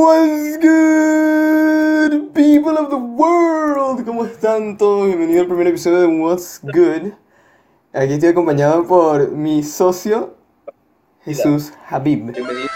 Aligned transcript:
What's 0.00 0.58
good, 0.58 2.32
people 2.32 2.78
of 2.78 2.88
the 2.88 2.94
world? 2.94 4.04
¿Cómo 4.06 4.26
están 4.26 4.78
todos? 4.78 5.08
Bienvenido 5.08 5.40
al 5.40 5.48
primer 5.48 5.66
episodio 5.66 6.02
de 6.02 6.06
What's 6.06 6.60
Good. 6.62 7.14
Aquí 7.92 8.12
estoy 8.12 8.28
acompañado 8.28 8.86
por 8.86 9.32
mi 9.32 9.64
socio, 9.64 10.36
Jesús 11.24 11.72
Habib. 11.88 12.30
Bienvenido, 12.30 12.68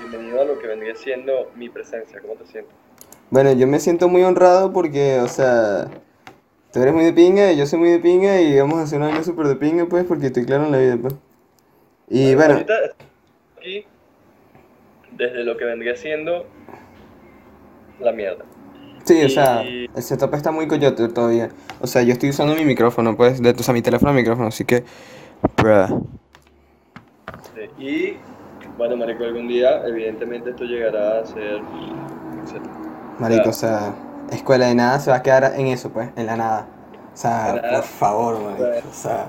bienvenido 0.00 0.42
a 0.42 0.44
lo 0.44 0.58
que 0.58 0.66
vendría 0.66 0.94
siendo 0.94 1.50
mi 1.56 1.70
presencia. 1.70 2.20
¿Cómo 2.20 2.34
te 2.34 2.44
sientes? 2.48 2.74
Bueno, 3.30 3.52
yo 3.52 3.66
me 3.66 3.80
siento 3.80 4.06
muy 4.06 4.24
honrado 4.24 4.74
porque, 4.74 5.20
o 5.20 5.28
sea, 5.28 5.88
tú 6.70 6.82
eres 6.82 6.92
muy 6.92 7.04
de 7.04 7.14
pinga 7.14 7.50
y 7.50 7.56
yo 7.56 7.64
soy 7.64 7.78
muy 7.78 7.88
de 7.88 8.00
pinga 8.00 8.42
y 8.42 8.60
vamos 8.60 8.78
a 8.78 8.82
hacer 8.82 8.98
una 8.98 9.08
vida 9.08 9.24
súper 9.24 9.46
de 9.46 9.56
pinga, 9.56 9.86
pues, 9.86 10.04
porque 10.04 10.26
estoy 10.26 10.44
claro 10.44 10.66
en 10.66 10.72
la 10.72 10.78
vida, 10.78 10.98
pues. 11.00 11.14
Y 12.10 12.34
bueno, 12.34 12.56
Ahorita 12.56 12.74
aquí, 13.56 13.86
desde 15.16 15.44
lo 15.44 15.56
que 15.56 15.64
vendría 15.64 15.96
siendo 15.96 16.46
la 18.00 18.12
mierda. 18.12 18.44
sí, 19.04 19.24
o 19.24 19.28
sea, 19.28 19.62
el 19.62 20.02
setup 20.02 20.34
está 20.34 20.50
muy 20.50 20.66
coyote 20.66 21.08
todavía. 21.08 21.50
O 21.80 21.86
sea, 21.86 22.02
yo 22.02 22.12
estoy 22.12 22.30
usando 22.30 22.54
mi 22.54 22.64
micrófono, 22.64 23.16
pues, 23.16 23.40
de, 23.40 23.50
o 23.50 23.62
sea, 23.62 23.74
mi 23.74 23.82
teléfono 23.82 24.12
de 24.12 24.20
micrófono, 24.20 24.48
así 24.48 24.64
que, 24.64 24.84
bruh. 25.56 26.06
Sí, 27.54 27.84
Y, 27.84 28.16
bueno, 28.76 28.96
marico, 28.96 29.24
algún 29.24 29.48
día, 29.48 29.86
evidentemente, 29.86 30.50
esto 30.50 30.64
llegará 30.64 31.20
a 31.20 31.26
ser... 31.26 31.60
Marico, 33.18 33.50
o 33.50 33.52
sea, 33.52 33.94
escuela 34.32 34.66
de 34.66 34.74
nada 34.74 34.98
se 34.98 35.10
va 35.10 35.18
a 35.18 35.22
quedar 35.22 35.52
en 35.56 35.68
eso, 35.68 35.90
pues, 35.90 36.10
en 36.16 36.26
la 36.26 36.36
nada. 36.36 36.66
O 37.12 37.16
sea, 37.16 37.62
por 37.70 37.82
favor, 37.84 38.40
marico, 38.40 38.88
o 38.88 38.92
sea... 38.92 39.28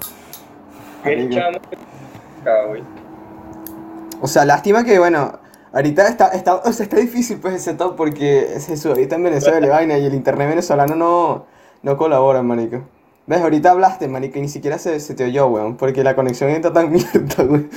O 4.21 4.27
sea, 4.27 4.45
lástima 4.45 4.83
que, 4.83 4.97
bueno, 4.97 5.39
ahorita 5.75 6.07
está, 6.07 6.29
está, 6.29 6.55
o 6.55 6.71
sea, 6.71 6.85
está 6.85 6.97
difícil 6.97 7.37
pues 7.39 7.53
el 7.53 7.59
setup 7.59 7.95
porque 7.95 8.59
se 8.59 8.87
ahorita 8.87 9.17
en 9.17 9.23
Venezuela 9.23 9.67
vaina 9.67 9.97
y 9.97 10.05
el 10.05 10.13
internet 10.15 10.49
venezolano 10.49 10.95
no, 10.95 11.45
no 11.83 11.97
colabora, 11.97 12.41
marico. 12.41 12.81
¿Ves? 13.27 13.41
Ahorita 13.41 13.71
hablaste, 13.71 14.07
marico, 14.07 14.37
y 14.39 14.43
ni 14.43 14.47
siquiera 14.47 14.77
se, 14.77 14.99
se 14.99 15.15
te 15.15 15.25
oyó, 15.25 15.47
weón, 15.47 15.77
porque 15.77 16.03
la 16.03 16.15
conexión 16.15 16.49
está 16.49 16.71
tan 16.71 16.91
mierda, 16.91 17.43
weón. 17.43 17.69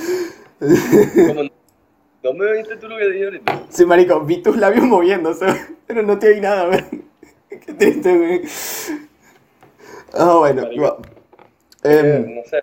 ¿Cómo 0.59 1.43
no? 1.43 1.49
¿No 2.21 2.33
me 2.33 2.51
oíste 2.51 2.75
tú 2.77 2.87
lo 2.87 2.97
que 2.97 3.09
dije 3.09 3.25
ahorita? 3.25 3.63
Sí, 3.69 3.85
marico, 3.85 4.21
vi 4.21 4.41
tus 4.41 4.57
labios 4.57 4.85
moviéndose, 4.85 5.45
pero 5.87 6.01
no 6.01 6.17
te 6.17 6.29
oí 6.29 6.39
nada, 6.41 6.69
weón. 6.69 7.05
Qué 7.49 7.73
triste, 7.73 8.17
weón. 8.17 8.41
Ah, 10.13 10.35
bueno, 10.39 10.61
Marico. 10.63 10.83
va. 10.83 10.97
Em, 11.83 12.35
no 12.35 12.41
sé. 12.45 12.61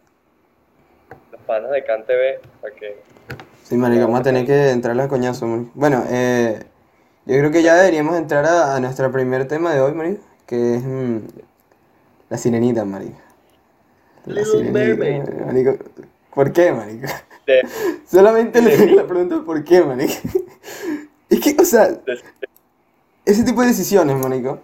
Los 1.32 1.40
panas 1.42 1.70
de 1.70 1.84
CanTV, 1.84 2.40
para 2.60 2.74
que... 2.74 2.96
Sí, 3.68 3.76
marico, 3.76 4.02
vamos 4.02 4.20
a 4.20 4.22
tener 4.22 4.46
que 4.46 4.70
entrarle 4.70 5.02
a 5.02 5.08
coñazo, 5.08 5.46
marico. 5.46 5.70
Bueno, 5.74 6.04
eh, 6.08 6.64
yo 7.26 7.36
creo 7.38 7.50
que 7.50 7.62
ya 7.62 7.74
deberíamos 7.74 8.16
entrar 8.16 8.44
a, 8.46 8.76
a 8.76 8.80
nuestro 8.80 9.10
primer 9.10 9.48
tema 9.48 9.72
de 9.74 9.80
hoy, 9.80 9.92
marico, 9.92 10.22
que 10.46 10.76
es 10.76 10.84
mm, 10.84 11.18
la 12.30 12.38
sirenita, 12.38 12.84
marico. 12.84 13.16
La 14.26 14.42
Little 14.42 14.70
Mermaid. 14.70 15.22
marico. 15.46 15.76
¿Por 16.34 16.52
qué, 16.52 16.72
marico? 16.72 17.06
De, 17.46 17.62
Solamente 18.06 18.60
le 18.62 18.76
de- 18.76 18.86
tengo 18.86 18.96
la 19.02 19.06
pregunta 19.06 19.42
¿por 19.44 19.64
qué, 19.64 19.82
marico? 19.82 20.14
Es 21.28 21.40
que, 21.40 21.56
o 21.60 21.64
sea, 21.64 21.88
de- 21.88 22.20
ese 23.24 23.42
tipo 23.42 23.60
de 23.62 23.68
decisiones, 23.68 24.16
marico, 24.16 24.60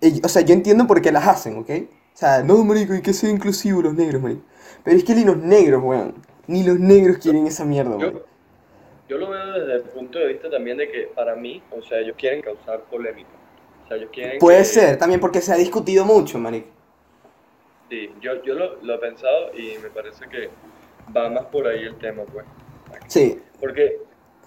eh, 0.00 0.20
o 0.24 0.28
sea, 0.28 0.40
yo 0.40 0.54
entiendo 0.54 0.86
por 0.86 1.02
qué 1.02 1.12
las 1.12 1.26
hacen, 1.28 1.58
¿ok? 1.58 1.70
O 2.14 2.18
sea, 2.18 2.42
no, 2.42 2.64
marico, 2.64 2.94
hay 2.94 3.02
que 3.02 3.12
ser 3.12 3.28
inclusivos 3.28 3.84
los 3.84 3.92
negros, 3.94 4.22
marico. 4.22 4.40
Pero 4.84 4.96
es 4.96 5.04
que 5.04 5.14
los 5.16 5.36
negros, 5.36 5.82
weón, 5.84 6.14
ni 6.46 6.62
los 6.64 6.78
negros 6.78 7.18
quieren 7.18 7.46
esa 7.46 7.64
mierda, 7.64 7.96
Yo, 7.98 8.24
yo 9.08 9.18
lo 9.18 9.30
veo 9.30 9.52
desde 9.52 9.74
el 9.74 9.82
punto 9.82 10.18
de 10.18 10.26
vista 10.28 10.50
también 10.50 10.76
de 10.76 10.90
que 10.90 11.02
para 11.14 11.34
mí, 11.36 11.62
o 11.70 11.82
sea, 11.82 11.98
ellos 11.98 12.16
quieren 12.18 12.42
causar 12.42 12.80
polémica. 12.84 13.28
O 13.84 13.88
sea, 13.88 13.96
ellos 13.96 14.10
quieren 14.12 14.38
Puede 14.38 14.58
que- 14.58 14.64
ser, 14.64 14.98
también 14.98 15.20
porque 15.20 15.40
se 15.40 15.52
ha 15.52 15.56
discutido 15.56 16.04
mucho, 16.04 16.38
marico. 16.38 16.68
Sí, 17.88 18.10
yo, 18.20 18.42
yo 18.42 18.54
lo, 18.54 18.82
lo 18.82 18.94
he 18.94 18.98
pensado 18.98 19.52
y 19.54 19.78
me 19.78 19.90
parece 19.90 20.26
que 20.28 20.48
va 21.16 21.28
más 21.30 21.44
por 21.46 21.68
ahí 21.68 21.84
el 21.84 21.94
tema, 21.96 22.22
pues. 22.32 22.44
Sí, 23.06 23.40
Porque 23.60 23.98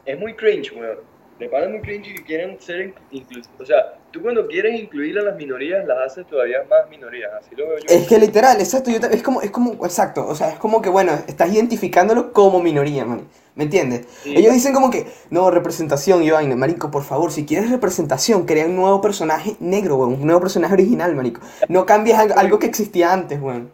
es 0.06 0.20
muy 0.20 0.34
cringe, 0.34 0.74
weón. 0.74 0.98
Me 1.40 1.48
parece 1.48 1.72
muy 1.72 1.82
cringe 1.82 2.14
que 2.16 2.24
quieren 2.26 2.60
ser 2.60 2.94
inclusivos. 3.12 3.62
O 3.62 3.66
sea, 3.66 3.94
tú 4.12 4.22
cuando 4.22 4.48
quieres 4.48 4.80
incluir 4.80 5.18
a 5.20 5.24
las 5.24 5.36
minorías, 5.36 5.86
las 5.86 5.98
haces 6.00 6.28
todavía 6.28 6.64
más 6.70 6.90
minorías. 6.90 7.32
Así 7.40 7.56
lo 7.56 7.68
veo 7.68 7.78
yo. 7.80 7.86
es 7.88 8.08
que 8.08 8.18
literal, 8.18 8.60
exacto, 8.60 8.92
yo 8.92 8.98
es 8.98 9.24
como, 9.24 9.42
es 9.42 9.52
como, 9.52 9.74
exacto, 9.86 10.26
o 10.28 10.36
sea, 10.36 10.50
es 10.50 10.60
como 10.60 10.82
que, 10.82 10.90
bueno, 10.90 11.14
estás 11.28 11.54
identificándolo 11.54 12.34
como 12.34 12.62
minoría, 12.62 13.06
man, 13.06 13.28
¿me 13.56 13.66
entiendes? 13.66 14.08
Sí. 14.24 14.36
Ellos 14.36 14.54
dicen 14.54 14.74
como 14.74 14.90
que, 14.90 15.06
no, 15.30 15.52
representación 15.52 16.24
y 16.24 16.32
vaina, 16.32 16.56
marico, 16.56 16.90
por 16.92 17.04
favor, 17.04 17.32
si 17.32 17.46
quieres 17.46 17.70
representación, 17.70 18.46
crea 18.46 18.66
un 18.66 18.76
nuevo 18.76 19.02
personaje 19.02 19.56
negro, 19.60 19.98
weón, 19.98 20.14
un 20.14 20.26
nuevo 20.26 20.42
personaje 20.42 20.74
original, 20.74 21.16
marico. 21.16 21.42
No 21.68 21.86
cambies 21.86 22.18
algo, 22.18 22.60
que 22.60 22.68
existía 22.68 23.14
antes, 23.14 23.40
weón. 23.42 23.72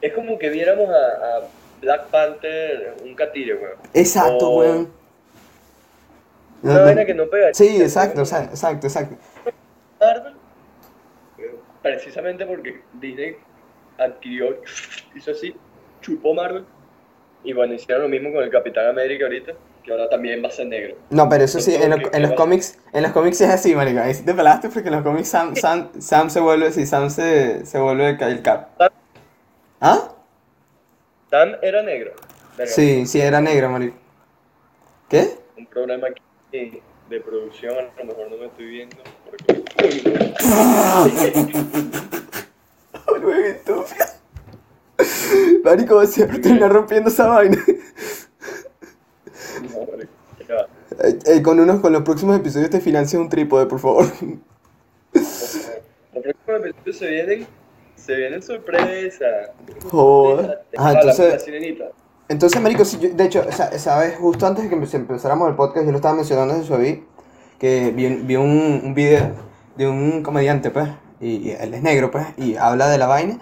Es 0.00 0.12
como 0.12 0.38
que 0.38 0.50
viéramos 0.50 0.88
a, 0.88 0.92
a 0.92 1.40
Black 1.80 2.06
Panther, 2.08 2.96
un 3.04 3.14
catire, 3.14 3.54
weón. 3.54 3.76
Exacto, 3.94 4.50
O 4.50 4.58
weón. 4.60 4.98
Una 6.62 6.74
No, 6.74 6.84
vaina 6.84 7.04
que 7.04 7.14
no 7.14 7.26
pega. 7.28 7.54
Sí, 7.54 7.80
exacto, 7.80 8.22
exacto, 8.22 8.86
exacto. 8.86 9.16
Marvel, 10.00 10.34
precisamente 11.82 12.46
porque 12.46 12.80
Disney 12.94 13.36
adquirió, 13.98 14.60
hizo 15.14 15.30
así, 15.30 15.54
chupó 16.00 16.34
Marvel. 16.34 16.64
Y 17.44 17.52
bueno, 17.52 17.74
hicieron 17.74 18.02
lo 18.04 18.08
mismo 18.08 18.32
con 18.32 18.42
el 18.42 18.50
Capitán 18.50 18.86
América 18.88 19.24
ahorita, 19.26 19.52
que 19.84 19.92
ahora 19.92 20.08
también 20.08 20.42
va 20.42 20.48
a 20.48 20.50
ser 20.50 20.66
negro. 20.66 20.96
No, 21.10 21.28
pero 21.28 21.44
eso 21.44 21.60
sí, 21.60 21.74
en, 21.74 21.90
lo- 21.90 21.96
Entonces, 21.96 22.14
en 22.16 22.22
los 22.22 22.30
¿qué 22.32 22.36
cómics, 22.36 22.78
en 22.92 23.02
los 23.04 23.12
cómics 23.12 23.40
es 23.40 23.50
así, 23.50 23.74
marico. 23.74 24.00
Ahí 24.00 24.14
sí 24.14 24.24
te 24.24 24.34
pelaste 24.34 24.68
porque 24.68 24.88
en 24.88 24.94
los 24.96 25.04
cómics 25.04 25.28
Sam, 25.28 25.54
Sam, 25.54 25.90
Sam 26.00 26.30
se 26.30 26.40
vuelve, 26.40 26.72
sí, 26.72 26.84
Sam 26.84 27.10
se, 27.10 27.64
se 27.64 27.78
vuelve 27.78 28.10
el, 28.10 28.18
ca- 28.18 28.28
el 28.28 28.42
cap. 28.42 28.70
¿Ah? 29.80 30.10
Sam 31.30 31.56
era 31.62 31.82
negro. 31.82 32.12
Sí, 32.66 33.06
sí, 33.06 33.20
era 33.20 33.40
negro, 33.40 33.68
marico. 33.70 33.96
¿Qué? 35.08 35.38
Un 35.56 35.66
problema 35.66 36.08
aquí 36.08 36.82
de 37.08 37.20
producción, 37.20 37.74
a 37.78 38.00
lo 38.00 38.04
mejor 38.04 38.30
no 38.30 38.36
me 38.36 38.46
estoy 38.46 38.66
viendo. 38.66 38.96
Güey, 43.22 43.42
estúpido. 43.50 44.04
Marico, 45.64 46.04
siempre 46.06 46.38
termina 46.38 46.68
rompiendo 46.68 47.08
esa 47.10 47.28
vaina. 47.28 47.58
Eh, 51.00 51.18
eh, 51.26 51.42
con 51.42 51.60
unos, 51.60 51.80
con 51.80 51.92
los 51.92 52.02
próximos 52.02 52.36
episodios 52.36 52.70
te 52.70 52.80
financia 52.80 53.18
un 53.20 53.28
trípode, 53.28 53.66
por 53.66 53.78
favor. 53.78 54.06
Los 55.12 55.62
próximos 56.12 56.66
episodios 56.66 56.96
se 56.98 57.06
vienen, 57.08 57.46
se 57.94 58.16
vienen 58.16 58.42
sorpresas. 58.42 59.50
Joder. 59.90 60.60
Ah, 60.76 60.92
entonces-. 60.94 61.44
Entonces, 62.30 62.60
marico, 62.60 62.84
si 62.84 62.98
yo- 62.98 63.10
de 63.10 63.24
hecho, 63.24 63.44
sabes, 63.78 64.16
justo 64.16 64.46
antes 64.46 64.64
de 64.64 64.70
que 64.70 64.76
empe- 64.76 64.94
empezáramos 64.94 65.48
el 65.48 65.54
podcast, 65.56 65.86
yo 65.86 65.92
lo 65.92 65.96
estaba 65.98 66.14
mencionando 66.14 66.54
en 66.54 66.64
Suaví, 66.64 67.04
que 67.58 67.90
vi, 67.90 68.06
vi 68.08 68.36
un, 68.36 68.80
un 68.84 68.94
video 68.94 69.32
de 69.76 69.88
un 69.88 70.22
comediante, 70.22 70.70
pues, 70.70 70.88
y, 71.20 71.48
y 71.48 71.50
él 71.50 71.74
es 71.74 71.82
negro, 71.82 72.10
pues, 72.10 72.26
y 72.36 72.56
habla 72.56 72.88
de 72.88 72.98
la 72.98 73.06
vaina, 73.06 73.38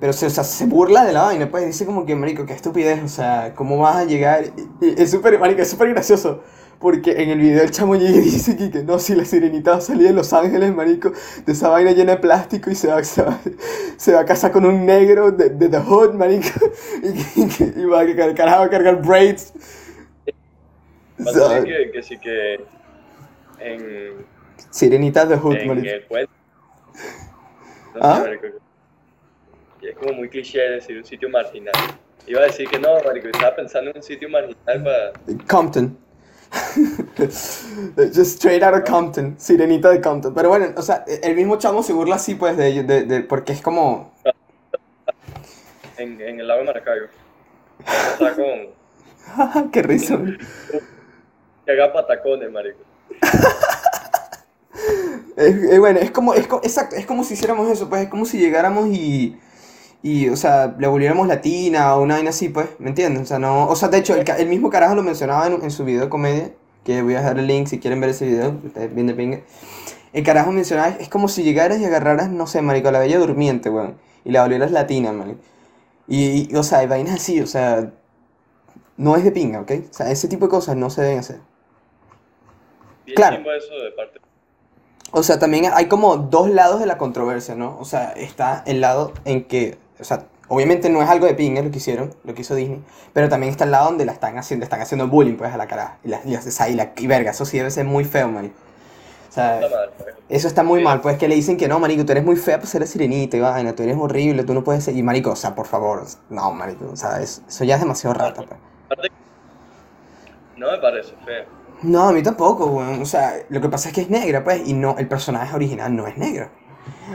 pero 0.00 0.12
se, 0.12 0.26
o 0.26 0.30
sea, 0.30 0.44
se 0.44 0.66
burla 0.66 1.04
de 1.04 1.12
la 1.12 1.22
vaina, 1.22 1.50
pues, 1.50 1.66
dice 1.66 1.86
como 1.86 2.06
que, 2.06 2.14
marico, 2.14 2.46
qué 2.46 2.52
estupidez, 2.54 3.02
o 3.02 3.08
sea, 3.08 3.54
¿cómo 3.54 3.78
vas 3.78 3.96
a 3.96 4.04
llegar? 4.04 4.44
Y, 4.80 4.86
y 4.86 4.94
es 5.02 5.10
súper, 5.10 5.38
marico, 5.38 5.62
es 5.62 5.70
súper 5.70 5.90
gracioso, 5.90 6.42
porque 6.78 7.22
en 7.22 7.30
el 7.30 7.38
video 7.38 7.62
el 7.62 7.70
chamo 7.70 7.96
llega 7.96 8.18
y 8.18 8.20
dice 8.30 8.56
que, 8.56 8.70
que 8.70 8.82
no, 8.82 8.98
si 8.98 9.14
la 9.14 9.24
sirenita 9.24 9.72
va 9.72 9.76
a 9.78 9.80
salir 9.80 10.08
de 10.08 10.12
Los 10.12 10.32
Ángeles, 10.32 10.74
marico, 10.74 11.12
de 11.46 11.52
esa 11.52 11.68
vaina 11.68 11.92
llena 11.92 12.12
de 12.12 12.18
plástico 12.18 12.70
y 12.70 12.74
se 12.74 12.88
va, 12.88 13.02
se 13.04 13.22
va, 13.22 13.38
se 13.96 14.12
va 14.12 14.20
a 14.20 14.24
casar 14.24 14.52
con 14.52 14.64
un 14.66 14.84
negro 14.84 15.30
de, 15.30 15.50
de 15.50 15.68
The 15.68 15.80
Hood, 15.80 16.14
marico, 16.14 16.48
y, 17.02 17.40
y, 17.40 17.82
y 17.82 17.84
va 17.86 18.00
a 18.00 18.16
cargar, 18.16 18.60
va 18.60 18.64
a 18.64 18.70
cargar 18.70 19.02
braids. 19.02 19.52
Que 21.92 22.02
sí 22.02 22.18
que 22.18 22.60
en, 23.58 24.26
Sirenita 24.70 25.26
de 25.26 25.36
Hood, 25.36 25.56
en 25.56 25.70
el. 25.70 26.06
No 27.94 28.00
¿Ah? 28.00 28.16
sé, 28.16 28.22
marico. 28.22 28.46
Y 29.80 29.88
es 29.88 29.96
como 29.96 30.14
muy 30.14 30.28
cliché 30.28 30.60
decir 30.60 30.98
un 30.98 31.04
sitio 31.04 31.28
marginal. 31.28 31.74
Iba 32.26 32.40
a 32.40 32.44
decir 32.44 32.68
que 32.68 32.78
no, 32.78 33.00
marico, 33.04 33.28
estaba 33.28 33.54
pensando 33.54 33.90
en 33.90 33.98
un 33.98 34.02
sitio 34.02 34.28
marginal 34.28 34.82
para... 34.82 35.12
Compton. 35.46 35.98
Just 37.16 38.36
straight 38.36 38.62
out 38.62 38.74
of 38.74 38.88
Compton. 38.88 39.34
Sirenita 39.38 39.90
de 39.90 40.00
Compton. 40.00 40.32
Pero 40.34 40.48
bueno, 40.48 40.68
o 40.76 40.82
sea, 40.82 41.04
el 41.22 41.34
mismo 41.36 41.58
chamo 41.58 41.82
se 41.82 41.92
burla 41.92 42.16
así, 42.16 42.34
pues, 42.34 42.56
de 42.56 42.68
ellos, 42.68 42.86
de, 42.86 43.04
de- 43.04 43.20
porque 43.20 43.52
es 43.52 43.60
como... 43.60 44.14
En, 45.98 46.20
en 46.20 46.40
el 46.40 46.48
lago 46.48 46.60
de 46.60 46.66
Maracaibo. 46.66 47.06
Está 47.80 48.34
con... 48.34 49.70
Qué 49.70 49.82
risa. 49.82 50.18
Que 51.66 51.72
haga 51.72 51.92
patacones, 51.92 52.50
marico. 52.50 52.80
Es, 55.36 55.56
es 55.56 55.80
bueno, 55.80 55.98
es 55.98 56.10
como, 56.12 56.34
es 56.34 56.44
exacto, 56.44 56.94
es 56.96 57.06
como 57.06 57.24
si 57.24 57.34
hiciéramos 57.34 57.68
eso, 57.68 57.88
pues, 57.88 58.02
es 58.04 58.08
como 58.08 58.24
si 58.24 58.38
llegáramos 58.38 58.86
y, 58.88 59.36
y, 60.02 60.28
o 60.28 60.36
sea, 60.36 60.76
le 60.78 60.86
volviéramos 60.86 61.26
latina 61.26 61.96
o 61.96 62.02
una 62.02 62.14
vaina 62.14 62.30
así, 62.30 62.48
pues, 62.50 62.68
¿me 62.78 62.90
entiendes? 62.90 63.22
O 63.22 63.26
sea, 63.26 63.38
no, 63.40 63.66
o 63.68 63.74
sea, 63.74 63.88
de 63.88 63.98
hecho, 63.98 64.14
el, 64.14 64.24
el 64.28 64.48
mismo 64.48 64.70
carajo 64.70 64.94
lo 64.94 65.02
mencionaba 65.02 65.46
en, 65.48 65.60
en 65.62 65.70
su 65.72 65.84
video 65.84 66.02
de 66.02 66.08
comedia, 66.08 66.52
que 66.84 67.02
voy 67.02 67.14
a 67.14 67.18
dejar 67.18 67.38
el 67.38 67.46
link 67.48 67.66
si 67.66 67.80
quieren 67.80 68.00
ver 68.00 68.10
ese 68.10 68.26
video, 68.26 68.60
ustedes 68.64 68.94
bien 68.94 69.08
de 69.08 69.14
pinga. 69.14 69.40
El 70.12 70.22
carajo 70.22 70.52
mencionaba, 70.52 70.90
es 71.00 71.08
como 71.08 71.26
si 71.28 71.42
llegaras 71.42 71.80
y 71.80 71.84
agarraras, 71.84 72.30
no 72.30 72.46
sé, 72.46 72.62
marico, 72.62 72.88
a 72.88 72.92
la 72.92 73.00
bella 73.00 73.18
durmiente, 73.18 73.70
weón, 73.70 73.96
y 74.24 74.30
la 74.30 74.42
volvieras 74.42 74.70
latina, 74.70 75.12
marico. 75.12 75.40
Y, 76.06 76.52
y, 76.52 76.56
o 76.56 76.62
sea, 76.62 76.78
hay 76.78 76.86
vainas 76.86 77.16
así, 77.16 77.40
o 77.40 77.46
sea, 77.46 77.92
no 78.96 79.16
es 79.16 79.24
de 79.24 79.32
pinga, 79.32 79.60
¿ok? 79.62 79.72
O 79.90 79.92
sea, 79.92 80.10
ese 80.12 80.28
tipo 80.28 80.46
de 80.46 80.50
cosas 80.50 80.76
no 80.76 80.90
se 80.90 81.02
deben 81.02 81.18
hacer. 81.18 81.40
Bien 83.06 83.16
Claro. 83.16 83.36
eso 83.52 83.74
de 83.82 83.90
parte. 83.92 84.20
O 85.12 85.22
sea, 85.22 85.38
también 85.38 85.66
hay 85.72 85.86
como 85.86 86.16
dos 86.16 86.48
lados 86.50 86.80
de 86.80 86.86
la 86.86 86.98
controversia, 86.98 87.54
¿no? 87.54 87.76
O 87.78 87.84
sea, 87.84 88.12
está 88.12 88.62
el 88.66 88.80
lado 88.80 89.12
en 89.24 89.44
que, 89.44 89.78
o 90.00 90.04
sea, 90.04 90.24
obviamente 90.48 90.88
no 90.90 91.02
es 91.02 91.08
algo 91.08 91.26
de 91.26 91.34
pinga 91.34 91.62
lo 91.62 91.70
que 91.70 91.76
hicieron, 91.78 92.14
lo 92.24 92.34
que 92.34 92.40
hizo 92.42 92.54
Disney, 92.56 92.82
pero 93.12 93.28
también 93.28 93.50
está 93.52 93.64
el 93.64 93.70
lado 93.70 93.86
donde 93.86 94.04
la 94.06 94.12
están 94.12 94.36
haciendo, 94.38 94.64
están 94.64 94.80
haciendo 94.80 95.06
bullying, 95.06 95.36
pues, 95.36 95.52
a 95.52 95.56
la 95.56 95.66
cara. 95.68 95.98
Y, 96.04 96.08
la, 96.08 96.20
y, 96.24 96.34
sea, 96.36 96.68
y, 96.68 96.74
la, 96.74 96.92
y 96.96 97.06
verga, 97.06 97.30
eso 97.30 97.44
sí 97.44 97.58
debe 97.58 97.70
ser 97.70 97.84
muy 97.84 98.04
feo, 98.04 98.28
man. 98.28 98.52
O 99.28 99.32
sea, 99.34 99.60
Está 99.60 99.76
mal, 99.76 99.90
pues. 99.98 100.14
eso 100.28 100.48
está 100.48 100.62
muy 100.64 100.80
Sí. 100.80 100.84
mal, 100.84 101.00
pues, 101.00 101.16
que 101.18 101.28
le 101.28 101.34
dicen 101.36 101.56
que 101.56 101.68
no, 101.68 101.78
marico, 101.78 102.04
tú 102.04 102.12
eres 102.12 102.24
muy 102.24 102.36
fea 102.36 102.56
para 102.56 102.66
ser 102.68 102.86
sirenita 102.86 103.36
y 103.36 103.40
vaina, 103.40 103.74
tú 103.74 103.82
eres 103.84 103.96
horrible, 103.96 104.42
tú 104.44 104.54
no 104.54 104.64
puedes 104.64 104.82
ser... 104.84 104.96
Y, 104.96 105.02
marico, 105.02 105.30
o 105.30 105.36
sea, 105.36 105.54
por 105.54 105.66
favor, 105.66 106.04
no, 106.30 106.52
marico, 106.52 106.88
o 106.92 106.96
sea, 106.96 107.20
es- 107.20 107.42
eso 107.48 107.62
ya 107.64 107.74
es 107.76 107.80
demasiado 107.80 108.14
rata, 108.14 108.42
pues. 108.42 109.10
No 110.56 110.70
me 110.70 110.78
parece 110.78 111.12
feo. 111.24 111.44
No, 111.84 112.08
a 112.08 112.12
mí 112.12 112.22
tampoco, 112.22 112.66
weón. 112.66 113.02
O 113.02 113.06
sea, 113.06 113.44
lo 113.50 113.60
que 113.60 113.68
pasa 113.68 113.88
es 113.88 113.94
que 113.94 114.00
es 114.02 114.10
negra, 114.10 114.42
pues, 114.42 114.66
y 114.66 114.72
no, 114.72 114.96
el 114.98 115.06
personaje 115.06 115.54
original 115.54 115.94
no 115.94 116.06
es 116.06 116.16
negro. 116.16 116.48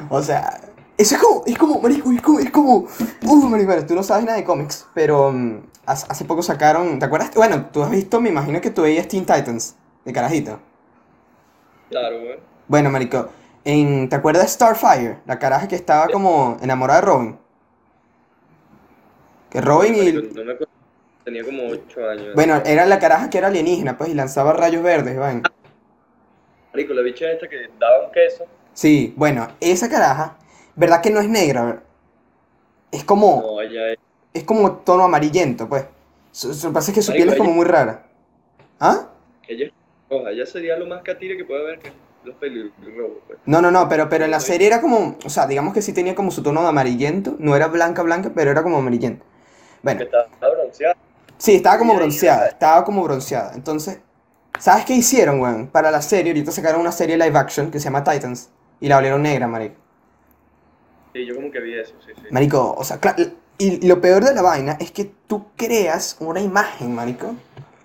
O 0.10 0.22
sea, 0.22 0.62
eso 0.96 1.16
es 1.16 1.22
como, 1.22 1.44
es 1.46 1.58
como, 1.58 1.82
marico, 1.82 2.12
es 2.12 2.22
como, 2.22 2.40
es 2.40 2.52
como, 2.52 2.88
uh, 3.26 3.50
marico, 3.50 3.74
tú 3.88 3.96
no 3.96 4.04
sabes 4.04 4.26
nada 4.26 4.38
de 4.38 4.44
cómics, 4.44 4.86
pero 4.94 5.32
mm, 5.32 5.62
hace, 5.88 6.24
poco 6.26 6.44
sacaron, 6.44 7.00
¿te 7.00 7.06
acuerdas? 7.06 7.32
Bueno, 7.36 7.66
tú 7.72 7.82
has 7.82 7.90
visto, 7.90 8.22
me 8.22 8.30
imagino 8.30 8.62
que 8.62 8.70
tú 8.70 8.84
veías 8.84 9.08
Teen 9.08 9.26
Titans, 9.26 9.76
de 10.06 10.14
carajito. 10.14 10.60
Claro, 11.90 12.20
güey. 12.20 12.40
Bueno, 12.68 12.92
marico, 12.92 13.30
en, 13.64 14.08
¿te 14.08 14.16
acuerdas 14.16 14.44
de 14.44 14.50
Starfire? 14.50 15.18
La 15.26 15.40
caraja 15.40 15.68
que 15.68 15.76
estaba 15.76 16.08
como 16.10 16.58
enamorada 16.62 17.02
de 17.02 17.08
Robin. 17.08 17.40
Que 19.50 19.62
Robin 19.62 19.96
y... 19.96 20.12
No 20.12 20.44
me 20.44 20.52
acuerdo. 20.52 20.79
Tenía 21.30 21.44
como 21.44 21.68
8 21.68 22.10
años. 22.10 22.34
Bueno, 22.34 22.60
era 22.66 22.88
la 22.88 22.98
caraja 22.98 23.30
que 23.30 23.38
era 23.38 23.50
alienígena, 23.50 23.96
pues, 24.00 24.10
y 24.10 24.16
lanzaba 24.16 24.52
rayos 24.54 24.82
verdes, 24.82 25.16
vaina. 25.16 25.44
Marico, 26.74 26.94
la 26.94 27.04
bicha 27.04 27.30
esta 27.32 27.48
que 27.48 27.70
daba 27.80 28.08
un 28.08 28.12
queso. 28.12 28.46
Sí, 28.74 29.14
bueno, 29.16 29.48
esa 29.60 29.88
caraja, 29.90 30.38
¿verdad 30.76 31.02
que 31.04 31.12
no 31.12 31.20
es 31.20 31.30
negra? 31.30 31.84
Es 32.92 33.04
como, 33.04 33.42
No, 33.44 33.62
ella 33.62 33.90
es. 33.92 34.00
es 34.34 34.44
como 34.44 34.78
tono 34.78 35.04
amarillento, 35.04 35.70
pues. 35.70 35.86
Su, 36.32 36.52
su- 36.56 36.74
pasa 36.74 36.92
que 36.92 37.04
su 37.04 37.12
Marico, 37.12 37.26
piel 37.26 37.34
es 37.34 37.38
como 37.38 37.50
ella- 37.52 37.58
muy 37.58 37.66
rara. 37.68 38.04
¿Ah? 38.80 39.10
Ella 39.48 39.68
es. 39.68 39.74
Ella 40.10 40.46
sería 40.48 40.78
lo 40.78 40.88
más 40.88 41.04
catire 41.04 41.38
que 41.38 41.46
puede 41.46 41.62
haber 41.62 41.78
que 41.78 41.92
los 42.24 42.36
pelirrojos, 42.38 43.18
pues. 43.28 43.38
No, 43.46 43.62
no, 43.62 43.70
no, 43.70 43.88
pero, 43.88 44.10
pero 44.10 44.26
en 44.26 44.32
la 44.32 44.40
serie 44.40 44.66
era 44.66 44.82
como, 44.82 45.16
o 45.24 45.30
sea, 45.30 45.46
digamos 45.46 45.76
que 45.76 45.84
sí 45.84 45.94
tenía 45.94 46.16
como 46.16 46.32
su 46.32 46.42
tono 46.42 46.64
de 46.64 46.70
amarillento, 46.70 47.36
no 47.38 47.56
era 47.56 47.68
blanca, 47.68 48.02
blanca, 48.02 48.32
pero 48.34 48.50
era 48.50 48.64
como 48.64 48.78
amarillento. 48.80 49.24
Bueno, 49.84 50.00
Que 50.00 50.06
estaba 50.06 50.28
bronceada. 50.56 50.96
Sí, 51.40 51.56
estaba 51.56 51.80
como 51.80 51.96
bronceada, 51.96 52.48
estaba 52.50 52.86
como 52.86 53.04
bronceada. 53.04 53.54
Entonces, 53.56 54.00
¿sabes 54.60 54.86
qué 54.86 54.94
hicieron, 54.94 55.42
weón? 55.42 55.68
Para 55.68 55.90
la 55.90 56.04
serie, 56.04 56.32
ahorita 56.32 56.52
sacaron 56.52 56.82
una 56.82 56.92
serie 56.92 57.18
live 57.18 57.38
action 57.38 57.72
que 57.72 57.80
se 57.80 57.86
llama 57.86 58.04
Titans, 58.04 58.50
y 58.80 58.88
la 58.88 58.98
volvieron 58.98 59.24
negra, 59.24 59.48
marico. 59.48 59.76
Sí, 61.14 61.26
yo 61.26 61.34
como 61.36 61.50
que 61.50 61.60
vi 61.60 61.74
eso, 61.74 61.96
sí, 62.06 62.12
sí. 62.16 62.28
Marico, 62.30 62.76
o 62.78 62.84
sea, 62.84 63.00
y 63.58 63.88
lo 63.88 64.00
peor 64.00 64.24
de 64.24 64.36
la 64.36 64.44
vaina 64.44 64.78
es 64.80 64.92
que 64.92 65.12
tú 65.28 65.48
creas 65.58 66.18
una 66.20 66.40
imagen, 66.40 66.94
marico. 66.94 67.34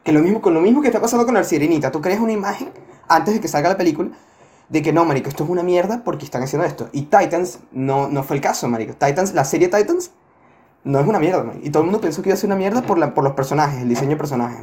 Que 0.05 0.13
lo 0.13 0.21
mismo, 0.21 0.43
con 0.43 0.53
lo 0.53 0.61
mismo 0.61 0.83
que 0.83 0.89
está 0.89 1.01
pasando 1.01 1.25
con 1.25 1.35
la 1.35 1.43
sirenita, 1.43 1.91
tú 1.91 2.03
creas 2.03 2.21
una 2.21 2.33
imagen 2.33 2.71
antes 3.09 3.33
de 3.33 3.41
que 3.41 3.49
salga 3.49 3.71
la 3.71 3.77
película 3.79 4.11
de 4.69 4.83
que 4.83 4.93
no, 4.93 5.05
marico, 5.05 5.29
esto 5.29 5.45
es 5.45 5.51
una 5.51 5.63
mierda 5.63 6.03
porque 6.05 6.25
están 6.25 6.43
haciendo 6.43 6.67
esto. 6.67 6.89
Y 6.93 7.03
Titans 7.03 7.61
no, 7.73 8.09
no 8.09 8.23
fue 8.23 8.37
el 8.37 8.43
caso, 8.43 8.69
marico. 8.69 8.95
Titans, 8.95 9.35
la 9.35 9.45
serie 9.45 9.69
Titans 9.69 10.11
no 10.85 11.01
es 11.01 11.07
una 11.07 11.19
mierda, 11.19 11.43
marico. 11.43 11.67
Y 11.67 11.71
todo 11.71 11.83
el 11.83 11.87
mundo 11.87 12.01
pensó 12.01 12.23
que 12.23 12.29
iba 12.29 12.35
a 12.35 12.39
ser 12.39 12.49
una 12.49 12.57
mierda 12.57 12.83
por, 12.83 12.99
la, 12.99 13.13
por 13.15 13.25
los 13.25 13.33
personajes, 13.35 13.83
el 13.83 13.89
diseño 13.89 14.11
de 14.11 14.17
personajes. 14.17 14.61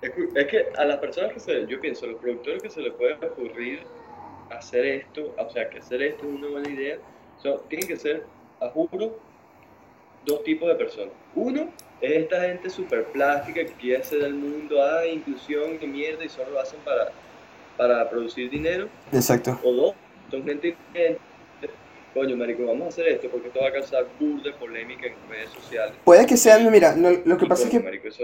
que- 0.00 0.28
es 0.34 0.46
que 0.46 0.66
a 0.76 0.84
las 0.84 0.98
personas 0.98 1.32
que 1.32 1.40
se, 1.40 1.66
yo 1.66 1.80
pienso, 1.80 2.04
a 2.06 2.08
los 2.08 2.20
productores 2.20 2.62
que 2.62 2.70
se 2.70 2.80
les 2.80 2.92
puede 2.92 3.14
ocurrir 3.14 3.82
hacer 4.50 4.84
esto, 4.84 5.34
o 5.38 5.50
sea, 5.50 5.70
que 5.70 5.78
hacer 5.78 6.02
esto 6.02 6.26
es 6.26 6.34
una 6.34 6.48
buena 6.48 6.68
idea, 6.68 6.98
son, 7.42 7.60
tienen 7.68 7.88
que 7.88 7.96
ser, 7.96 8.26
a 8.60 8.68
juro, 8.68 9.16
dos 10.26 10.44
tipos 10.44 10.68
de 10.68 10.74
personas. 10.74 11.12
Uno 11.34 11.68
es 12.00 12.12
esta 12.12 12.40
gente 12.42 12.68
súper 12.68 13.04
plástica 13.06 13.64
que 13.64 13.72
quiere 13.72 14.02
hacer 14.02 14.22
el 14.22 14.34
mundo, 14.34 14.76
ah, 14.82 15.06
inclusión, 15.06 15.78
que 15.78 15.86
mierda, 15.86 16.24
y 16.24 16.28
solo 16.28 16.50
lo 16.50 16.60
hacen 16.60 16.78
para, 16.84 17.10
para 17.76 18.10
producir 18.10 18.50
dinero. 18.50 18.88
Exacto. 19.12 19.58
O 19.64 19.72
dos, 19.72 19.94
son 20.30 20.44
gente 20.44 20.76
que, 20.92 21.18
coño, 22.14 22.36
marico, 22.36 22.64
vamos 22.66 22.86
a 22.86 22.88
hacer 22.88 23.08
esto 23.08 23.28
porque 23.30 23.48
esto 23.48 23.60
va 23.62 23.68
a 23.68 23.72
causar 23.72 24.04
burda 24.20 24.50
polémica 24.58 25.06
en 25.06 25.14
redes 25.30 25.50
sociales. 25.50 25.94
Puede 26.04 26.26
que 26.26 26.36
sea, 26.36 26.58
mira, 26.58 26.94
lo, 26.96 27.10
lo 27.24 27.36
que 27.38 27.46
pasa 27.46 27.64
es 27.64 27.70
que 27.70 27.80
marico, 27.80 28.08
eso 28.08 28.22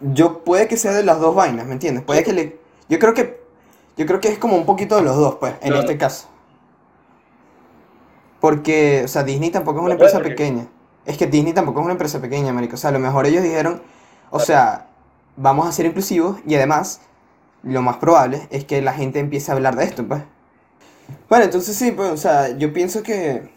Yo 0.00 0.44
puede 0.44 0.66
que 0.68 0.76
sea 0.76 0.92
de 0.92 1.02
las 1.04 1.20
dos 1.20 1.34
vainas, 1.34 1.66
¿me 1.66 1.72
entiendes? 1.72 2.04
Puede 2.04 2.22
que 2.24 2.32
le 2.32 2.56
yo 2.88 2.98
creo 2.98 3.14
que 3.14 3.40
yo 3.96 4.04
creo 4.06 4.20
que 4.20 4.28
es 4.28 4.38
como 4.38 4.56
un 4.56 4.66
poquito 4.66 4.96
de 4.96 5.02
los 5.02 5.16
dos, 5.16 5.36
pues, 5.36 5.54
en 5.62 5.70
No, 5.70 5.80
este 5.80 5.94
no. 5.94 5.98
caso. 6.00 6.28
Porque, 8.40 9.02
o 9.04 9.08
sea, 9.08 9.22
Disney 9.24 9.50
tampoco 9.50 9.78
es 9.78 9.84
una 9.84 9.88
No 9.88 9.94
empresa 9.94 10.18
porque- 10.18 10.30
pequeña. 10.30 10.66
Es 11.06 11.16
que 11.16 11.26
Disney 11.26 11.52
tampoco 11.52 11.80
es 11.80 11.84
una 11.84 11.92
empresa 11.92 12.20
pequeña, 12.20 12.52
marico. 12.52 12.74
O 12.74 12.76
sea, 12.76 12.90
a 12.90 12.92
lo 12.92 12.98
mejor 12.98 13.26
ellos 13.26 13.42
dijeron, 13.42 13.80
o 14.30 14.40
sea, 14.40 14.88
vamos 15.36 15.66
a 15.68 15.72
ser 15.72 15.86
inclusivos 15.86 16.38
y 16.46 16.54
además 16.56 17.00
lo 17.62 17.80
más 17.80 17.96
probable 17.98 18.48
es 18.50 18.64
que 18.64 18.82
la 18.82 18.92
gente 18.92 19.18
empiece 19.20 19.50
a 19.50 19.54
hablar 19.54 19.76
de 19.76 19.84
esto, 19.84 20.06
pues. 20.06 20.22
Bueno, 21.28 21.44
entonces 21.44 21.76
sí, 21.76 21.92
pues, 21.92 22.10
o 22.10 22.16
sea, 22.16 22.56
yo 22.56 22.72
pienso 22.72 23.02
que 23.02 23.54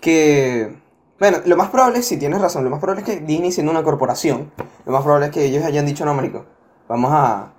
que 0.00 0.76
bueno, 1.18 1.38
lo 1.46 1.56
más 1.56 1.70
probable 1.70 2.02
si 2.02 2.18
tienes 2.18 2.40
razón, 2.40 2.64
lo 2.64 2.70
más 2.70 2.80
probable 2.80 3.02
es 3.02 3.08
que 3.08 3.24
Disney 3.24 3.52
siendo 3.52 3.72
una 3.72 3.82
corporación, 3.82 4.52
lo 4.84 4.92
más 4.92 5.02
probable 5.02 5.26
es 5.26 5.32
que 5.32 5.44
ellos 5.46 5.64
hayan 5.64 5.86
dicho, 5.86 6.04
no, 6.04 6.12
marico, 6.12 6.44
vamos 6.88 7.10
a 7.12 7.52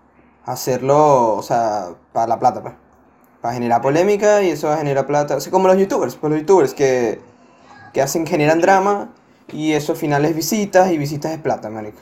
hacerlo, 0.45 1.35
o 1.35 1.41
sea, 1.41 1.87
para 2.13 2.27
la 2.27 2.39
plata, 2.39 2.61
pues. 2.61 2.75
Para 3.41 3.53
generar 3.53 3.81
polémica 3.81 4.41
y 4.43 4.49
eso 4.49 4.67
va 4.67 4.75
a 4.75 4.77
generar 4.77 5.05
plata. 5.07 5.37
O 5.37 5.51
como 5.51 5.67
los 5.67 5.77
youtubers, 5.77 6.15
pues 6.15 6.31
los 6.31 6.39
youtubers 6.41 6.73
que, 6.73 7.19
que 7.93 8.01
hacen, 8.01 8.25
generan 8.25 8.59
drama 8.59 9.09
y 9.51 9.73
eso 9.73 9.93
al 9.93 9.97
final 9.97 10.25
es 10.25 10.35
visitas 10.35 10.91
y 10.91 10.97
visitas 10.97 11.31
es 11.31 11.39
plata, 11.39 11.69
marico. 11.69 11.99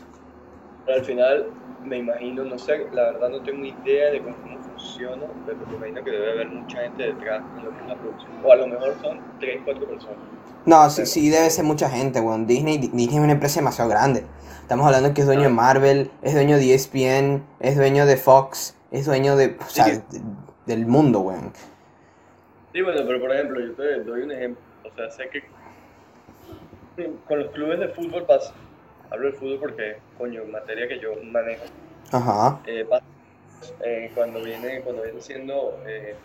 Pero 0.86 1.00
al 1.00 1.06
final, 1.06 1.46
me 1.86 1.98
imagino, 1.98 2.44
no 2.44 2.58
sé, 2.58 2.88
la 2.94 3.04
verdad 3.12 3.30
no 3.30 3.42
tengo 3.42 3.66
idea 3.66 4.12
de 4.12 4.22
cómo, 4.22 4.36
funciona, 4.76 5.24
pero 5.46 5.58
me 5.68 5.76
imagino 5.76 6.04
que 6.04 6.12
debe 6.12 6.32
haber 6.32 6.50
mucha 6.50 6.82
gente 6.82 7.04
detrás 7.04 7.44
de 7.56 7.62
lo 7.64 7.70
que 7.72 7.82
es 7.82 7.88
la 7.88 7.96
producción. 7.96 8.32
O 8.44 8.52
a 8.52 8.56
lo 8.56 8.68
mejor 8.68 8.96
son 9.02 9.20
3, 9.40 9.62
4 9.66 9.88
personas. 9.88 10.18
No, 10.66 10.90
sí, 10.90 11.06
sí 11.06 11.30
debe 11.30 11.50
ser 11.50 11.66
mucha 11.66 11.90
gente, 11.90 12.20
weón. 12.22 12.48
Disney, 12.48 12.78
Disney 12.78 13.06
es 13.08 13.14
una 13.14 13.34
empresa 13.34 13.60
demasiado 13.60 13.90
grande. 13.90 14.26
Estamos 14.62 14.86
hablando 14.86 15.14
que 15.14 15.22
es 15.22 15.28
dueño 15.28 15.44
de 15.44 15.50
Marvel, 15.50 16.12
es 16.22 16.34
dueño 16.34 16.58
de 16.58 16.74
ESPN, 16.74 17.44
es 17.60 17.76
dueño 17.76 18.06
de 18.06 18.16
Fox, 18.18 18.76
es 18.92 19.06
dueño 19.06 19.36
de, 19.36 19.58
o 19.60 19.70
sea, 19.70 19.86
Sí. 19.86 20.02
de- 20.12 20.22
del 20.66 20.86
mundo, 20.88 21.20
weón. 21.20 21.52
Sí, 22.72 22.82
bueno, 22.82 23.02
pero 23.06 23.20
por 23.20 23.32
ejemplo, 23.34 23.60
yo 23.60 23.74
te 23.74 24.04
doy 24.04 24.22
un 24.22 24.32
ejemplo. 24.32 24.62
O 24.90 24.96
sea, 24.96 25.10
sé 25.12 25.30
que 25.30 25.44
con 27.28 27.40
los 27.40 27.52
clubes 27.52 27.80
de 27.80 27.90
fútbol 27.90 28.26
pasa. 28.26 28.54
Hablo 29.14 29.28
del 29.28 29.36
fútbol 29.36 29.60
porque, 29.60 29.98
coño, 30.18 30.44
materia 30.46 30.88
que 30.88 31.00
yo 31.00 31.14
manejo. 31.24 31.64
Ajá. 32.12 32.60
eh, 32.66 32.86
eh, 33.86 34.12
cuando 34.14 34.42
viene 34.42 34.82
cuando 34.82 35.04
viene 35.04 35.22
siendo 35.22 35.80
eh, 35.88 36.16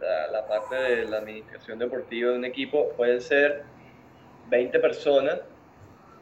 la, 0.00 0.26
la 0.32 0.48
parte 0.48 0.74
de 0.74 1.04
la 1.04 1.18
administración 1.18 1.78
deportiva 1.78 2.32
de 2.32 2.38
un 2.38 2.44
equipo 2.44 2.88
pueden 2.96 3.20
ser 3.20 3.62
20 4.50 4.78
personas 4.80 5.40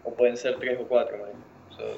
o 0.04 0.12
pueden 0.12 0.36
ser 0.36 0.58
3 0.58 0.80
o 0.80 0.88
4 0.88 1.16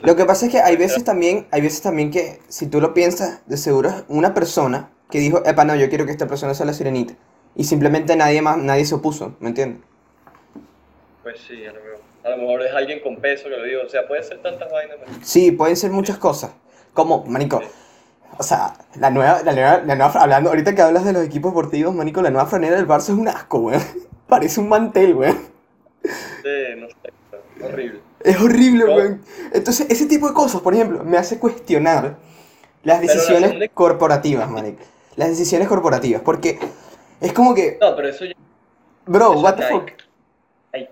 Lo 0.02 0.16
que 0.16 0.24
pasa 0.24 0.46
es 0.46 0.52
que 0.52 0.60
hay 0.60 0.76
veces 0.76 1.04
también, 1.04 1.46
hay 1.50 1.62
veces 1.62 1.82
también 1.82 2.10
que, 2.10 2.40
si 2.48 2.66
tú 2.68 2.80
lo 2.80 2.94
piensas, 2.94 3.46
de 3.46 3.56
seguro 3.56 3.88
es 3.88 4.04
una 4.08 4.34
persona 4.34 4.90
que 5.10 5.18
dijo, 5.18 5.42
epa, 5.44 5.64
no, 5.64 5.74
yo 5.76 5.88
quiero 5.88 6.06
que 6.06 6.12
esta 6.12 6.26
persona 6.26 6.54
sea 6.54 6.66
la 6.66 6.72
sirenita. 6.72 7.14
Y 7.54 7.64
simplemente 7.64 8.16
nadie 8.16 8.40
más, 8.40 8.56
nadie 8.56 8.84
se 8.84 8.94
opuso, 8.94 9.36
¿me 9.40 9.48
entiendes? 9.48 9.82
pues 11.22 11.38
sí 11.40 11.64
a 11.66 11.72
lo, 11.72 11.80
mejor, 11.80 11.91
a 12.24 12.30
lo 12.30 12.36
mejor 12.36 12.62
es 12.62 12.72
alguien 12.74 13.00
con 13.00 13.16
peso 13.16 13.44
que 13.44 13.56
lo 13.56 13.64
digo 13.64 13.82
o 13.84 13.88
sea 13.88 14.06
puede 14.06 14.22
ser 14.22 14.40
tantas 14.42 14.70
vainas 14.70 14.98
marico. 14.98 15.18
Sí, 15.22 15.52
pueden 15.52 15.76
ser 15.76 15.90
muchas 15.90 16.18
cosas. 16.18 16.52
Como, 16.92 17.24
manico, 17.24 17.62
o 18.38 18.42
sea, 18.42 18.74
la 18.98 19.10
nueva, 19.10 19.42
la 19.42 19.52
nueva, 19.52 19.78
la 19.84 19.94
nueva, 19.94 20.12
hablando, 20.20 20.50
ahorita 20.50 20.74
que 20.74 20.82
hablas 20.82 21.04
de 21.04 21.12
los 21.12 21.24
equipos 21.24 21.52
deportivos, 21.52 21.94
manico, 21.94 22.22
la 22.22 22.30
nueva 22.30 22.46
franela 22.46 22.76
del 22.76 22.86
Barça 22.86 23.10
es 23.12 23.18
un 23.18 23.28
asco, 23.28 23.58
weón. 23.58 23.82
Parece 24.28 24.60
un 24.60 24.68
mantel, 24.68 25.14
weón. 25.14 25.38
Sí, 26.02 26.76
no 26.76 26.88
sé 26.88 27.12
horrible 27.64 28.00
Es 28.20 28.40
horrible, 28.40 28.84
No. 28.84 28.94
weón. 28.94 29.22
Entonces, 29.52 29.86
ese 29.90 30.06
tipo 30.06 30.28
de 30.28 30.34
cosas, 30.34 30.60
por 30.60 30.74
ejemplo, 30.74 31.04
me 31.04 31.16
hace 31.16 31.38
cuestionar 31.38 32.16
las 32.82 32.96
la 32.96 33.00
decisiones 33.00 33.70
corporativas, 33.74 34.50
manico. 34.50 34.82
Las 35.16 35.28
decisiones 35.28 35.68
corporativas, 35.68 36.22
porque 36.22 36.58
es 37.20 37.32
como 37.32 37.54
que, 37.54 37.78
no 37.80 37.94
pero 37.94 38.08
eso 38.08 38.24
ya 38.24 38.34
bro, 39.06 39.32
eso 39.32 39.42
what 39.42 39.56
the 39.56 39.62
fuck. 39.64 39.90
Nike. 40.72 40.90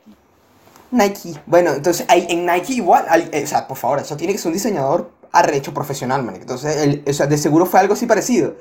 Nike. 0.90 1.34
Bueno, 1.46 1.72
entonces 1.72 2.04
hay, 2.08 2.26
en 2.28 2.46
Nike 2.46 2.74
igual, 2.74 3.06
hay- 3.08 3.28
eh, 3.32 3.42
o 3.44 3.46
sea, 3.46 3.66
por 3.68 3.76
favor, 3.76 3.98
eso 4.00 4.16
tiene 4.16 4.32
que 4.32 4.38
ser 4.38 4.48
un 4.48 4.54
diseñador 4.54 5.10
arrecho 5.32 5.72
profesional, 5.72 6.22
marico. 6.24 6.42
Entonces, 6.42 6.76
el, 6.76 7.04
o 7.06 7.12
sea, 7.12 7.26
de 7.26 7.38
seguro 7.38 7.66
fue 7.66 7.80
algo 7.80 7.94
así 7.94 8.06
parecido. 8.06 8.56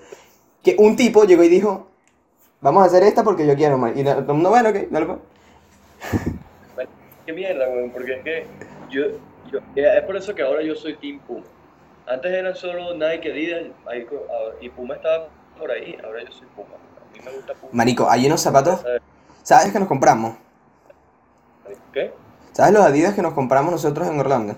Que 0.63 0.75
un 0.77 0.95
tipo 0.95 1.23
llegó 1.23 1.43
y 1.43 1.49
dijo, 1.49 1.87
vamos 2.61 2.83
a 2.83 2.85
hacer 2.87 3.03
esta 3.03 3.23
porque 3.23 3.47
yo 3.47 3.55
quiero, 3.55 3.77
marico. 3.77 3.99
Y 4.01 4.03
todo 4.03 4.19
el 4.19 4.25
mundo, 4.27 4.49
bueno, 4.49 4.69
ok, 4.69 4.75
dale 4.91 5.05
pues. 5.05 5.19
Qué 7.25 7.33
mierda, 7.33 7.67
weón, 7.69 7.91
porque 7.91 8.13
es 8.13 8.23
que 8.23 8.45
yo, 8.89 9.01
yo- 9.51 9.59
eh, 9.75 9.97
es 9.97 10.03
por 10.03 10.17
eso 10.17 10.33
que 10.33 10.41
ahora 10.43 10.61
yo 10.63 10.75
soy 10.75 10.95
Team 10.97 11.19
Puma. 11.19 11.43
Antes 12.07 12.31
eran 12.31 12.55
solo 12.55 12.93
Nike, 12.95 13.31
Adidas, 13.31 13.63
y 14.61 14.69
Puma 14.69 14.95
estaba 14.95 15.27
por 15.59 15.69
ahí, 15.71 15.95
ahora 16.03 16.23
yo 16.23 16.31
soy 16.31 16.47
Puma. 16.55 16.69
A 16.75 17.13
mí 17.13 17.19
me 17.23 17.31
gusta 17.31 17.53
Puma. 17.53 17.69
Marico, 17.71 18.09
hay 18.09 18.25
unos 18.25 18.41
zapatos, 18.41 18.81
¿Sabes? 18.81 19.01
¿sabes 19.43 19.71
que 19.71 19.79
nos 19.79 19.87
compramos? 19.87 20.35
¿Qué? 21.93 22.13
¿Sabes 22.53 22.73
los 22.73 22.83
Adidas 22.83 23.13
que 23.13 23.21
nos 23.21 23.33
compramos 23.33 23.71
nosotros 23.71 24.07
en 24.07 24.19
Orlando? 24.19 24.55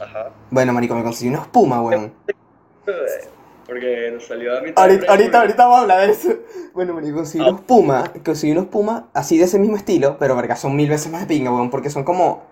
Ajá. 0.00 0.30
Bueno, 0.50 0.72
marico, 0.72 0.94
me 0.94 1.02
conseguí 1.02 1.28
unos 1.30 1.48
Puma, 1.48 1.82
weón. 1.82 2.12
Porque 3.66 4.10
nos 4.12 4.26
salió 4.26 4.56
a 4.56 4.62
mitad 4.62 4.82
Ahorita, 4.82 5.40
ahorita, 5.40 5.64
vamos 5.64 5.78
a 5.78 5.80
hablar 5.82 6.06
de 6.06 6.12
eso. 6.12 6.28
Bueno, 6.72 6.94
marico, 6.94 7.16
conseguí 7.16 7.44
unos 7.46 7.60
Puma, 7.62 8.12
conseguí 8.24 8.52
unos 8.52 8.66
Puma 8.66 9.08
así 9.12 9.36
de 9.36 9.44
ese 9.44 9.58
mismo 9.58 9.76
estilo, 9.76 10.16
pero 10.18 10.36
verga, 10.36 10.56
son 10.56 10.74
mil 10.76 10.88
veces 10.88 11.10
más 11.12 11.22
de 11.22 11.26
pinga, 11.26 11.50
weón, 11.50 11.70
porque 11.70 11.90
son 11.90 12.04
como... 12.04 12.44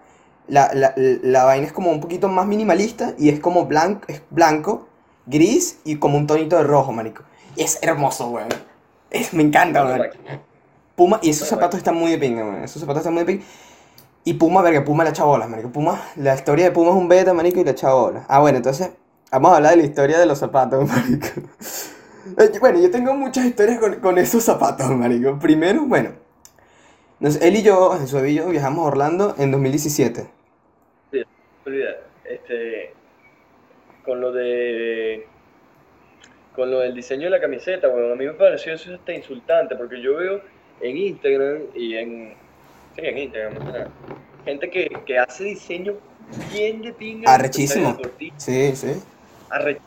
La, 0.49 0.71
la, 0.75 0.93
la 0.97 1.45
vaina 1.45 1.67
es 1.67 1.73
como 1.73 1.91
un 1.91 2.01
poquito 2.01 2.29
más 2.29 2.47
minimalista 2.47 3.15
y 3.19 3.31
es 3.31 3.41
como 3.41 3.67
blanco, 3.67 4.03
es 4.07 4.23
blanco, 4.31 4.87
gris 5.27 5.81
y 5.85 5.97
como 5.97 6.19
un 6.19 6.29
tonito 6.29 6.57
de 6.57 6.63
rojo, 6.63 6.93
marico. 6.93 7.25
Y 7.57 7.63
es 7.63 7.81
hermoso, 7.83 8.29
weón. 8.29 8.49
Es, 9.11 9.33
me 9.33 9.43
encanta, 9.43 9.85
weón. 9.85 10.03
Puma, 10.97 11.21
y 11.23 11.31
esos 11.31 11.49
zapatos 11.49 11.79
están 11.79 11.95
muy 11.97 12.11
de 12.11 12.19
pinga, 12.19 12.45
weón. 12.45 12.65
Esos 12.65 12.81
zapatos 12.81 13.01
están 13.03 13.15
muy 13.15 13.25
de 13.25 13.27
pinga. 13.35 13.45
Y 14.25 14.35
Puma, 14.35 14.63
verga, 14.63 14.85
Puma 14.85 15.05
le 15.05 15.11
echa 15.11 15.25
bolas, 15.25 15.49
marico. 15.49 15.71
Puma, 15.73 16.01
la 16.17 16.35
historia 16.35 16.67
de 16.67 16.71
Puma 16.73 16.91
es 16.91 16.97
un 16.97 17.09
beta, 17.09 17.35
marico, 17.35 17.61
y 17.61 17.65
le 17.65 17.73
echa 17.73 17.93
bolas. 17.93 18.25
Ah, 18.29 18.41
bueno, 18.41 18.59
entonces, 18.59 18.91
vamos 19.33 19.53
a 19.53 19.57
hablar 19.57 19.73
de 19.73 19.79
la 19.79 19.85
historia 19.85 20.19
de 20.19 20.27
los 20.27 20.39
zapatos, 20.39 20.87
marico. 20.89 21.29
Eh, 22.39 22.59
Bueno, 22.61 22.81
yo 22.81 22.91
tengo 22.91 23.15
muchas 23.15 23.45
historias 23.47 23.79
con, 23.79 23.97
con 24.01 24.19
esos 24.19 24.43
zapatos, 24.45 24.91
marico. 24.91 25.39
Primero, 25.39 25.85
bueno, 25.87 26.11
nos- 27.21 27.41
él 27.43 27.57
y 27.57 27.63
yo, 27.63 27.91
Jesús 28.01 28.23
y 28.27 28.35
yo, 28.35 28.49
viajamos 28.49 28.85
a 28.85 28.89
Orlando 28.89 29.35
en 29.39 29.51
2017. 29.51 30.27
olvida, 31.65 31.97
este, 32.25 32.93
con 34.05 34.21
lo 34.21 34.33
de, 34.33 35.27
con 36.55 36.71
lo 36.71 36.81
del 36.81 36.95
diseño 36.95 37.25
de 37.25 37.31
la 37.31 37.41
camiseta, 37.41 37.89
bueno, 37.89 38.13
a 38.13 38.17
mí 38.17 38.25
me 38.25 38.33
pareció 38.33 38.73
eso 38.75 38.95
hasta 38.95 39.13
insultante, 39.13 39.77
porque 39.77 40.01
yo 40.01 40.17
veo 40.17 40.41
en 40.81 40.97
Instagram 40.97 41.63
y 41.75 41.95
en, 41.95 42.35
sí, 42.95 43.03
en 43.03 43.19
Instagram, 43.19 43.53
que 43.55 43.65
nada, 43.65 43.89
gente 44.45 44.71
que, 44.71 44.89
que 45.07 45.19
hace 45.19 45.45
diseño 45.45 45.95
bien 46.53 46.83
de 46.83 46.93
pinga. 46.93 47.33
Arrechísimo. 47.33 47.97
Sí, 48.37 48.75
sí. 48.75 48.89
arre- 49.51 49.81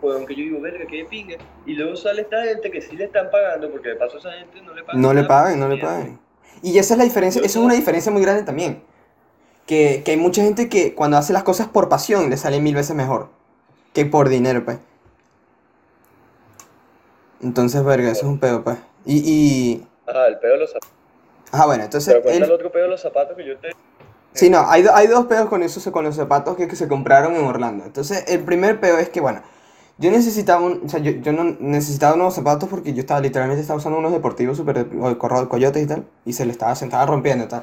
weón, 0.00 0.26
que 0.26 0.34
yo 0.34 0.42
digo, 0.42 0.60
verga, 0.60 0.84
que 0.86 0.96
de 0.96 1.04
pinga, 1.04 1.36
y 1.64 1.74
luego 1.74 1.96
sale 1.96 2.22
esta 2.22 2.42
gente 2.44 2.70
que 2.70 2.82
sí 2.82 2.96
le 2.96 3.04
están 3.04 3.30
pagando, 3.30 3.70
porque 3.70 3.90
de 3.90 3.96
paso 3.96 4.18
esa 4.18 4.32
gente 4.32 4.60
no 4.62 4.74
le 4.74 4.82
pagan. 4.82 5.00
No 5.00 5.14
le 5.14 5.24
paguen, 5.24 5.60
no 5.60 5.68
le 5.68 5.78
paguen. 5.78 6.18
Y 6.62 6.78
esa 6.78 6.94
es 6.94 6.98
la 6.98 7.04
diferencia, 7.04 7.40
eso 7.40 7.58
es 7.60 7.64
una 7.64 7.74
diferencia 7.74 8.10
muy 8.10 8.22
grande 8.22 8.42
también. 8.42 8.82
Que, 9.66 10.02
que 10.04 10.10
hay 10.10 10.16
mucha 10.16 10.42
gente 10.42 10.68
que 10.68 10.94
cuando 10.94 11.16
hace 11.16 11.32
las 11.32 11.44
cosas 11.44 11.68
por 11.68 11.88
pasión 11.88 12.28
le 12.30 12.36
sale 12.36 12.60
mil 12.60 12.74
veces 12.74 12.96
mejor 12.96 13.28
que 13.92 14.04
por 14.04 14.28
dinero, 14.28 14.64
pues. 14.64 14.78
Entonces, 17.40 17.84
verga, 17.84 18.10
eso 18.10 18.22
es 18.22 18.26
un 18.26 18.38
pedo, 18.38 18.64
pues. 18.64 18.78
Y, 19.04 19.18
y... 19.18 19.86
Ajá, 20.12 20.28
el 20.28 20.38
pedo 20.38 20.52
de 20.52 20.58
los 20.58 20.70
zapatos. 20.70 20.90
Ah, 21.52 21.66
bueno, 21.66 21.84
entonces... 21.84 22.14
Pero 22.14 22.22
cuenta 22.24 22.44
el 22.46 22.52
otro 22.52 22.70
pedo 22.72 22.84
de 22.84 22.90
los 22.90 23.00
zapatos 23.00 23.36
que 23.36 23.46
yo 23.46 23.56
te... 23.58 23.70
Sí, 24.34 24.48
no, 24.48 24.64
hay, 24.66 24.86
hay 24.92 25.06
dos 25.08 25.26
pedos 25.26 25.48
con 25.48 25.62
esos, 25.62 25.84
con 25.92 26.04
los 26.04 26.16
zapatos 26.16 26.56
que, 26.56 26.66
que 26.66 26.76
se 26.76 26.88
compraron 26.88 27.36
en 27.36 27.44
Orlando. 27.44 27.84
Entonces, 27.84 28.24
el 28.28 28.40
primer 28.40 28.80
peo 28.80 28.96
es 28.98 29.10
que, 29.10 29.20
bueno, 29.20 29.42
yo 29.98 30.10
necesitaba 30.10 30.62
un, 30.62 30.82
o 30.86 30.88
sea, 30.88 31.00
yo, 31.00 31.12
yo 31.12 31.32
no 31.34 31.44
necesitaba 31.60 32.14
unos 32.14 32.34
zapatos 32.34 32.68
porque 32.70 32.94
yo 32.94 33.00
estaba, 33.00 33.20
literalmente 33.20 33.60
estaba 33.60 33.76
usando 33.78 33.98
unos 33.98 34.10
deportivos 34.12 34.56
super, 34.56 34.86
coyotes 35.48 35.82
y 35.82 35.86
tal, 35.86 36.06
y 36.24 36.32
se 36.32 36.46
le 36.46 36.52
estaba, 36.52 36.74
se 36.74 36.86
estaba 36.86 37.04
rompiendo 37.04 37.44
y 37.44 37.48
tal. 37.48 37.62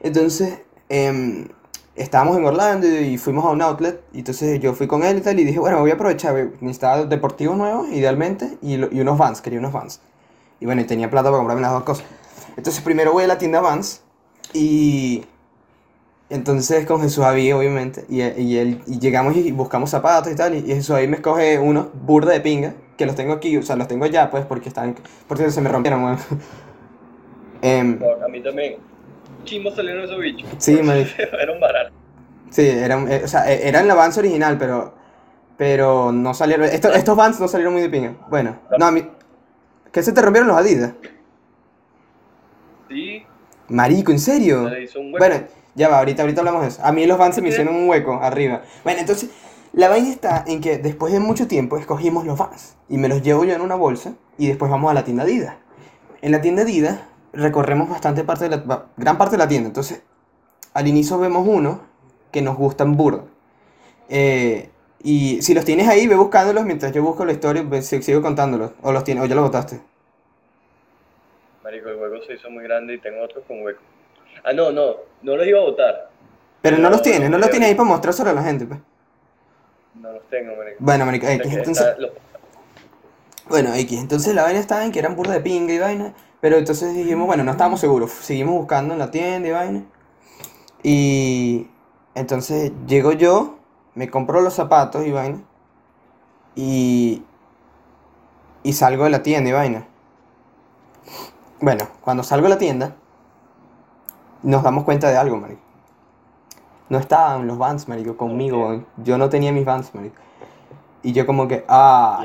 Entonces, 0.00 0.60
em, 0.88 1.48
estábamos 1.94 2.38
en 2.38 2.44
Orlando 2.46 2.86
y 2.86 3.18
fuimos 3.18 3.44
a 3.44 3.50
un 3.50 3.60
outlet, 3.60 4.00
y 4.14 4.20
entonces 4.20 4.60
yo 4.60 4.72
fui 4.72 4.86
con 4.86 5.02
él 5.04 5.18
y 5.18 5.20
tal, 5.20 5.38
y 5.38 5.44
dije, 5.44 5.58
bueno, 5.58 5.78
voy 5.80 5.90
a 5.90 5.94
aprovechar, 5.94 6.34
necesitaba 6.62 7.04
deportivos 7.04 7.56
nuevos, 7.58 7.88
idealmente, 7.90 8.56
y, 8.62 8.78
lo- 8.78 8.88
y 8.90 9.00
unos 9.02 9.18
Vans, 9.18 9.42
quería 9.42 9.58
unos 9.58 9.72
Vans. 9.74 10.00
Y 10.60 10.66
bueno, 10.66 10.80
y 10.80 10.84
tenía 10.84 11.10
plata 11.10 11.28
para 11.30 11.38
comprarme 11.38 11.62
las 11.62 11.72
dos 11.72 11.82
cosas. 11.84 12.04
Entonces, 12.56 12.82
primero 12.82 13.12
voy 13.12 13.24
a 13.24 13.26
la 13.26 13.38
tienda 13.38 13.60
Vans, 13.60 14.02
y... 14.52 15.24
Entonces 16.30 16.84
con 16.84 17.00
Jesús 17.00 17.24
Aví, 17.24 17.50
obviamente, 17.52 18.04
y, 18.10 18.20
y, 18.20 18.58
él, 18.58 18.82
y 18.86 18.98
llegamos 18.98 19.34
y 19.34 19.50
buscamos 19.50 19.88
zapatos 19.88 20.30
y 20.30 20.36
tal, 20.36 20.54
y, 20.54 20.58
y 20.58 20.74
Jesús 20.74 20.90
Aví 20.90 21.08
me 21.08 21.16
escoge 21.16 21.58
unos 21.58 21.86
burda 21.94 22.32
de 22.32 22.40
pinga, 22.40 22.74
que 22.98 23.06
los 23.06 23.14
tengo 23.14 23.32
aquí, 23.32 23.56
o 23.56 23.62
sea, 23.62 23.76
los 23.76 23.88
tengo 23.88 24.04
ya, 24.04 24.30
pues, 24.30 24.44
porque 24.44 24.68
están, 24.68 24.94
porque 25.26 25.50
se 25.50 25.60
me 25.62 25.70
rompieron, 25.70 26.04
weón. 26.04 26.18
No, 27.62 28.24
a 28.24 28.28
mí 28.28 28.40
también. 28.40 28.76
Chimbo 29.44 29.74
salieron 29.74 30.04
esos 30.04 30.20
bichos. 30.20 30.48
Sí, 30.58 30.80
marico. 30.82 31.10
Eran 31.40 31.58
baratos. 31.58 31.92
sí, 32.50 32.68
eran, 32.68 33.10
eh, 33.10 33.22
o 33.24 33.28
sea, 33.28 33.50
eh, 33.50 33.66
eran 33.68 33.88
la 33.88 33.94
Vans 33.94 34.16
original, 34.18 34.56
pero, 34.58 34.94
pero 35.56 36.12
no 36.12 36.34
salieron, 36.34 36.66
estos, 36.66 36.94
estos 36.94 37.16
Vans 37.16 37.40
no 37.40 37.48
salieron 37.48 37.72
muy 37.72 37.82
de 37.82 37.88
pinga. 37.88 38.14
Bueno, 38.28 38.60
no, 38.78 38.86
a 38.86 38.90
mí, 38.92 39.08
¿qué 39.92 40.02
se 40.02 40.12
te 40.12 40.22
rompieron 40.22 40.48
los 40.48 40.56
Adidas? 40.56 40.92
Sí, 42.88 43.24
Marico, 43.68 44.12
¿en 44.12 44.18
serio? 44.18 44.68
Bueno, 45.18 45.36
ya 45.74 45.88
va, 45.88 45.98
ahorita, 45.98 46.22
ahorita 46.22 46.40
hablamos 46.40 46.62
de 46.62 46.68
eso. 46.68 46.80
A 46.84 46.92
mí 46.92 47.06
los 47.06 47.18
Vans 47.18 47.34
se 47.34 47.42
me 47.42 47.50
hicieron 47.50 47.74
un 47.74 47.88
hueco 47.88 48.14
arriba. 48.14 48.62
Bueno, 48.82 49.00
entonces, 49.00 49.30
la 49.72 49.88
vaina 49.88 50.08
está 50.08 50.44
en 50.46 50.60
que 50.60 50.78
después 50.78 51.12
de 51.12 51.20
mucho 51.20 51.46
tiempo 51.46 51.76
escogimos 51.76 52.24
los 52.24 52.38
Vans 52.38 52.76
y 52.88 52.96
me 52.96 53.08
los 53.08 53.22
llevo 53.22 53.44
yo 53.44 53.54
en 53.54 53.60
una 53.60 53.74
bolsa 53.74 54.14
y 54.38 54.48
después 54.48 54.70
vamos 54.70 54.90
a 54.90 54.94
la 54.94 55.04
tienda 55.04 55.24
Adidas. 55.24 55.54
En 56.22 56.32
la 56.32 56.40
tienda 56.40 56.62
Adidas 56.62 57.00
recorremos 57.32 57.88
bastante 57.88 58.24
parte 58.24 58.48
de 58.48 58.56
la, 58.56 58.86
gran 58.96 59.18
parte 59.18 59.32
de 59.32 59.38
la 59.38 59.48
tienda. 59.48 59.68
Entonces, 59.68 60.02
al 60.72 60.88
inicio 60.88 61.18
vemos 61.18 61.46
uno 61.46 61.82
que 62.32 62.40
nos 62.40 62.56
gustan 62.56 62.96
burda. 62.96 63.24
Eh, 64.08 64.70
y 65.02 65.40
si 65.42 65.54
los 65.54 65.64
tienes 65.64 65.88
ahí, 65.88 66.06
ve 66.06 66.14
buscándolos 66.16 66.64
mientras 66.64 66.92
yo 66.92 67.02
busco 67.02 67.24
la 67.24 67.32
historia, 67.32 67.62
ve- 67.62 67.82
si- 67.82 68.02
sigo 68.02 68.20
contándolos. 68.22 68.72
O 68.82 68.92
los 68.92 69.04
tienes, 69.04 69.24
o 69.24 69.26
ya 69.26 69.34
los 69.34 69.44
botaste. 69.44 69.80
Marico, 71.64 71.88
el 71.90 71.96
hueco 71.96 72.24
se 72.26 72.34
hizo 72.34 72.50
muy 72.50 72.64
grande 72.64 72.94
y 72.94 72.98
tengo 72.98 73.22
otros 73.22 73.44
con 73.46 73.62
hueco. 73.62 73.80
Ah, 74.44 74.52
no, 74.52 74.70
no, 74.72 74.94
no 75.22 75.36
los 75.36 75.46
iba 75.46 75.58
a 75.60 75.64
botar. 75.64 76.10
Pero 76.62 76.76
no 76.76 76.84
No, 76.84 76.90
los 76.90 77.02
tienes, 77.02 77.22
no 77.30 77.30
no 77.30 77.38
los 77.38 77.50
tienes 77.50 77.68
ahí 77.68 77.74
para 77.74 77.88
mostrárselo 77.88 78.30
a 78.30 78.32
la 78.32 78.42
gente, 78.42 78.66
pues. 78.66 78.80
No 80.00 80.12
los 80.12 80.22
tengo, 80.28 80.56
marico. 80.56 80.76
Bueno, 80.80 81.06
marico, 81.06 81.26
X, 81.26 81.52
entonces... 81.52 81.86
los- 81.98 82.10
Bueno, 83.48 83.74
X, 83.74 83.98
entonces 84.00 84.34
la 84.34 84.42
vaina 84.42 84.60
estaba 84.60 84.84
en 84.84 84.92
que 84.92 84.98
eran 84.98 85.16
burda 85.16 85.32
de 85.34 85.40
pinga 85.40 85.72
y 85.72 85.78
vaina, 85.78 86.14
pero 86.40 86.56
entonces 86.56 86.94
dijimos, 86.94 87.26
bueno, 87.26 87.44
no 87.44 87.50
estábamos 87.52 87.80
seguros, 87.80 88.10
seguimos 88.12 88.54
buscando 88.54 88.94
en 88.94 88.98
la 89.00 89.10
tienda 89.10 89.48
y 89.48 89.52
vaina. 89.52 89.84
Y 90.82 91.68
entonces 92.14 92.72
llego 92.86 93.12
yo, 93.12 93.57
me 93.98 94.08
compro 94.08 94.40
los 94.40 94.54
zapatos 94.54 95.04
y 95.04 95.10
vaina, 95.10 95.40
y, 96.54 97.24
y 98.62 98.72
salgo 98.72 99.02
de 99.02 99.10
la 99.10 99.24
tienda 99.24 99.50
y 99.50 99.52
vaina. 99.52 99.88
Bueno, 101.60 101.88
cuando 102.00 102.22
salgo 102.22 102.44
de 102.44 102.50
la 102.50 102.58
tienda, 102.58 102.94
nos 104.44 104.62
damos 104.62 104.84
cuenta 104.84 105.10
de 105.10 105.16
algo, 105.16 105.36
marico. 105.36 105.60
No 106.88 106.98
estaban 106.98 107.48
los 107.48 107.58
Vans, 107.58 107.88
marico, 107.88 108.16
conmigo, 108.16 108.58
Ok. 108.58 108.68
weón. 108.68 108.86
Yo 108.98 109.18
no 109.18 109.28
tenía 109.28 109.50
mis 109.50 109.64
Vans, 109.64 109.92
marico. 109.92 110.22
Y 111.02 111.12
yo 111.12 111.26
como 111.26 111.48
que, 111.48 111.64
ah, 111.66 112.24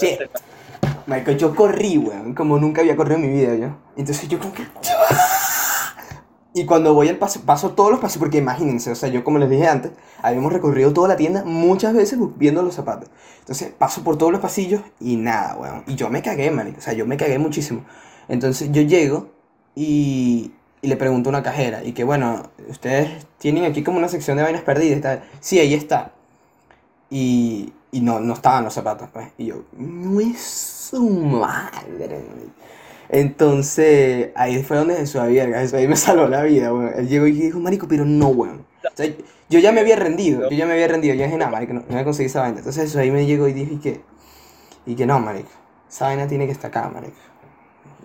shit. 0.00 0.20
Marico, 1.08 1.32
yo 1.32 1.52
corrí, 1.52 1.98
weón, 1.98 2.32
como 2.32 2.60
nunca 2.60 2.80
había 2.82 2.94
corrido 2.94 3.16
en 3.16 3.22
mi 3.22 3.40
vida 3.40 3.56
yo. 3.56 3.70
Entonces 3.96 4.28
yo 4.28 4.38
como 4.38 4.52
que... 4.54 4.68
Y 6.58 6.66
cuando 6.66 6.92
voy 6.92 7.08
al 7.08 7.18
paso, 7.18 7.42
paso 7.42 7.70
todos 7.70 7.92
los 7.92 8.00
pasos, 8.00 8.18
porque 8.18 8.38
imagínense, 8.38 8.90
o 8.90 8.96
sea, 8.96 9.08
yo 9.08 9.22
como 9.22 9.38
les 9.38 9.48
dije 9.48 9.68
antes, 9.68 9.92
habíamos 10.20 10.52
recorrido 10.52 10.92
toda 10.92 11.06
la 11.06 11.16
tienda 11.16 11.44
muchas 11.44 11.94
veces 11.94 12.18
viendo 12.36 12.62
los 12.62 12.74
zapatos. 12.74 13.08
Entonces 13.38 13.70
paso 13.78 14.02
por 14.02 14.18
todos 14.18 14.32
los 14.32 14.40
pasillos 14.40 14.82
y 14.98 15.14
nada, 15.14 15.56
weón. 15.56 15.84
Y 15.86 15.94
yo 15.94 16.10
me 16.10 16.20
cagué, 16.20 16.50
marico, 16.50 16.78
o 16.78 16.80
sea, 16.80 16.94
yo 16.94 17.06
me 17.06 17.16
cagué 17.16 17.38
muchísimo. 17.38 17.84
Entonces 18.26 18.72
yo 18.72 18.82
llego 18.82 19.28
y, 19.76 20.50
y 20.82 20.88
le 20.88 20.96
pregunto 20.96 21.28
a 21.28 21.30
una 21.30 21.44
cajera, 21.44 21.84
y 21.84 21.92
que 21.92 22.02
bueno, 22.02 22.50
ustedes 22.68 23.24
tienen 23.38 23.64
aquí 23.64 23.84
como 23.84 23.98
una 23.98 24.08
sección 24.08 24.36
de 24.36 24.42
vainas 24.42 24.62
perdidas, 24.62 25.00
tal. 25.00 25.22
Sí, 25.38 25.60
ahí 25.60 25.74
está. 25.74 26.10
Y, 27.08 27.72
y 27.92 28.00
no, 28.00 28.18
no 28.18 28.34
estaban 28.34 28.64
los 28.64 28.74
zapatos, 28.74 29.08
pues. 29.12 29.28
Y 29.38 29.46
yo, 29.46 29.62
no 29.76 30.18
es 30.20 30.40
su 30.90 31.08
madre. 31.08 32.24
Marico". 33.08 33.38
Entonces, 33.42 34.30
ahí 34.36 34.62
fue 34.62 34.76
donde 34.76 34.96
Jesús 34.96 35.16
había, 35.20 35.46
Jesús 35.46 35.74
ahí 35.74 35.88
me 35.88 35.96
salvó 35.96 36.26
la 36.28 36.42
vida, 36.42 36.72
weón. 36.72 36.92
Él 36.96 37.08
llegó 37.08 37.26
y 37.26 37.32
dijo, 37.32 37.58
marico, 37.60 37.88
pero 37.88 38.04
no, 38.04 38.28
weón. 38.28 38.66
O 38.92 38.96
sea, 38.96 39.06
yo 39.48 39.58
ya 39.60 39.72
me 39.72 39.80
había 39.80 39.96
rendido, 39.96 40.48
yo 40.50 40.56
ya 40.56 40.66
me 40.66 40.72
había 40.74 40.88
rendido, 40.88 41.14
yo 41.14 41.24
dije, 41.24 41.36
nada, 41.38 41.50
marico, 41.50 41.72
no, 41.72 41.80
no 41.80 41.86
voy 41.88 41.98
a 42.00 42.04
conseguir 42.04 42.28
esa 42.30 42.40
vaina. 42.40 42.58
Entonces 42.58 42.82
Jesús 42.84 42.96
ahí 42.96 43.10
me 43.10 43.26
llegó 43.26 43.48
y 43.48 43.52
dijo, 43.52 43.74
y 43.74 43.78
que, 43.78 44.00
y 44.86 44.96
que 44.96 45.06
no, 45.06 45.20
marico, 45.20 45.50
esa 45.88 46.06
vaina 46.06 46.26
tiene 46.28 46.46
que 46.46 46.52
estar 46.52 46.70
acá, 46.70 46.88
marico. 46.90 47.16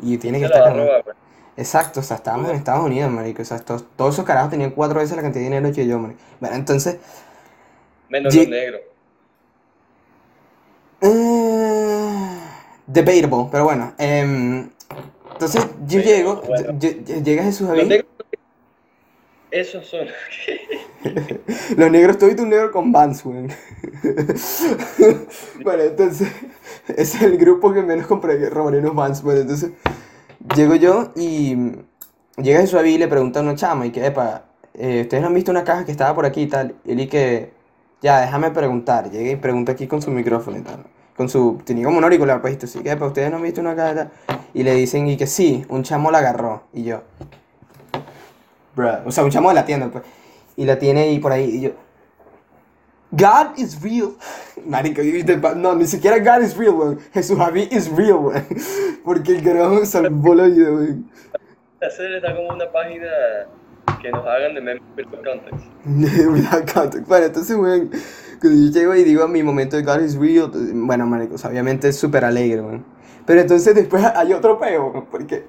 Y 0.02 0.18
tiene 0.18 0.40
que 0.40 0.46
estar 0.46 0.62
acá. 0.64 0.74
robar, 0.74 1.04
pues. 1.04 1.18
Exacto, 1.58 2.00
o 2.02 2.04
sea, 2.04 2.18
estábamos 2.18 2.50
en 2.52 2.58
Estados 2.58 2.84
Unidos, 2.86 3.12
marico. 3.12 3.42
O 3.44 3.46
sea, 3.46 3.58
estos- 3.58 3.86
todos 3.96 4.16
esos 4.16 4.26
carajos 4.26 4.52
tenían 4.52 4.72
cuatro 4.72 5.00
veces 5.00 5.16
la 5.16 5.22
cantidad 5.24 5.42
de 5.44 5.50
dinero 5.56 5.74
que 5.76 5.88
yo, 5.88 6.00
marico. 6.00 6.20
Bueno, 6.40 6.56
entonces, 6.56 6.98
Menos 8.10 8.34
los 8.34 8.48
negros. 8.48 8.82
Eh, 11.02 12.40
debatable, 12.88 13.50
pero 13.52 13.64
bueno. 13.66 13.94
em, 13.98 14.70
entonces 15.46 15.72
yo 15.88 16.00
Sí, 16.00 16.06
llego, 16.06 16.42
bueno. 16.48 16.74
ll- 16.74 17.04
ll- 17.06 17.24
llega 17.24 17.44
Jesús 17.44 17.68
Los 17.68 17.78
Javi, 17.78 17.90
negros. 17.90 18.08
Esos 19.52 19.86
son. 19.86 20.08
los 21.78 21.92
negros, 21.92 22.18
tú 22.18 22.28
y 22.28 22.40
un 22.42 22.50
negro 22.50 22.72
con 22.72 22.92
Vans. 22.92 23.24
Bueno, 25.64 25.84
entonces, 25.84 26.28
ese 26.88 27.18
es 27.18 27.22
el 27.22 27.38
grupo 27.38 27.72
que 27.74 27.82
menos 27.84 28.08
compré, 28.08 28.50
robaré 28.50 28.80
unos 28.80 28.96
Vans. 28.96 29.22
Bueno, 29.22 29.42
entonces, 29.42 29.72
llego 30.56 30.76
yo 30.76 31.12
y 31.16 31.56
llega 32.38 32.62
Jesús 32.62 32.76
Javi 32.76 32.96
y 32.96 32.98
le 32.98 33.08
pregunta 33.08 33.40
a 33.40 33.44
una 33.44 33.56
chama 33.56 33.86
y 33.86 33.92
que, 33.92 34.06
epa, 34.06 34.46
eh, 34.74 35.02
¿ustedes 35.04 35.22
no 35.22 35.28
han 35.28 35.34
visto 35.36 35.52
una 35.52 35.64
caja 35.64 35.86
que 35.86 35.92
estaba 35.92 36.16
por 36.16 36.26
aquí 36.26 36.42
y 36.44 36.48
tal? 36.48 36.76
Y 36.86 36.92
él 36.94 37.00
y 37.02 37.08
que, 37.08 37.52
ya, 38.02 38.22
déjame 38.22 38.52
preguntar. 38.52 39.12
Llega 39.12 39.32
y 39.32 39.36
pregunta 39.36 39.74
aquí 39.74 39.88
con 39.88 40.02
su 40.02 40.12
micrófono 40.12 40.58
y 40.58 40.62
tal. 40.62 40.84
Con 41.24 41.30
su, 41.30 41.62
tenía 41.64 41.86
como 41.86 42.00
un 42.00 42.04
auricular 42.04 42.42
puesto, 42.42 42.66
así 42.66 42.80
que, 42.80 42.92
epa, 42.92 43.08
¿ustedes 43.08 43.32
no 43.32 43.38
han 43.38 43.44
visto 43.44 43.62
una 43.62 43.78
caja 43.78 44.12
y? 44.54 44.60
Y 44.60 44.64
le 44.64 44.74
dicen 44.74 45.08
y 45.08 45.16
que 45.16 45.26
sí, 45.26 45.66
un 45.70 45.82
chamo 45.82 46.12
la 46.12 46.18
agarró. 46.18 46.64
Y 46.74 46.84
yo, 46.84 47.02
bruh, 48.76 49.06
o 49.06 49.12
sea, 49.12 49.24
un 49.24 49.30
chamo 49.30 49.48
de 49.48 49.56
la 49.56 49.64
tienda, 49.64 49.88
pues. 49.88 50.04
Y 50.58 50.66
la 50.66 50.78
tiene 50.78 51.04
ahí 51.04 51.20
por 51.20 51.32
ahí. 51.32 51.46
Y 51.46 51.62
yo, 51.62 51.70
God 53.12 53.58
is 53.58 53.82
real. 53.82 54.18
Marico, 54.66 55.02
y 55.02 55.24
no, 55.56 55.76
ni 55.76 55.86
siquiera 55.86 56.20
God 56.20 56.44
is 56.44 56.58
real, 56.58 56.74
weón. 56.74 57.00
Jesús 57.14 57.38
Javi 57.38 57.70
is 57.72 57.90
real, 57.90 58.16
weón. 58.16 58.46
Porque 59.06 59.38
el 59.38 59.44
carajo 59.46 59.86
salvó 59.86 60.36
la 60.36 60.44
vida, 60.44 60.74
weón. 60.74 61.10
Hacer 61.82 62.16
está 62.16 62.36
como 62.36 62.50
una 62.50 62.70
página 62.70 63.08
que 64.02 64.12
nos 64.12 64.26
hagan 64.26 64.54
de 64.54 64.62
memes 64.62 64.84
with 64.98 65.06
context. 65.24 65.66
Without. 65.86 67.08
Bueno, 67.08 67.26
entonces, 67.26 67.56
weón, 67.56 67.90
cuando 68.42 68.60
yo 68.60 68.72
llego 68.72 68.96
y 68.96 69.04
digo 69.04 69.28
mi 69.28 69.44
momento 69.44 69.78
de 69.78 69.84
God 69.84 70.02
is 70.02 70.16
real, 70.18 70.52
bueno, 70.74 71.06
marico, 71.06 71.36
obviamente 71.48 71.88
es 71.88 71.98
súper 71.98 72.26
alegre, 72.26 72.62
weón. 72.62 72.86
Pero 73.26 73.42
entonces 73.42 73.74
después 73.74 74.04
hay 74.04 74.34
otro 74.34 74.60
peo, 74.60 75.08
porque, 75.10 75.46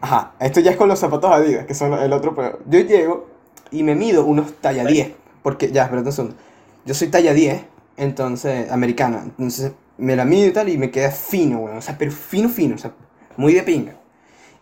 ajá, 0.00 0.34
esto 0.38 0.60
ya 0.60 0.72
es 0.72 0.76
con 0.76 0.88
los 0.88 0.98
zapatos 0.98 1.30
Adidas, 1.30 1.64
que 1.64 1.74
son 1.74 1.94
el 1.94 2.12
otro 2.12 2.34
peo. 2.34 2.58
Yo 2.66 2.80
llego 2.80 3.28
y 3.70 3.82
me 3.82 3.94
mido 3.94 4.24
unos 4.26 4.52
talla 4.60 4.84
10, 4.84 5.12
porque, 5.42 5.72
ya, 5.72 5.84
espérate 5.84 6.08
un 6.08 6.12
segundo. 6.12 6.36
Yo 6.84 6.94
soy 6.94 7.08
talla 7.08 7.32
10, 7.32 7.64
entonces, 7.96 8.70
americana, 8.70 9.22
entonces 9.24 9.72
me 9.96 10.14
la 10.14 10.26
mido 10.26 10.48
y 10.48 10.52
tal 10.52 10.68
y 10.68 10.76
me 10.76 10.90
queda 10.90 11.10
fino, 11.10 11.60
weón, 11.60 11.78
o 11.78 11.82
sea, 11.82 11.96
pero 11.96 12.10
fino, 12.10 12.50
fino, 12.50 12.74
o 12.74 12.78
sea, 12.78 12.92
muy 13.38 13.54
de 13.54 13.62
pinga. 13.62 13.96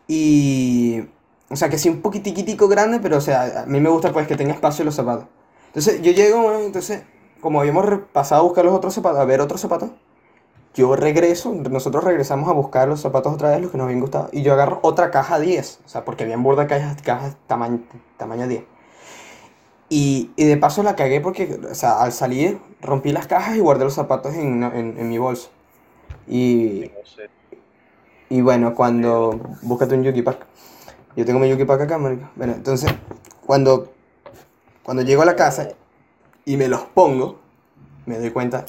Y, 0.07 1.03
o 1.55 1.57
sea, 1.57 1.69
que 1.71 1.79
sí 1.79 1.89
un 1.89 2.03
poquitiquitico 2.03 2.69
grande, 2.69 2.99
pero, 3.01 3.19
o 3.19 3.21
sea, 3.21 3.63
a 3.63 3.67
mí 3.67 3.81
me 3.81 3.89
gusta 3.89 4.13
pues 4.13 4.27
que 4.27 4.37
tenga 4.37 4.53
espacio 4.55 4.83
en 4.83 4.87
los 4.87 4.97
zapatos. 4.97 5.27
Entonces, 5.69 6.03
yo 6.03 6.13
llego, 6.13 6.53
entonces, 6.59 7.05
como 7.41 7.61
habíamos 7.61 7.87
pasado 8.13 8.43
a 8.43 8.45
buscar 8.45 8.65
los 8.65 8.75
otros 8.75 8.95
zapatos, 8.95 9.21
a 9.21 9.25
ver 9.25 9.41
otros 9.41 9.61
zapatos, 9.61 9.91
yo 10.75 10.97
regreso, 10.97 11.55
nosotros 11.55 12.05
regresamos 12.05 12.49
a 12.49 12.53
buscar 12.53 12.89
los 12.89 13.01
zapatos 13.01 13.35
otra 13.35 13.51
vez, 13.51 13.63
los 13.63 13.71
que 13.71 13.79
nos 13.79 13.85
habían 13.87 14.01
gustado, 14.01 14.29
y 14.33 14.43
yo 14.43 14.53
agarro 14.55 14.81
otra 14.83 15.11
caja 15.13 15.39
10, 15.39 15.81
o 15.87 15.89
sea, 15.89 16.05
porque 16.05 16.25
habían 16.25 16.43
borda 16.43 16.67
cajas, 16.67 17.01
cajas 17.03 17.37
tamaño, 17.47 17.83
tamaño 18.19 18.49
10. 18.49 18.65
Y, 19.89 20.33
y 20.37 20.45
de 20.47 20.57
paso 20.57 20.83
la 20.83 20.97
cagué 20.97 21.21
porque, 21.21 21.61
o 21.71 21.75
sea, 21.75 22.03
al 22.03 22.13
salir 22.13 22.59
rompí 22.81 23.13
las 23.13 23.27
cajas 23.27 23.57
y 23.57 23.61
guardé 23.61 23.85
los 23.85 23.95
zapatos 23.95 24.35
en, 24.35 24.63
en, 24.65 24.99
en 24.99 25.09
mi 25.09 25.19
bolso. 25.19 25.51
Y, 26.27 26.91
y 28.29 28.41
bueno, 28.41 28.75
cuando. 28.75 29.39
Búscate 29.63 29.95
un 29.95 30.05
Yuki 30.05 30.23
Pack. 30.23 30.47
Yo 31.17 31.25
tengo 31.25 31.39
mi 31.39 31.49
Yuki 31.49 31.65
Pack 31.65 31.83
acá, 31.83 31.99
marico. 31.99 32.29
Bueno, 32.37 32.55
entonces, 32.55 32.93
cuando. 33.47 33.93
Cuando 34.83 35.03
llego 35.03 35.23
a 35.23 35.25
la 35.25 35.35
casa 35.35 35.71
y 36.45 36.59
me 36.59 36.69
los 36.69 36.83
pongo, 36.83 37.41
me 38.05 38.19
doy 38.19 38.31
cuenta 38.31 38.67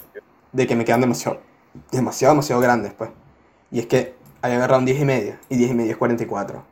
de 0.53 0.65
que 0.65 0.75
me 0.75 0.85
quedan 0.85 1.01
demasiado. 1.01 1.41
Demasiado, 1.91 2.33
demasiado 2.33 2.61
grandes, 2.61 2.93
pues. 2.93 3.09
Y 3.69 3.79
es 3.79 3.87
que 3.87 4.15
había 4.41 4.57
agarrado 4.57 4.79
un 4.79 4.85
10 4.85 5.01
y 5.01 5.05
medio. 5.05 5.35
Y 5.49 5.57
10 5.57 5.71
y 5.71 5.73
medio 5.73 5.91
es 5.91 5.97
44. 5.97 6.63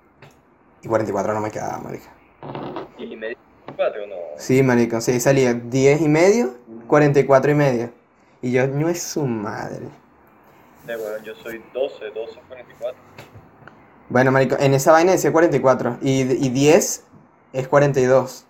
Y 0.81 0.87
44 0.87 1.33
no 1.33 1.41
me 1.41 1.51
quedaba, 1.51 1.77
marica. 1.79 2.09
Y 2.97 3.15
medio 3.17 3.35
cuatro, 3.75 4.07
no. 4.07 4.15
Sí, 4.37 4.63
marico, 4.63 5.01
sí, 5.01 5.19
salía 5.19 5.53
10 5.53 6.01
y 6.01 6.07
medio, 6.07 6.55
44 6.87 7.51
y 7.51 7.55
medio. 7.55 7.89
Y 8.41 8.51
yo, 8.51 8.67
no 8.67 8.89
es 8.89 9.01
su 9.01 9.25
madre. 9.25 9.85
Eh, 10.87 10.95
bueno, 10.97 11.23
yo 11.23 11.33
soy 11.35 11.63
12, 11.73 12.11
12, 12.11 12.39
44. 12.47 12.97
Bueno, 14.09 14.31
marico, 14.31 14.55
en 14.59 14.73
esa 14.73 14.91
vaina 14.91 15.11
decía 15.11 15.31
44 15.31 15.97
y, 16.01 16.21
y 16.21 16.49
10 16.49 17.03
es 17.53 17.67
42. 17.67 18.45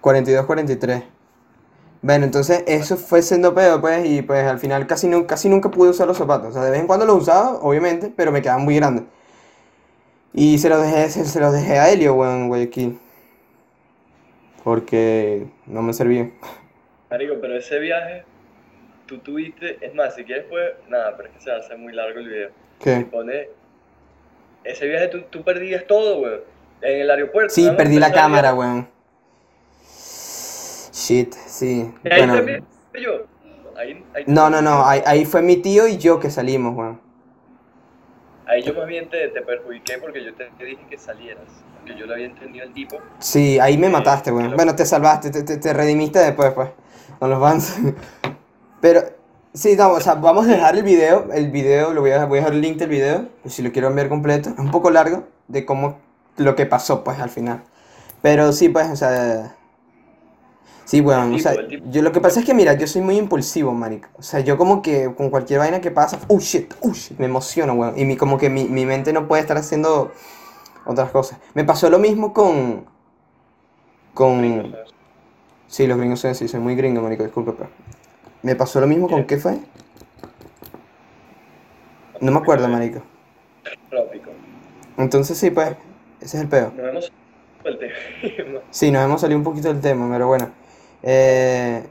42, 0.00 0.46
43. 0.46 1.02
Bueno, 2.02 2.24
entonces 2.24 2.62
eso 2.66 2.96
fue 2.96 3.22
siendo 3.22 3.54
pedo, 3.54 3.80
pues, 3.80 4.06
y 4.06 4.22
pues 4.22 4.44
al 4.46 4.58
final 4.60 4.86
casi, 4.86 5.08
nu- 5.08 5.26
casi 5.26 5.48
nunca 5.48 5.70
pude 5.70 5.90
usar 5.90 6.06
los 6.06 6.16
zapatos. 6.16 6.50
O 6.50 6.52
sea, 6.52 6.62
de 6.62 6.70
vez 6.70 6.80
en 6.80 6.86
cuando 6.86 7.04
los 7.06 7.22
usaba, 7.22 7.54
obviamente, 7.62 8.12
pero 8.14 8.30
me 8.30 8.42
quedaban 8.42 8.62
muy 8.64 8.76
grandes. 8.76 9.04
Y 10.32 10.58
se 10.58 10.68
los 10.68 10.80
dejé, 10.82 11.08
se, 11.10 11.24
se 11.24 11.40
los 11.40 11.52
dejé 11.52 11.78
a 11.78 11.90
Helio, 11.90 12.14
weón, 12.14 12.42
en 12.42 12.48
Guayaquil. 12.48 12.98
Porque 14.64 15.46
no 15.66 15.82
me 15.82 15.92
servían. 15.92 16.32
Marico, 17.10 17.34
pero 17.40 17.56
ese 17.56 17.78
viaje, 17.78 18.24
tú 19.06 19.18
tuviste, 19.18 19.78
es 19.84 19.94
más, 19.94 20.14
si 20.14 20.24
quieres 20.24 20.46
pues, 20.48 20.72
nada, 20.88 21.16
pero 21.16 21.28
es 21.28 21.34
que 21.36 21.40
se 21.42 21.50
va 21.50 21.56
a 21.56 21.60
hacer 21.60 21.78
muy 21.78 21.92
largo 21.92 22.18
el 22.18 22.28
video. 22.28 22.50
Si 22.80 22.84
¿Qué? 22.84 23.04
pone, 23.04 23.48
ese 24.66 24.86
viaje 24.86 25.08
tú, 25.08 25.22
tú 25.30 25.42
perdías 25.42 25.86
todo, 25.86 26.20
weón, 26.20 26.40
en 26.82 27.00
el 27.00 27.10
aeropuerto. 27.10 27.54
Sí, 27.54 27.70
perdí 27.76 27.98
la 27.98 28.06
el 28.08 28.12
cámara, 28.12 28.54
weón. 28.54 28.88
Shit, 30.92 31.34
sí. 31.46 31.92
Y 32.04 32.08
ahí 32.08 32.18
Bueno, 32.18 32.34
también, 32.34 32.64
yo, 33.00 33.26
ahí, 33.76 34.04
ahí 34.14 34.24
no, 34.26 34.50
no, 34.50 34.62
no, 34.62 34.84
ahí, 34.84 35.02
ahí 35.06 35.24
fue 35.24 35.42
mi 35.42 35.56
tío 35.58 35.86
y 35.86 35.98
yo 35.98 36.18
que 36.18 36.30
salimos, 36.30 36.74
weón. 36.76 37.00
Ahí 38.46 38.62
yo 38.62 38.74
más 38.74 38.86
bien 38.86 39.08
te, 39.10 39.28
te 39.28 39.42
perjudiqué 39.42 39.98
porque 39.98 40.24
yo 40.24 40.34
te 40.34 40.50
dije 40.64 40.86
que 40.88 40.98
salieras, 40.98 41.44
porque 41.74 41.94
yo 41.96 42.06
lo 42.06 42.14
había 42.14 42.26
entendido 42.26 42.64
al 42.64 42.72
tipo. 42.72 42.98
Sí, 43.18 43.58
ahí 43.58 43.78
me 43.78 43.88
Sí, 43.88 43.92
mataste, 43.92 44.32
weón. 44.32 44.54
Bueno, 44.54 44.74
te 44.76 44.84
salvaste, 44.86 45.30
te, 45.30 45.42
te, 45.42 45.56
te 45.58 45.72
redimiste 45.72 46.18
después, 46.18 46.52
pues, 46.52 46.70
con 47.18 47.30
los 47.30 47.40
Vans. 47.40 47.76
Pero, 48.80 49.02
sí, 49.56 49.74
no, 49.76 49.90
o 49.90 50.00
sea, 50.00 50.14
vamos 50.14 50.46
a 50.46 50.50
dejar 50.50 50.76
el 50.76 50.82
video, 50.82 51.32
el 51.32 51.50
video, 51.50 51.92
lo 51.92 52.02
voy 52.02 52.10
a, 52.10 52.24
voy 52.26 52.38
a 52.38 52.40
dejar 52.42 52.54
el 52.54 52.60
link 52.60 52.76
del 52.76 52.88
video, 52.88 53.28
pues 53.42 53.54
si 53.54 53.62
lo 53.62 53.72
quiero 53.72 53.88
enviar 53.88 54.08
completo. 54.08 54.50
Es 54.50 54.58
un 54.58 54.70
poco 54.70 54.90
largo 54.90 55.24
de 55.48 55.64
cómo, 55.64 55.98
lo 56.36 56.54
que 56.54 56.66
pasó, 56.66 57.02
pues, 57.02 57.18
al 57.18 57.30
final. 57.30 57.64
Pero 58.22 58.52
sí, 58.52 58.68
pues, 58.68 58.88
o 58.90 58.96
sea... 58.96 59.56
Sí, 60.84 61.00
weón, 61.00 61.34
o 61.34 61.38
sea, 61.40 61.54
yo 61.90 62.00
lo 62.00 62.12
que 62.12 62.20
pasa 62.20 62.38
es 62.38 62.46
que, 62.46 62.54
mira, 62.54 62.74
yo 62.74 62.86
soy 62.86 63.02
muy 63.02 63.16
impulsivo, 63.18 63.72
marico. 63.72 64.08
O 64.14 64.22
sea, 64.22 64.38
yo 64.38 64.56
como 64.56 64.82
que 64.82 65.12
con 65.16 65.30
cualquier 65.30 65.58
vaina 65.58 65.80
que 65.80 65.90
pasa, 65.90 66.20
oh 66.28 66.38
shit, 66.38 66.72
oh 66.80 66.92
shit, 66.92 67.18
me 67.18 67.24
emociono, 67.26 67.72
weón. 67.72 67.98
Y 67.98 68.04
mi, 68.04 68.16
como 68.16 68.38
que 68.38 68.50
mi, 68.50 68.66
mi 68.66 68.86
mente 68.86 69.12
no 69.12 69.26
puede 69.26 69.42
estar 69.42 69.56
haciendo 69.56 70.12
otras 70.84 71.10
cosas. 71.10 71.40
Me 71.54 71.64
pasó 71.64 71.90
lo 71.90 71.98
mismo 71.98 72.32
con... 72.32 72.86
Con... 74.14 74.76
Sí, 75.66 75.88
los 75.88 75.98
gringos 75.98 76.20
son 76.20 76.30
así, 76.30 76.46
soy 76.46 76.60
muy 76.60 76.76
gringo, 76.76 77.02
marico, 77.02 77.24
disculpa, 77.24 77.54
pero... 77.58 77.70
Me 78.46 78.54
pasó 78.54 78.80
lo 78.80 78.86
mismo 78.86 79.08
con 79.08 79.24
qué 79.24 79.38
fue. 79.38 79.58
No 82.20 82.30
me 82.30 82.38
acuerdo, 82.38 82.68
marico. 82.68 83.02
Trópico. 83.90 84.30
Entonces 84.96 85.36
sí, 85.36 85.50
pues, 85.50 85.70
ese 86.20 86.36
es 86.36 86.42
el 86.44 86.48
peo. 86.48 86.72
Nos 86.76 86.86
vemos 86.86 87.12
el 87.64 87.78
tema. 87.78 88.60
Sí, 88.70 88.92
nos 88.92 89.04
hemos 89.04 89.20
salido 89.20 89.36
un 89.36 89.42
poquito 89.42 89.66
del 89.66 89.80
tema, 89.80 90.08
pero 90.12 90.28
bueno. 90.28 90.48
Eh, 91.02 91.82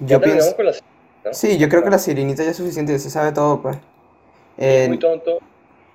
yo 0.00 0.20
pienso... 0.20 0.54
con 0.56 0.66
la 0.66 0.72
¿no? 0.72 1.32
Sí, 1.32 1.56
yo 1.56 1.70
creo 1.70 1.82
que 1.82 1.88
la 1.88 1.98
sirenita 1.98 2.44
ya 2.44 2.50
es 2.50 2.58
suficiente, 2.58 2.92
ya 2.92 2.98
se 2.98 3.08
sabe 3.08 3.32
todo, 3.32 3.62
pues. 3.62 3.78
Es 4.58 4.88
muy 4.88 4.98
tonto, 4.98 5.38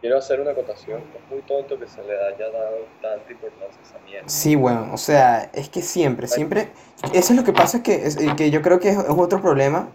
quiero 0.02 0.18
hacer 0.18 0.40
una 0.40 0.52
acotación, 0.52 1.02
es 1.16 1.32
muy 1.32 1.42
tonto 1.42 1.78
que 1.80 1.88
se 1.88 2.02
le 2.04 2.14
haya 2.14 2.50
dado 2.52 2.78
tanta 3.02 3.32
importancia 3.32 3.80
a 3.80 3.88
esa 3.88 4.06
mierda. 4.06 4.30
Sí, 4.30 4.56
bueno, 4.56 4.88
o 4.94 4.98
sea, 4.98 5.50
es 5.54 5.70
que 5.70 5.82
siempre, 5.82 6.28
siempre, 6.28 6.70
eso 7.14 7.34
es 7.34 7.38
lo 7.38 7.44
que 7.44 7.54
pasa, 7.54 7.78
es 7.78 7.84
que, 7.84 8.06
es, 8.06 8.18
que 8.36 8.52
yo 8.52 8.62
creo 8.62 8.80
que 8.80 8.90
es, 8.90 8.98
es 8.98 9.06
otro 9.10 9.42
problema 9.42 9.90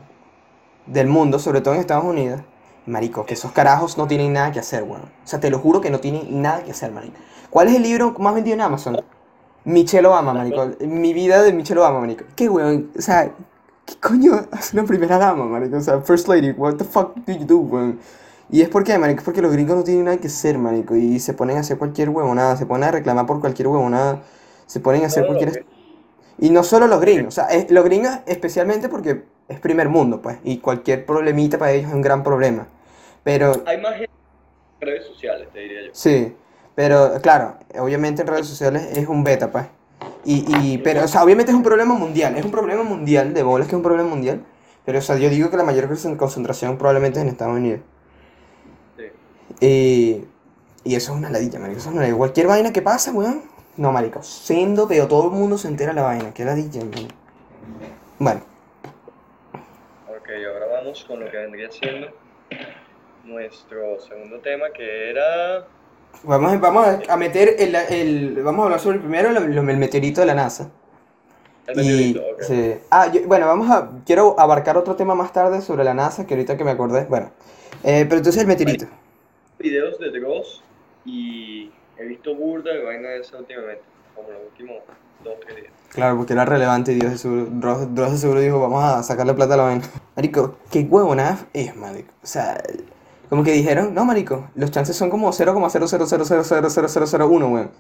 del 0.87 1.07
mundo, 1.07 1.38
sobre 1.38 1.61
todo 1.61 1.75
en 1.75 1.81
Estados 1.81 2.05
Unidos, 2.05 2.40
marico, 2.87 3.25
que 3.25 3.35
esos 3.35 3.53
carajos 3.53 3.97
no 3.97 4.07
tienen 4.07 4.33
nada 4.33 4.53
que 4.53 4.61
hacer, 4.61 4.83
weón. 4.83 5.03
O 5.03 5.27
sea, 5.27 5.40
te 5.40 5.51
lo 5.51 5.59
juro 5.59 5.81
que 5.81 5.90
no 5.90 6.01
tienen 6.01 6.43
nada 6.43 6.62
que 6.62 6.71
hacer, 6.71 6.93
marico. 6.93 7.17
¿Cuál 7.51 7.69
es 7.69 7.77
el 7.77 7.83
libro 7.83 8.14
más 8.19 8.35
vendido 8.35 8.55
en 8.55 8.61
Amazon? 8.61 9.01
Michelle 9.64 10.07
Obama, 10.07 10.35
marico. 10.35 10.71
Mi 10.81 11.14
vida 11.14 11.43
de 11.43 11.53
Michelle 11.53 11.81
Obama, 11.81 12.01
marico. 12.01 12.25
¿Qué, 12.37 12.49
weón? 12.49 12.90
O 12.97 13.01
sea, 13.01 13.33
¿qué 13.87 13.95
coño 14.01 14.47
hace 14.53 14.77
una 14.77 14.87
primera 14.87 15.19
dama, 15.19 15.47
marico? 15.47 15.77
O 15.77 15.81
sea, 15.81 16.01
First 16.01 16.29
Lady, 16.29 16.51
what 16.51 16.75
the 16.75 16.85
fuck 16.85 17.14
do 17.27 17.33
you 17.33 17.47
do, 17.47 17.59
weón? 17.59 17.99
Y 18.51 18.61
es 18.63 18.69
porque, 18.69 18.97
marico, 18.99 19.21
es 19.21 19.25
porque 19.25 19.43
los 19.43 19.53
gringos 19.53 19.77
no 19.77 19.85
tienen 19.85 20.05
nada 20.05 20.19
que 20.19 20.29
hacer, 20.29 20.59
marico. 20.59 20.95
Y 20.97 21.19
se 21.21 21.35
ponen 21.35 21.57
a 21.57 21.61
hacer 21.61 21.79
cualquier 21.79 22.11
huevonada, 22.11 22.57
se 22.57 22.67
ponen 22.67 22.89
a 22.89 22.93
reclamar 22.93 23.27
por 23.27 23.41
cualquier 23.41 23.69
huevonada, 23.69 24.23
se 24.67 24.81
ponen 24.81 25.03
a 25.05 25.07
hacer 25.07 25.27
cualquier... 25.27 25.53
que- 25.53 25.65
Y 26.39 26.51
no 26.51 26.63
solo 26.65 26.87
los 26.87 27.01
gringos, 27.01 27.29
o 27.29 27.31
sea, 27.31 27.47
es- 27.47 27.71
los 27.71 27.85
gringos 27.85 28.11
especialmente 28.27 28.89
porque 28.89 29.25
es 29.49 29.61
primer 29.61 29.89
mundo, 29.89 30.21
pues, 30.21 30.39
y 30.45 30.59
cualquier 30.59 31.07
problemita 31.07 31.59
para 31.59 31.73
ellos 31.73 31.89
es 31.91 31.95
un 31.95 32.03
gran 32.03 32.23
problema. 32.23 32.67
Pero, 33.23 33.53
Hay 33.67 33.81
más 33.81 33.93
gente 33.95 34.11
en 34.81 34.87
redes 34.89 35.07
sociales, 35.07 35.49
te 35.53 35.61
diría 35.61 35.83
yo. 35.83 35.91
sí, 35.93 36.35
pero 36.75 37.21
claro, 37.23 37.57
obviamente 37.79 38.23
en 38.23 38.29
redes 38.29 38.47
sociales 38.47 38.89
es 38.97 39.09
un 39.09 39.25
beta, 39.25 39.51
pues. 39.51 39.67
Y, 40.25 40.45
y, 40.59 40.79
pero, 40.79 41.05
o 41.05 41.09
sea, 41.09 41.23
obviamente 41.23 41.53
es 41.53 41.57
un 41.57 41.63
problema 41.63 41.95
mundial, 41.95 42.37
es 42.37 42.45
un 42.45 42.51
problema 42.51 42.83
mundial, 42.83 43.33
de 43.35 43.43
bolas 43.43 43.69
que 43.69 43.73
es 43.75 43.77
un 43.77 43.83
problema 43.83 44.09
mundial, 44.09 44.45
pero, 44.85 44.99
o 44.99 45.03
sea, 45.03 45.17
yo 45.17 45.29
digo 45.31 45.51
que 45.51 45.57
la 45.57 45.65
mayor 45.65 45.89
concentración 46.17 46.79
probablemente 46.79 47.19
es 47.19 47.23
en 47.25 47.29
Estados 47.31 47.57
Unidos. 47.57 47.81
Y, 49.61 50.25
eso 50.85 51.12
es 51.12 51.19
una 51.19 51.31
ladilla, 51.31 51.59
marico, 51.59 51.79
eso 51.79 51.88
es 51.88 51.93
una 51.95 52.03
ladilla. 52.03 52.19
Cualquier 52.19 52.47
vaina 52.47 52.73
que 52.73 52.83
pasa, 52.83 53.12
weón, 53.12 53.43
no, 53.77 53.93
marico, 53.93 54.23
siendo, 54.23 54.87
pero 54.88 55.09
todo 55.09 55.25
el 55.27 55.31
mundo 55.33 55.59
se 55.59 55.69
entera 55.69 55.93
la 55.93 56.03
vaina, 56.03 56.33
qué 56.35 56.45
ladilla, 56.45 56.81
weón. 56.81 57.09
Bueno, 58.19 58.40
Ok, 60.07 60.29
ahora 60.47 60.67
vamos 60.67 61.05
con 61.05 61.21
lo 61.21 61.31
que 61.31 61.37
vendría 61.37 61.71
siendo 61.71 62.09
nuestro 63.25 64.01
segundo 64.01 64.40
tema, 64.40 64.71
que 64.73 65.11
era... 65.11 65.67
vamos, 66.23 66.53
a- 66.53 66.59
vamos 66.59 66.87
a- 67.09 67.17
meter 67.17 67.57
el, 67.59 67.75
el, 67.75 68.43
vamos 68.43 68.62
a 68.62 68.64
hablar 68.64 68.81
sobre 68.81 68.99
primero 68.99 69.31
el, 69.31 69.37
el 69.57 69.77
meteorito 69.79 70.21
de 70.21 70.27
la 70.27 70.35
NASA. 70.35 70.71
El 71.67 71.77
Y, 71.77 72.12
meteorito, 72.12 72.21
ok. 72.21 72.43
sí. 72.43 72.75
Ah, 72.90 73.11
yo- 73.12 73.27
bueno, 73.27 73.47
vamos 73.47 73.71
a. 73.71 73.90
Quiero 74.07 74.38
abarcar 74.38 74.77
otro 74.77 74.97
tema 74.97 75.14
más 75.14 75.33
tarde 75.33 75.61
sobre 75.61 75.85
la 75.85 75.95
NASA, 75.95 76.27
que 76.27 76.35
ahorita 76.35 76.57
que 76.57 76.64
me 76.64 76.71
acordé. 76.73 77.05
Bueno, 77.07 77.31
eh, 77.83 78.05
pero 78.09 78.19
entonces 78.19 78.40
el 78.43 78.49
meteorito. 78.49 78.87
Videos 79.64 79.98
de 79.98 80.11
Dross 80.11 80.62
y 81.07 81.70
he 81.96 82.05
visto 82.05 82.37
burda 82.37 82.70
de 82.70 82.85
vaina 82.85 83.09
de 83.09 83.20
esa 83.20 83.38
últimamente, 83.38 83.81
como 84.14 84.31
los 84.31 84.42
últimos 84.50 84.77
dos 85.24 85.40
tres 85.40 85.57
días. 85.57 85.72
Claro, 85.88 86.18
porque 86.18 86.35
era 86.35 86.44
relevante 86.44 86.92
y 86.92 86.96
Dios 86.96 87.12
de 87.12 87.18
seguro, 87.18 87.46
Dross, 87.46 87.94
Dross 87.94 88.12
de 88.12 88.18
seguro 88.18 88.40
dijo, 88.40 88.61
vamos 88.61 88.85
a 88.85 89.03
sacarle 89.03 89.33
plata 89.33 89.55
a 89.55 89.57
la 89.57 89.62
vaina. 89.62 89.85
Marico, 90.16 90.59
qué 90.70 90.81
huevonada 90.81 91.46
es, 91.55 91.74
marico. 91.74 92.12
O 92.22 92.27
sea, 92.27 92.62
como 93.31 93.42
que 93.42 93.53
dijeron, 93.53 93.94
no, 93.94 94.05
marico, 94.05 94.50
los 94.55 94.70
chances 94.70 94.96
son 94.96 95.09
como 95.09 95.31
0,000000001, 95.31 97.53
weón. 97.53 97.70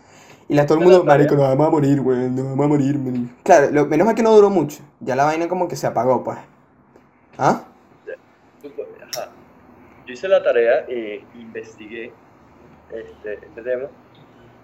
Y 0.48 0.54
la 0.54 0.64
todo 0.64 0.78
el 0.78 0.84
mundo, 0.84 1.04
marico, 1.04 1.34
nos 1.34 1.48
vamos 1.48 1.66
a 1.66 1.70
morir, 1.70 2.00
weón, 2.00 2.34
nos 2.34 2.46
vamos 2.46 2.64
a 2.64 2.68
morir, 2.68 2.98
marico. 2.98 3.28
Claro, 3.42 3.70
lo, 3.72 3.84
menos 3.84 4.06
mal 4.06 4.14
que 4.14 4.22
no 4.22 4.34
duró 4.34 4.48
mucho. 4.48 4.82
Ya 5.00 5.16
la 5.16 5.24
vaina 5.24 5.48
como 5.48 5.68
que 5.68 5.76
se 5.76 5.86
apagó, 5.86 6.24
pues. 6.24 6.38
¿Ah? 7.36 7.64
Yo 10.06 10.12
hice 10.12 10.28
la 10.28 10.42
tarea 10.42 10.84
e 10.88 11.24
investigué 11.34 12.12
este, 12.92 13.34
este 13.34 13.62
tema 13.62 13.88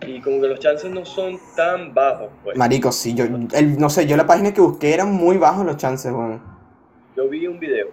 y 0.07 0.21
como 0.21 0.41
que 0.41 0.49
los 0.49 0.61
chances 0.61 0.91
no 0.91 1.05
son 1.05 1.39
tan 1.57 1.93
bajos, 1.95 2.31
pues. 2.43 2.57
Marico, 2.57 2.91
sí, 2.93 3.15
yo, 3.15 3.25
el, 3.25 3.79
no 3.79 3.91
sé, 3.91 4.07
yo 4.07 4.17
la 4.17 4.27
página 4.27 4.53
que 4.53 4.61
busqué 4.61 4.95
eran 4.95 5.13
muy 5.13 5.37
bajos 5.37 5.65
los 5.67 5.77
chances, 5.77 6.13
weón. 6.13 6.41
Yo 7.17 7.29
vi 7.29 7.47
un 7.47 7.59
video. 7.59 7.89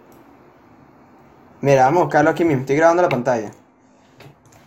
Mira, 1.61 1.85
vamos 1.85 2.01
a 2.01 2.03
buscarlo 2.05 2.29
aquí 2.29 2.45
mismo, 2.45 2.61
estoy 2.61 2.75
grabando 2.77 3.01
la 3.01 3.09
pantalla. 3.09 3.51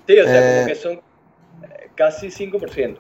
Sí, 0.06 0.18
o 0.18 0.24
sea, 0.24 0.40
Eh. 0.40 0.54
como 0.56 0.66
que 0.66 0.74
son 0.74 0.92
eh, 0.92 1.90
casi 1.94 2.30
5%. 2.30 2.98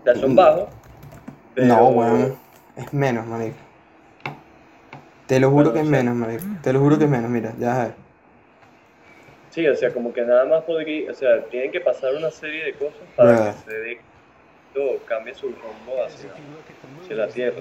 O 0.00 0.04
sea, 0.04 0.14
son 0.16 0.34
bajos. 0.34 0.68
Pero... 1.54 1.66
No, 1.68 1.88
weón, 1.88 2.36
es 2.76 2.92
menos, 2.92 3.26
marico. 3.26 3.56
Te 5.26 5.40
lo 5.40 5.50
juro 5.50 5.70
Bueno, 5.70 5.72
que 5.74 5.78
es 5.80 5.86
o 5.86 5.90
sea- 5.90 5.98
menos, 5.98 6.14
marico. 6.16 6.44
Te 6.62 6.72
lo 6.72 6.80
juro 6.80 6.98
que 6.98 7.04
es 7.04 7.10
menos, 7.10 7.30
mira, 7.30 7.52
ya 7.58 7.78
ver. 7.84 7.94
Sí, 9.50 9.66
o 9.68 9.76
sea, 9.76 9.92
como 9.92 10.12
que 10.12 10.22
nada 10.22 10.44
más 10.46 10.62
podría, 10.64 11.10
o 11.10 11.14
sea, 11.14 11.42
tienen 11.44 11.70
que 11.70 11.80
pasar 11.80 12.14
una 12.14 12.30
serie 12.30 12.64
de 12.64 12.72
cosas 12.74 13.00
para 13.14 13.52
que 13.52 13.70
se 13.70 13.78
dé, 13.78 14.00
todo 14.72 14.98
cambie 15.06 15.34
su 15.34 15.48
rumbo 15.48 16.02
hacia, 16.04 16.30
hacia 17.02 17.16
la 17.16 17.28
Tierra. 17.28 17.60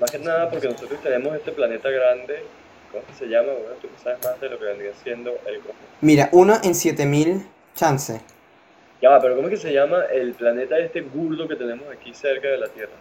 Más 0.00 0.10
que 0.10 0.18
nada 0.18 0.50
porque 0.50 0.68
nosotros 0.68 1.00
tenemos 1.00 1.36
este 1.36 1.52
planeta 1.52 1.88
grande, 1.88 2.42
¿cómo 2.90 3.02
es 3.02 3.08
que 3.10 3.14
se 3.24 3.26
llama? 3.30 3.52
Bueno, 3.52 3.76
tú 3.80 3.88
sabes 4.02 4.18
más 4.24 4.40
de 4.40 4.48
lo 4.48 4.58
que 4.58 4.64
vendría 4.64 4.92
siendo 5.04 5.30
el 5.46 5.58
cosmos. 5.58 5.76
Mira, 6.00 6.28
uno 6.32 6.58
en 6.64 6.74
7000 6.74 7.46
chance. 7.76 8.20
Ya 9.00 9.10
va, 9.10 9.20
pero 9.20 9.36
¿cómo 9.36 9.46
es 9.48 9.54
que 9.54 9.60
se 9.68 9.72
llama 9.72 10.04
el 10.12 10.32
planeta 10.34 10.78
este 10.78 11.00
gordo 11.02 11.46
que 11.46 11.54
tenemos 11.56 11.86
aquí 11.92 12.12
cerca 12.12 12.48
de 12.48 12.58
la 12.58 12.66
Tierra? 12.68 12.92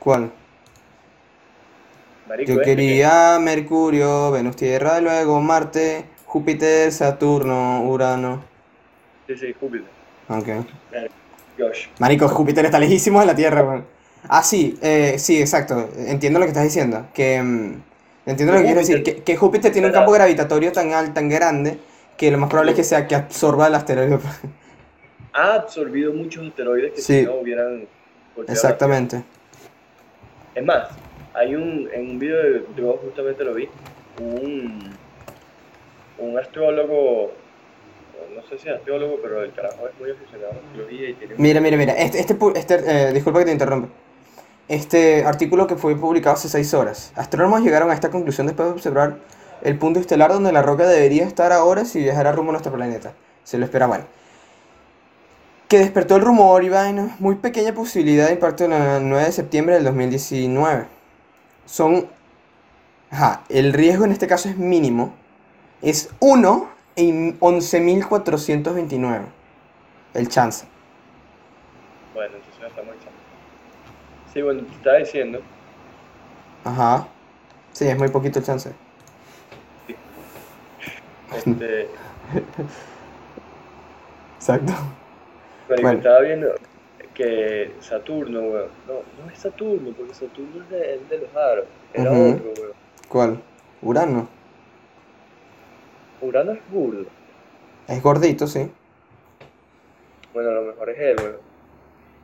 ¿Cuál? 0.00 0.32
Marico, 2.28 2.52
Yo 2.52 2.58
que- 2.58 2.64
quería 2.64 3.38
Mercurio, 3.40 4.30
Venus, 4.30 4.56
Tierra, 4.56 5.00
luego 5.00 5.40
Marte, 5.40 6.04
Júpiter, 6.26 6.92
Saturno, 6.92 7.82
Urano. 7.84 8.42
Sí, 9.26 9.36
sí, 9.36 9.54
Júpiter. 9.58 9.86
Ok. 10.28 10.48
Marico, 11.98 12.28
Júpiter 12.28 12.64
está 12.66 12.78
lejísimo 12.78 13.20
de 13.20 13.26
la 13.26 13.34
Tierra, 13.34 13.62
weón. 13.64 13.84
Ah, 14.28 14.42
sí, 14.42 14.78
eh, 14.82 15.14
sí, 15.18 15.40
exacto. 15.40 15.88
Entiendo 15.96 16.38
lo 16.38 16.44
que 16.44 16.50
estás 16.50 16.64
diciendo. 16.64 17.06
Que. 17.14 17.40
mm, 17.42 17.82
entiendo 18.26 18.52
lo 18.52 18.58
que 18.60 18.66
quieres 18.66 18.86
decir. 18.86 19.02
Que, 19.02 19.22
que 19.22 19.36
Júpiter 19.36 19.72
tiene 19.72 19.86
un 19.88 19.92
campo 19.92 20.12
gravitatorio 20.12 20.70
tan 20.72 20.92
alto, 20.92 21.14
tan 21.14 21.28
grande, 21.28 21.78
que 22.16 22.30
lo 22.30 22.38
más 22.38 22.48
probable 22.50 22.72
es 22.72 22.76
que 22.76 22.84
sea 22.84 23.06
que 23.06 23.14
absorba 23.14 23.68
el 23.68 23.74
asteroide. 23.74 24.18
Ha 25.32 25.54
absorbido 25.54 26.12
muchos 26.12 26.46
asteroides 26.48 26.92
que 26.94 27.00
Sí. 27.00 27.20
si 27.20 27.24
no 27.24 27.36
hubieran 27.36 27.86
Exactamente. 28.48 29.22
Es 30.54 30.64
más, 30.64 30.88
hay 31.38 31.54
un, 31.54 31.88
en 31.92 32.10
un 32.10 32.18
video 32.18 32.42
de 32.42 32.64
Dross 32.76 33.00
justamente 33.04 33.44
lo 33.44 33.54
vi, 33.54 33.68
un, 34.20 34.90
un 36.18 36.38
astrólogo, 36.38 37.30
no 38.34 38.42
sé 38.48 38.58
si 38.58 38.68
es 38.68 38.74
astrólogo, 38.74 39.18
pero 39.22 39.42
el 39.44 39.52
carajo 39.52 39.86
es 39.86 40.00
muy 40.00 40.10
aficionado 40.10 40.52
a 40.52 41.36
Mira, 41.36 41.60
mira, 41.60 41.76
mira. 41.76 41.92
Este, 41.94 42.18
este, 42.18 42.36
este, 42.56 42.74
eh, 42.86 43.12
disculpa 43.12 43.38
que 43.38 43.44
te 43.46 43.52
interrumpa. 43.52 43.88
Este 44.68 45.24
artículo 45.24 45.66
que 45.66 45.76
fue 45.76 45.96
publicado 45.96 46.34
hace 46.34 46.48
6 46.48 46.74
horas. 46.74 47.12
Astrónomos 47.14 47.62
llegaron 47.62 47.90
a 47.90 47.94
esta 47.94 48.10
conclusión 48.10 48.46
después 48.46 48.68
de 48.68 48.74
observar 48.74 49.16
el 49.62 49.78
punto 49.78 50.00
estelar 50.00 50.32
donde 50.32 50.52
la 50.52 50.62
roca 50.62 50.86
debería 50.86 51.24
estar 51.24 51.52
ahora 51.52 51.84
si 51.84 52.00
viajara 52.00 52.32
rumbo 52.32 52.50
a 52.50 52.54
nuestro 52.54 52.72
planeta. 52.72 53.12
Se 53.44 53.58
lo 53.58 53.64
espera, 53.64 53.86
bueno. 53.86 54.04
Que 55.68 55.78
despertó 55.78 56.16
el 56.16 56.22
rumor 56.22 56.64
y 56.64 56.68
vaina. 56.68 57.16
Muy 57.18 57.36
pequeña 57.36 57.72
posibilidad 57.72 58.26
de 58.26 58.34
impacto 58.34 58.64
en 58.64 58.72
el 58.72 59.08
9 59.08 59.24
de 59.26 59.32
septiembre 59.32 59.74
del 59.76 59.84
2019. 59.84 60.97
Son. 61.68 62.08
Ajá, 63.10 63.44
el 63.48 63.72
riesgo 63.72 64.04
en 64.04 64.12
este 64.12 64.26
caso 64.26 64.48
es 64.48 64.56
mínimo. 64.56 65.14
Es 65.82 66.10
1 66.20 66.68
en 66.96 67.38
11.429. 67.38 69.20
El 70.14 70.28
chance. 70.28 70.66
Bueno, 72.14 72.34
entonces 72.36 72.60
no 72.60 72.66
estamos 72.66 72.94
echando. 72.96 73.18
Sí, 74.32 74.42
bueno, 74.42 74.62
te 74.62 74.72
estaba 74.74 74.96
diciendo, 74.96 75.40
Ajá. 76.64 77.06
Sí, 77.72 77.86
es 77.86 77.96
muy 77.96 78.08
poquito 78.08 78.40
el 78.40 78.44
chance. 78.44 78.72
este, 81.36 81.88
Exacto. 84.36 84.72
Bueno. 85.68 85.90
estaba 85.92 86.20
viendo 86.20 86.54
que 87.18 87.72
Saturno, 87.80 88.40
weón, 88.42 88.68
no, 88.86 88.94
no 89.24 89.30
es 89.30 89.38
Saturno, 89.38 89.90
porque 89.92 90.14
Saturno 90.14 90.62
es 90.62 90.70
de, 90.70 90.94
es 90.94 91.08
de 91.10 91.18
los 91.18 91.34
aros, 91.36 91.64
era 91.92 92.12
otro, 92.12 92.52
weón. 92.56 92.72
¿Cuál? 93.08 93.42
Urano. 93.82 94.28
Urano 96.20 96.52
es 96.52 96.60
burdo. 96.70 97.06
Es 97.88 98.00
gordito, 98.02 98.46
sí. 98.46 98.70
Bueno, 100.32 100.50
a 100.50 100.52
lo 100.52 100.62
mejor 100.62 100.90
es 100.90 100.98
él, 100.98 101.16
weón. 101.20 101.36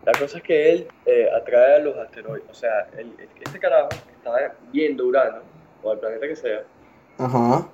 La 0.07 0.13
cosa 0.13 0.37
es 0.39 0.45
que 0.45 0.71
él 0.71 0.87
eh, 1.07 1.29
atrae 1.35 1.77
a 1.77 1.79
los 1.81 1.97
asteroides. 1.97 2.45
O 2.51 2.55
sea, 2.55 2.87
él- 2.97 3.15
este 3.45 3.59
carajo 3.59 3.89
estaba 4.17 4.39
viendo 4.73 5.07
Urano, 5.07 5.41
o 5.83 5.93
el 5.93 5.99
planeta 5.99 6.29
que 6.29 6.37
sea, 6.37 6.63
Ajá. 7.19 7.67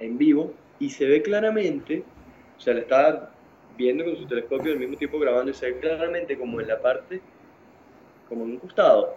en 0.00 0.18
vivo, 0.18 0.52
y 0.78 0.90
se 0.90 1.06
ve 1.06 1.22
claramente, 1.22 2.02
o 2.58 2.60
sea, 2.60 2.74
le 2.74 2.80
estaba 2.80 3.30
viendo 3.80 4.04
con 4.04 4.14
su 4.14 4.26
telescopio 4.26 4.72
al 4.72 4.78
mismo 4.78 4.96
tiempo 4.96 5.18
grabando, 5.18 5.50
y 5.50 5.54
se 5.54 5.70
ve 5.70 5.80
claramente 5.80 6.38
como 6.38 6.60
en 6.60 6.68
la 6.68 6.80
parte, 6.80 7.20
como 8.28 8.44
en 8.44 8.50
un 8.52 8.58
costado, 8.58 9.16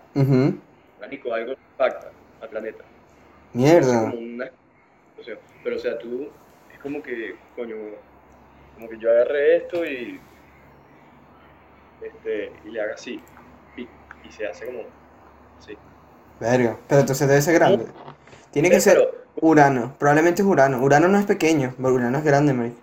marico, 0.99 1.34
algo 1.34 1.52
impacta 1.52 2.12
al 2.41 2.49
planeta. 2.49 2.84
Mierda. 3.52 4.10
como 4.10 4.17
una 4.17 4.45
explosión. 4.45 5.38
Pero, 5.63 5.76
o 5.76 5.80
sea, 5.80 5.99
tú, 5.99 6.30
es 6.73 6.80
como 6.80 7.04
que, 7.04 7.36
coño, 7.56 7.76
como 8.76 8.89
que 8.89 8.97
yo 8.97 9.12
agarré 9.12 9.58
esto 9.58 9.86
y, 9.86 10.19
este, 12.02 12.52
y 12.65 12.69
le 12.69 12.82
haga 12.82 12.93
así, 12.93 13.21
y, 13.76 13.82
y 13.82 14.32
se 14.32 14.47
hace 14.47 14.65
como, 14.65 14.84
así. 15.60 15.78
Verga. 16.39 16.78
Pero 16.88 17.02
entonces 17.02 17.28
debe 17.28 17.41
ser 17.41 17.56
grande. 17.56 17.86
Tiene 18.52 18.69
que 18.69 18.80
ser 18.80 19.26
Urano. 19.41 19.95
Probablemente 19.99 20.41
es 20.41 20.47
Urano. 20.47 20.82
Urano 20.82 21.08
no 21.08 21.17
es 21.17 21.26
pequeño. 21.26 21.73
pero 21.76 21.93
Urano 21.93 22.17
es 22.17 22.23
grande, 22.23 22.54
marico. 22.54 22.83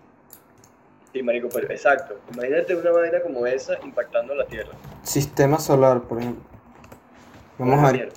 Sí, 1.12 1.22
marico, 1.22 1.48
pero 1.52 1.68
exacto. 1.70 2.20
Imagínate 2.32 2.74
una 2.76 2.90
vaina 2.92 3.20
como 3.20 3.46
esa 3.46 3.74
impactando 3.82 4.34
la 4.34 4.46
Tierra. 4.46 4.72
Sistema 5.02 5.58
solar, 5.58 6.02
por 6.02 6.20
ejemplo. 6.20 6.44
Vamos 7.58 7.82
a 7.84 7.92
ver. 7.92 8.12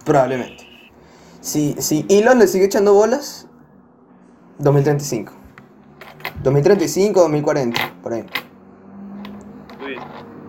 Probablemente. 0.06 0.66
Si, 1.42 1.76
si 1.80 2.06
Elon 2.10 2.40
le 2.40 2.48
sigue 2.48 2.66
echando 2.66 2.94
bolas, 2.94 3.48
2035. 4.60 5.34
2035, 6.44 7.22
2040, 7.22 7.94
por 8.02 8.14
ahí. 8.14 8.26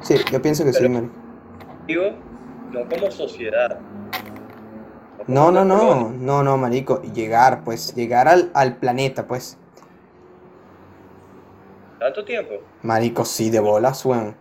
Sí, 0.06 0.14
yo 0.30 0.40
pienso 0.40 0.64
que 0.64 0.72
sí, 0.72 0.88
marico. 0.88 1.12
Digo, 1.86 2.02
no 2.72 2.88
como 2.88 3.10
sociedad. 3.10 3.78
No, 5.26 5.50
no, 5.50 5.64
no, 5.64 6.10
no, 6.10 6.42
no, 6.44 6.56
marico. 6.56 7.02
Llegar, 7.02 7.64
pues, 7.64 7.94
llegar 7.94 8.28
al, 8.28 8.50
al 8.54 8.76
planeta, 8.76 9.26
pues. 9.26 9.56
¿Tanto 11.98 12.24
tiempo? 12.24 12.54
Marico, 12.82 13.24
sí, 13.24 13.50
de 13.50 13.60
bolas, 13.60 14.04
weón. 14.04 14.36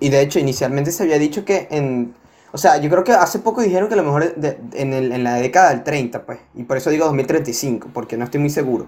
Y 0.00 0.10
de 0.10 0.20
hecho, 0.20 0.38
inicialmente 0.38 0.92
se 0.92 1.02
había 1.02 1.18
dicho 1.18 1.44
que 1.44 1.66
en... 1.70 2.14
O 2.52 2.58
sea, 2.58 2.78
yo 2.78 2.88
creo 2.88 3.04
que 3.04 3.12
hace 3.12 3.40
poco 3.40 3.60
dijeron 3.62 3.88
que 3.88 3.94
a 3.94 3.96
lo 3.98 4.04
mejor 4.04 4.34
de- 4.36 4.58
en, 4.74 4.92
el- 4.92 5.12
en 5.12 5.24
la 5.24 5.34
década 5.34 5.70
del 5.70 5.82
30, 5.82 6.24
pues. 6.24 6.38
Y 6.54 6.62
por 6.64 6.76
eso 6.76 6.90
digo 6.90 7.04
2035, 7.06 7.88
porque 7.92 8.16
no 8.16 8.24
estoy 8.24 8.40
muy 8.40 8.50
seguro. 8.50 8.86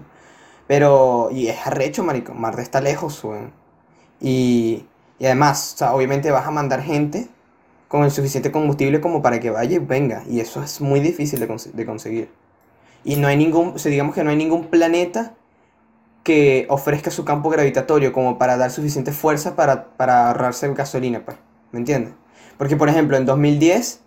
Pero... 0.67 1.29
Y 1.31 1.47
es 1.49 1.67
arrecho, 1.67 2.03
marico. 2.03 2.33
Marte 2.33 2.61
está 2.61 2.79
lejos, 2.81 3.23
weón. 3.23 3.51
Y, 4.21 4.85
y 5.21 5.27
además, 5.27 5.73
o 5.75 5.77
sea, 5.79 5.93
obviamente 5.95 6.31
vas 6.31 6.47
a 6.47 6.51
mandar 6.51 6.83
gente 6.83 7.29
con 7.87 8.03
el 8.03 8.11
suficiente 8.11 8.51
combustible 8.51 9.01
como 9.01 9.21
para 9.21 9.39
que 9.39 9.51
vaya 9.51 9.77
y 9.77 9.79
venga. 9.79 10.23
Y 10.29 10.41
eso 10.41 10.63
es 10.63 10.81
muy 10.81 10.99
difícil 10.99 11.39
de, 11.39 11.47
cons- 11.49 11.71
de 11.73 11.85
conseguir. 11.85 12.29
Y 13.03 13.17
no 13.17 13.27
hay 13.27 13.37
ningún... 13.37 13.69
O 13.75 13.89
digamos 13.89 14.15
que 14.15 14.23
no 14.23 14.31
hay 14.31 14.37
ningún 14.37 14.67
planeta 14.67 15.35
que 16.23 16.67
ofrezca 16.69 17.11
su 17.11 17.25
campo 17.25 17.49
gravitatorio 17.49 18.13
como 18.13 18.37
para 18.37 18.57
dar 18.57 18.71
suficiente 18.71 19.11
fuerza 19.11 19.55
para, 19.55 19.85
para 19.97 20.29
ahorrarse 20.29 20.73
gasolina, 20.73 21.25
pues. 21.25 21.37
¿Me 21.71 21.79
entiendes? 21.79 22.13
Porque, 22.57 22.77
por 22.77 22.89
ejemplo, 22.89 23.17
en 23.17 23.25
2010 23.25 24.01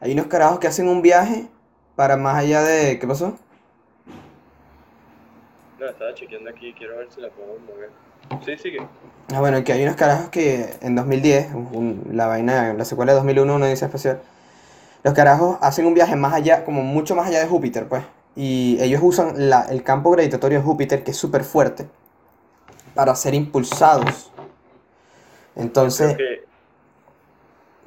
hay 0.00 0.12
unos 0.12 0.26
carajos 0.28 0.58
que 0.60 0.68
hacen 0.68 0.88
un 0.88 1.02
viaje 1.02 1.48
para 1.96 2.16
más 2.16 2.36
allá 2.38 2.62
de... 2.62 2.98
¿Qué 2.98 3.06
pasó? 3.06 3.38
No, 5.78 5.86
estaba 5.88 6.14
chequeando 6.14 6.50
aquí, 6.50 6.72
quiero 6.74 6.98
ver 6.98 7.10
si 7.10 7.20
la 7.20 7.30
puedo 7.30 7.58
mover. 7.58 7.90
Sí, 8.44 8.56
sigue. 8.56 8.86
Ah, 9.32 9.40
bueno, 9.40 9.62
que 9.62 9.72
hay 9.72 9.82
unos 9.82 9.96
carajos 9.96 10.28
que 10.30 10.74
en 10.80 10.96
2010, 10.96 11.52
un- 11.54 12.08
la 12.12 12.26
vaina, 12.26 12.72
la 12.74 12.84
secuela 12.84 13.12
de 13.12 13.16
2001, 13.16 13.54
una 13.54 13.66
odisea 13.66 13.86
espacial, 13.86 14.20
los 15.04 15.14
carajos 15.14 15.58
hacen 15.60 15.86
un 15.86 15.94
viaje 15.94 16.16
más 16.16 16.34
allá, 16.34 16.64
como 16.64 16.82
mucho 16.82 17.14
más 17.14 17.28
allá 17.28 17.40
de 17.40 17.46
Júpiter, 17.46 17.88
pues. 17.88 18.02
Y 18.36 18.78
ellos 18.80 19.00
usan 19.02 19.50
la- 19.50 19.66
el 19.70 19.82
campo 19.82 20.10
gravitatorio 20.10 20.58
de 20.58 20.64
Júpiter, 20.64 21.04
que 21.04 21.12
es 21.12 21.16
súper 21.16 21.44
fuerte, 21.44 21.88
para 22.94 23.14
ser 23.14 23.34
impulsados. 23.34 24.30
Entonces, 25.56 26.16
que 26.16 26.44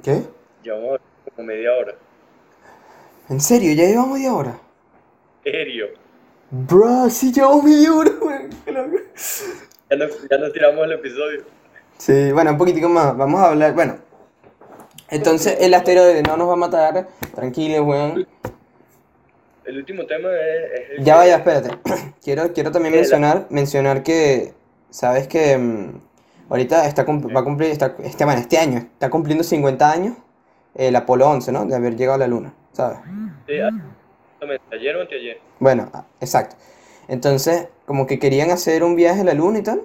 ¿qué? 0.02 0.22
llevamos 0.62 1.00
como 1.34 1.46
media 1.46 1.72
hora. 1.74 1.94
¿En 3.28 3.40
serio? 3.40 3.72
¿Ya 3.74 3.84
llevamos 3.84 4.18
media 4.18 4.34
hora? 4.34 4.58
Serio. 5.42 5.86
Bro, 6.50 7.10
sí 7.10 7.32
llevamos 7.32 7.64
media 7.64 7.92
hora, 7.92 8.10
weón. 8.20 8.50
Ya 9.90 9.96
nos, 9.96 10.28
ya 10.30 10.38
nos 10.38 10.52
tiramos 10.52 10.84
el 10.84 10.92
episodio. 10.92 11.44
Sí, 11.98 12.32
bueno, 12.32 12.50
un 12.52 12.58
poquitico 12.58 12.88
más. 12.88 13.16
Vamos 13.16 13.40
a 13.40 13.48
hablar. 13.50 13.74
Bueno, 13.74 13.96
entonces 15.10 15.56
el 15.60 15.74
asteroide 15.74 16.22
no 16.22 16.36
nos 16.36 16.48
va 16.48 16.52
a 16.54 16.56
matar. 16.56 17.08
Tranquilo, 17.34 17.84
weón. 17.84 18.26
El 19.64 19.78
último 19.78 20.04
tema 20.06 20.28
es, 20.30 20.80
es 20.80 20.90
el 20.98 21.04
Ya 21.04 21.12
que- 21.14 21.18
vaya, 21.18 21.36
espérate. 21.36 21.70
Quiero, 22.22 22.52
quiero 22.52 22.70
también 22.70 22.94
la- 22.94 23.00
mencionar, 23.00 23.46
mencionar 23.50 24.02
que, 24.02 24.54
sabes 24.90 25.28
que 25.28 25.58
mm, 25.58 26.00
ahorita 26.48 26.86
está, 26.86 27.04
va 27.04 27.40
a 27.40 27.44
cumplir, 27.44 27.70
está, 27.70 27.94
este, 28.02 28.24
bueno, 28.24 28.40
este 28.40 28.56
año 28.58 28.78
está 28.78 29.10
cumpliendo 29.10 29.44
50 29.44 29.90
años 29.92 30.16
el 30.74 30.96
Apolo 30.96 31.28
11, 31.28 31.52
¿no? 31.52 31.66
De 31.66 31.74
haber 31.76 31.96
llegado 31.96 32.14
a 32.16 32.18
la 32.18 32.26
Luna, 32.26 32.54
¿sabes? 32.72 32.98
Sí, 33.46 33.58
ah, 33.58 33.68
ayer 34.72 34.96
o 34.96 35.02
anteayer. 35.02 35.38
Bueno, 35.58 35.90
ah, 35.92 36.04
exacto. 36.20 36.56
Entonces, 37.08 37.68
como 37.86 38.06
que 38.06 38.18
querían 38.18 38.50
hacer 38.50 38.84
un 38.84 38.96
viaje 38.96 39.20
a 39.20 39.24
la 39.24 39.34
Luna 39.34 39.58
y 39.58 39.62
tal, 39.62 39.82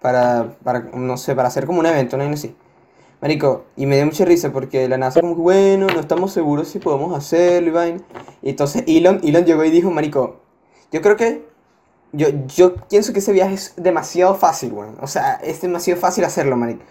para, 0.00 0.56
para, 0.64 0.80
no 0.94 1.16
sé, 1.16 1.34
para 1.34 1.48
hacer 1.48 1.66
como 1.66 1.80
un 1.80 1.86
evento, 1.86 2.16
¿no? 2.16 2.24
así. 2.24 2.54
Marico, 3.22 3.66
y 3.76 3.86
me 3.86 3.94
dio 3.96 4.06
mucha 4.06 4.24
risa 4.24 4.52
porque 4.52 4.88
la 4.88 4.98
NASA 4.98 5.20
como 5.20 5.36
que, 5.36 5.42
bueno, 5.42 5.86
no 5.86 6.00
estamos 6.00 6.32
seguros 6.32 6.66
si 6.68 6.80
podemos 6.80 7.16
hacerlo 7.16 7.86
y. 7.86 8.02
Y 8.42 8.50
entonces 8.50 8.82
Elon, 8.88 9.20
Elon 9.22 9.44
llegó 9.44 9.64
y 9.64 9.70
dijo, 9.70 9.92
Marico, 9.92 10.40
yo 10.90 11.00
creo 11.00 11.16
que, 11.16 11.46
yo, 12.10 12.28
yo 12.48 12.74
pienso 12.88 13.12
que 13.12 13.20
ese 13.20 13.32
viaje 13.32 13.54
es 13.54 13.74
demasiado 13.76 14.34
fácil, 14.34 14.72
weón. 14.72 14.96
O 15.00 15.06
sea, 15.06 15.34
es 15.34 15.60
demasiado 15.60 16.00
fácil 16.00 16.24
hacerlo, 16.24 16.56
Marico. 16.56 16.82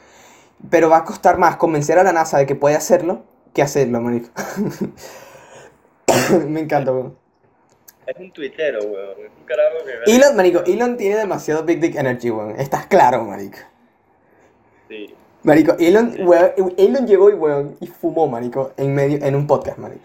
Pero 0.69 0.89
va 0.89 0.97
a 0.97 1.05
costar 1.05 1.37
más 1.37 1.57
convencer 1.57 1.99
a 1.99 2.03
la 2.03 2.13
NASA 2.13 2.37
de 2.37 2.45
que 2.45 2.55
puede 2.55 2.75
hacerlo 2.75 3.23
que 3.53 3.61
hacerlo, 3.61 3.99
Marico. 3.99 4.29
me 6.47 6.61
encanta, 6.61 6.93
weón. 6.93 7.20
Es 8.11 8.19
un 8.19 8.31
tuitero, 8.31 8.79
weón. 8.83 9.11
Es 9.11 9.31
un 9.39 9.45
carajo 9.45 9.77
que. 9.85 10.11
Elon, 10.11 10.35
marico, 10.35 10.63
Elon 10.65 10.97
tiene 10.97 11.15
demasiado 11.15 11.63
Big 11.63 11.79
Dick 11.79 11.95
Energy, 11.95 12.29
weón. 12.29 12.59
Estás 12.59 12.85
claro, 12.87 13.23
marico. 13.23 13.57
Sí. 14.89 15.15
Marico, 15.43 15.75
Elon, 15.79 16.13
weón, 16.19 16.51
Elon 16.77 17.07
llegó 17.07 17.29
y, 17.29 17.33
weón, 17.33 17.77
y 17.79 17.87
fumó, 17.87 18.27
marico, 18.27 18.73
en 18.75 18.93
medio, 18.93 19.25
en 19.25 19.35
un 19.35 19.47
podcast, 19.47 19.77
marico. 19.77 20.01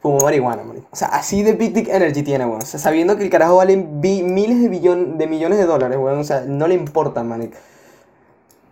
Fumó 0.00 0.18
marihuana, 0.20 0.62
marico. 0.62 0.86
O 0.92 0.96
sea, 0.96 1.08
así 1.08 1.42
de 1.42 1.54
Big 1.54 1.72
Dick 1.72 1.88
Energy 1.88 2.22
tiene, 2.22 2.46
weón. 2.46 2.62
O 2.62 2.66
sea, 2.66 2.78
sabiendo 2.78 3.16
que 3.16 3.24
el 3.24 3.30
carajo 3.30 3.56
vale 3.56 3.76
miles 3.76 4.62
de, 4.62 4.68
billon, 4.68 5.18
de 5.18 5.26
millones 5.26 5.58
de 5.58 5.66
dólares, 5.66 5.98
weón. 5.98 6.20
O 6.20 6.24
sea, 6.24 6.42
no 6.42 6.68
le 6.68 6.74
importa, 6.74 7.24
marico. 7.24 7.58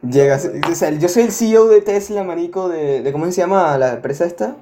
Llega, 0.08 0.36
o 0.70 0.74
sea, 0.76 0.90
yo 0.90 1.08
soy 1.08 1.24
el 1.24 1.32
CEO 1.32 1.66
de 1.66 1.80
Tesla, 1.80 2.22
marico, 2.22 2.68
de, 2.68 3.02
de 3.02 3.12
¿cómo 3.12 3.26
se 3.26 3.32
llama 3.32 3.76
la 3.78 3.94
empresa 3.94 4.24
esta? 4.24 4.54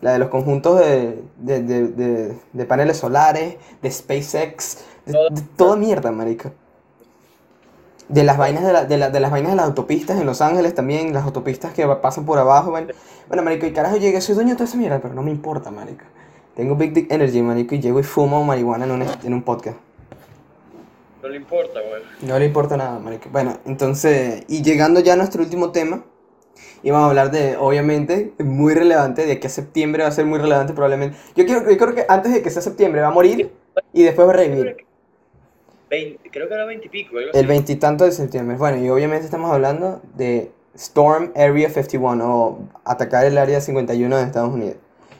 La 0.00 0.12
de 0.12 0.18
los 0.18 0.28
conjuntos 0.28 0.78
de, 0.78 1.22
de, 1.38 1.62
de, 1.62 2.36
de, 2.52 2.64
paneles 2.66 2.98
solares, 2.98 3.56
de 3.82 3.90
SpaceX, 3.90 4.84
de, 5.06 5.14
toda 5.56 5.76
mierda, 5.76 6.12
marico. 6.12 6.52
De 8.08 8.22
las 8.24 8.38
vainas 8.38 8.64
de, 8.64 8.72
la- 8.72 8.84
de, 8.84 8.96
la- 8.96 9.10
de 9.10 9.20
las 9.20 9.30
vainas 9.30 9.50
de 9.52 9.56
las 9.56 9.66
autopistas 9.66 10.18
en 10.20 10.24
Los 10.26 10.40
Ángeles 10.40 10.74
también, 10.74 11.12
las 11.12 11.24
autopistas 11.24 11.72
que 11.74 11.86
pasan 11.86 12.24
por 12.24 12.38
abajo, 12.38 12.70
man. 12.70 12.86
Bueno, 13.26 13.42
marico, 13.42 13.66
y 13.66 13.72
carajo 13.72 13.96
llegué, 13.96 14.20
soy 14.20 14.34
dueño 14.34 14.50
de 14.50 14.56
toda 14.56 14.66
esa 14.68 14.78
mierda, 14.78 15.00
pero 15.00 15.14
no 15.14 15.22
me 15.22 15.30
importa, 15.30 15.70
marico. 15.70 16.04
Tengo 16.56 16.74
Big 16.76 16.92
Dick 16.92 17.10
Energy, 17.12 17.42
marico, 17.42 17.74
y 17.74 17.80
llego 17.80 18.00
y 18.00 18.02
fumo 18.04 18.42
marihuana 18.44 18.84
en 18.84 18.90
un, 18.92 19.02
en 19.02 19.34
un 19.34 19.42
podcast. 19.42 19.76
No 21.22 21.28
le 21.28 21.36
importa, 21.36 21.80
weón. 21.80 22.02
No 22.22 22.38
le 22.38 22.46
importa 22.46 22.76
nada, 22.76 22.98
marico. 22.98 23.28
Bueno, 23.30 23.58
entonces, 23.66 24.44
y 24.48 24.62
llegando 24.62 25.00
ya 25.00 25.12
a 25.14 25.16
nuestro 25.16 25.42
último 25.42 25.70
tema, 25.72 26.04
íbamos 26.82 27.06
a 27.06 27.08
hablar 27.10 27.30
de, 27.30 27.56
obviamente, 27.56 28.32
muy 28.38 28.74
relevante, 28.74 29.26
de 29.26 29.38
que 29.40 29.48
septiembre 29.48 30.02
va 30.02 30.08
a 30.08 30.12
ser 30.12 30.24
muy 30.26 30.38
relevante 30.38 30.72
probablemente. 30.72 31.16
Yo, 31.36 31.44
quiero, 31.46 31.70
yo 31.70 31.76
creo 31.76 31.94
que 31.94 32.06
antes 32.08 32.32
de 32.32 32.42
que 32.42 32.50
sea 32.50 32.62
septiembre 32.62 33.00
va 33.00 33.08
a 33.08 33.12
morir 33.12 33.52
y 33.92 34.02
después 34.02 34.26
va 34.28 34.32
a 34.32 34.36
revivir. 34.36 34.86
20, 35.90 36.30
creo 36.30 36.48
que 36.48 36.54
era 36.54 36.64
20 36.66 36.86
y 36.86 36.88
pico. 36.90 37.16
El 37.18 37.46
veintitanto 37.46 38.04
de 38.04 38.12
septiembre. 38.12 38.56
Bueno, 38.56 38.76
y 38.82 38.90
obviamente 38.90 39.24
estamos 39.24 39.50
hablando 39.50 40.02
de 40.16 40.50
Storm 40.74 41.32
Area 41.34 41.70
51 41.70 42.24
o 42.36 42.58
atacar 42.84 43.24
el 43.24 43.38
área 43.38 43.60
51 43.60 44.16
de 44.16 44.22
Estados 44.22 44.52
Unidos. 44.52 44.76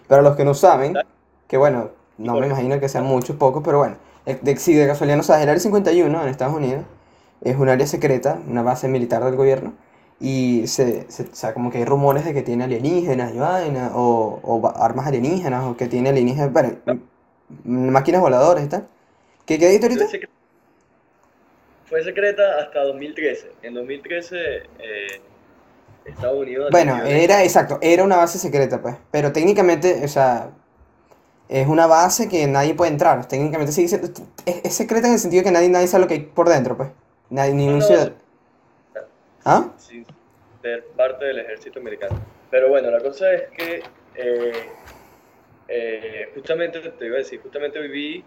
Para 0.06 0.22
los 0.22 0.36
que 0.36 0.44
no 0.44 0.54
saben, 0.54 0.94
que 1.46 1.56
bueno, 1.56 1.90
no 2.18 2.38
me 2.38 2.46
imagino 2.46 2.78
que 2.80 2.88
sean 2.88 3.04
muchos, 3.04 3.36
pocos, 3.36 3.62
pero 3.64 3.78
bueno, 3.78 3.96
de- 4.26 4.56
si 4.56 4.74
de 4.74 4.86
casualidad 4.86 5.16
no 5.16 5.22
sabes, 5.22 5.42
el 5.44 5.48
área 5.48 5.60
51 5.60 6.22
en 6.22 6.28
Estados 6.28 6.54
Unidos 6.54 6.84
es 7.40 7.56
un 7.56 7.68
área 7.68 7.86
secreta, 7.86 8.38
una 8.46 8.62
base 8.62 8.88
militar 8.88 9.24
del 9.24 9.36
gobierno, 9.36 9.72
y 10.20 10.66
se, 10.66 11.10
se- 11.10 11.24
o 11.24 11.34
sea, 11.34 11.54
como 11.54 11.70
que 11.70 11.78
hay 11.78 11.84
rumores 11.84 12.24
de 12.24 12.34
que 12.34 12.42
tiene 12.42 12.64
alienígenas 12.64 13.34
y 13.34 13.38
vaina, 13.38 13.92
o, 13.94 14.40
o 14.42 14.68
armas 14.76 15.06
alienígenas, 15.06 15.64
o 15.64 15.76
que 15.76 15.86
tiene 15.88 16.10
alienígenas, 16.10 16.52
bueno, 16.52 16.74
máquinas 17.64 18.20
voladoras 18.20 18.64
y 18.64 18.68
tal. 18.68 18.88
¿Qué, 19.46 19.58
qué 19.58 19.66
ahorita? 19.66 19.88
Fue, 19.88 20.06
secre- 20.06 20.28
fue 21.86 22.04
secreta 22.04 22.58
hasta 22.58 22.82
2013. 22.84 23.52
En 23.62 23.74
2013, 23.74 24.36
eh, 24.78 25.20
Estados 26.04 26.38
Unidos. 26.38 26.70
Bueno, 26.70 26.96
era 27.04 27.42
exacto, 27.44 27.78
era 27.80 28.04
una 28.04 28.16
base 28.16 28.38
secreta, 28.38 28.82
pues. 28.82 28.96
Pero 29.10 29.32
técnicamente, 29.32 30.04
o 30.04 30.08
sea, 30.08 30.50
es 31.48 31.66
una 31.68 31.86
base 31.86 32.28
que 32.28 32.46
nadie 32.46 32.74
puede 32.74 32.92
entrar. 32.92 33.26
Técnicamente 33.28 33.72
sí, 33.72 33.84
es, 33.84 33.94
es 34.46 34.74
secreta 34.74 35.06
en 35.08 35.14
el 35.14 35.18
sentido 35.20 35.44
que 35.44 35.50
nadie, 35.52 35.68
nadie 35.68 35.88
sabe 35.88 36.02
lo 36.04 36.08
que 36.08 36.14
hay 36.14 36.20
por 36.20 36.48
dentro, 36.48 36.76
pues. 36.76 36.90
Nadie, 37.30 37.54
ningún 37.54 37.80
no, 37.80 37.86
ciudadano. 37.86 38.16
¿Ah? 39.48 39.70
sin 39.78 40.04
ser 40.62 40.84
parte 40.96 41.24
del 41.24 41.38
ejército 41.38 41.78
americano. 41.80 42.20
Pero 42.50 42.68
bueno, 42.68 42.90
la 42.90 43.00
cosa 43.00 43.32
es 43.32 43.48
que 43.56 43.82
eh, 44.14 44.52
eh, 45.68 46.30
justamente 46.34 46.80
te 46.80 47.06
iba 47.06 47.14
a 47.14 47.18
decir, 47.18 47.40
justamente 47.40 47.78
hoy 47.78 47.88
vi 47.88 48.24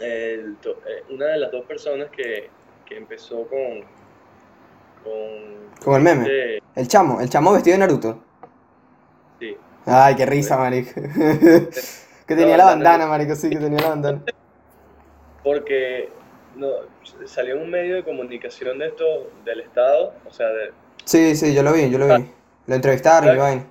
el 0.00 0.56
eh, 0.64 1.04
una 1.10 1.26
de 1.26 1.38
las 1.38 1.50
dos 1.50 1.64
personas 1.64 2.10
que, 2.10 2.48
que 2.86 2.96
empezó 2.96 3.46
con, 3.46 3.80
con... 5.04 5.82
Con 5.82 5.94
el 5.96 6.02
meme. 6.02 6.22
este- 6.22 6.62
El 6.74 6.88
chamo, 6.88 7.20
el 7.20 7.28
chamo 7.30 7.52
vestido 7.52 7.74
de 7.74 7.78
Naruto. 7.78 8.22
sí. 9.38 9.56
Ay, 9.86 10.14
qué 10.14 10.26
risa, 10.26 10.58
marico. 10.58 10.90
que 12.26 12.36
tenía 12.36 12.56
la 12.58 12.66
bandana, 12.66 13.06
marico, 13.06 13.34
sí, 13.34 13.48
que 13.48 13.56
tenía 13.56 13.80
la 13.80 13.88
bandana. 13.88 14.22
Porque 15.42 16.10
no, 16.56 16.68
salió 17.26 17.56
un 17.56 17.70
medio 17.70 17.96
de 17.96 18.04
comunicación 18.04 18.78
de 18.78 18.88
esto 18.88 19.30
del 19.44 19.60
Estado, 19.60 20.12
o 20.26 20.32
sea, 20.32 20.48
de, 20.48 20.72
Sí, 21.04 21.34
sí, 21.36 21.54
yo 21.54 21.62
lo 21.62 21.72
vi, 21.72 21.90
yo 21.90 21.98
lo 21.98 22.06
vi. 22.16 22.26
Lo 22.66 22.74
entrevistaron 22.74 23.34
y 23.34 23.38
vaina. 23.38 23.66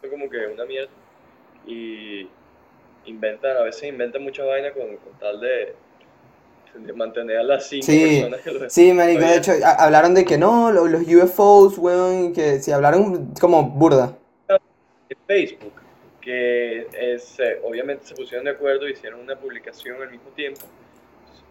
fue 0.00 0.10
como 0.10 0.28
que 0.28 0.46
una 0.46 0.64
mierda. 0.64 0.90
Y 1.66 2.28
inventan, 3.06 3.56
a 3.56 3.62
veces 3.62 3.84
inventan 3.84 4.22
muchas 4.22 4.46
vainas 4.46 4.72
con, 4.72 4.96
con 4.96 5.12
tal 5.18 5.40
de, 5.40 5.74
de 6.74 6.92
mantener 6.92 7.38
a 7.38 7.42
las 7.42 7.68
cinco 7.68 7.86
Sí, 7.86 8.20
personas 8.22 8.40
que 8.42 8.52
lo 8.52 8.70
Sí, 8.70 8.92
marico, 8.92 9.20
de 9.20 9.36
hecho, 9.36 9.52
a- 9.64 9.84
hablaron 9.84 10.14
de 10.14 10.24
que 10.24 10.38
no, 10.38 10.70
lo- 10.72 10.86
los 10.86 11.02
UFOs, 11.02 11.78
weón, 11.78 12.32
que 12.32 12.60
sí, 12.60 12.70
hablaron 12.72 13.34
como 13.40 13.62
burda. 13.70 14.16
Facebook, 15.26 15.72
que 16.20 16.86
es, 16.92 17.38
eh, 17.40 17.60
obviamente 17.64 18.04
se 18.06 18.14
pusieron 18.14 18.44
de 18.44 18.52
acuerdo 18.52 18.88
y 18.88 18.92
hicieron 18.92 19.20
una 19.20 19.36
publicación 19.36 20.00
al 20.02 20.10
mismo 20.10 20.30
tiempo 20.30 20.66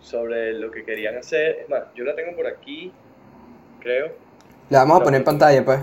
sobre 0.01 0.53
lo 0.53 0.71
que 0.71 0.83
querían 0.83 1.17
hacer. 1.17 1.59
Es 1.63 1.69
más, 1.69 1.83
yo 1.95 2.03
la 2.03 2.15
tengo 2.15 2.35
por 2.35 2.47
aquí, 2.47 2.91
creo. 3.79 4.11
La 4.69 4.79
vamos 4.79 5.01
a 5.01 5.03
poner 5.03 5.21
en 5.21 5.25
pantalla, 5.25 5.63
pues. 5.65 5.79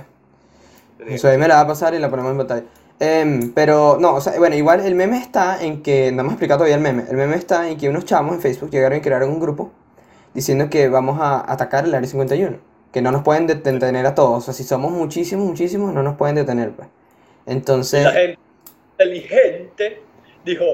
Eso 1.06 1.28
ahí 1.28 1.38
me 1.38 1.48
la 1.48 1.56
va 1.56 1.60
a 1.62 1.66
pasar 1.66 1.94
y 1.94 1.98
la 1.98 2.08
ponemos 2.10 2.32
en 2.32 2.38
pantalla. 2.38 2.64
Em, 3.00 3.52
pero 3.52 3.96
no, 4.00 4.14
o 4.14 4.20
sea, 4.20 4.38
bueno, 4.38 4.54
igual 4.54 4.80
el 4.80 4.94
meme 4.94 5.18
está 5.18 5.62
en 5.62 5.82
que, 5.82 6.12
no 6.12 6.20
hemos 6.20 6.34
explicado 6.34 6.58
todavía 6.58 6.76
el 6.76 6.82
meme, 6.82 7.04
el 7.10 7.16
meme 7.16 7.34
está 7.34 7.68
en 7.68 7.76
que 7.76 7.88
unos 7.88 8.04
chamos 8.04 8.36
en 8.36 8.40
Facebook 8.40 8.70
llegaron 8.70 8.98
y 8.98 9.00
crearon 9.00 9.30
un 9.30 9.40
grupo 9.40 9.72
diciendo 10.32 10.70
que 10.70 10.88
vamos 10.88 11.18
a 11.20 11.50
atacar 11.52 11.84
el 11.84 11.94
Área 11.94 12.08
51, 12.08 12.58
que 12.92 13.02
no 13.02 13.10
nos 13.10 13.22
pueden 13.22 13.48
det- 13.48 13.62
detener 13.62 14.06
a 14.06 14.14
todos, 14.14 14.38
o 14.38 14.40
sea, 14.40 14.54
si 14.54 14.62
somos 14.62 14.92
muchísimos, 14.92 15.44
muchísimos, 15.44 15.92
no 15.92 16.02
nos 16.04 16.16
pueden 16.16 16.36
detener, 16.36 16.70
pues. 16.70 16.88
Entonces, 17.46 18.04
la 18.04 18.12
gente 18.12 18.38
inteligente 18.92 20.02
dijo, 20.44 20.64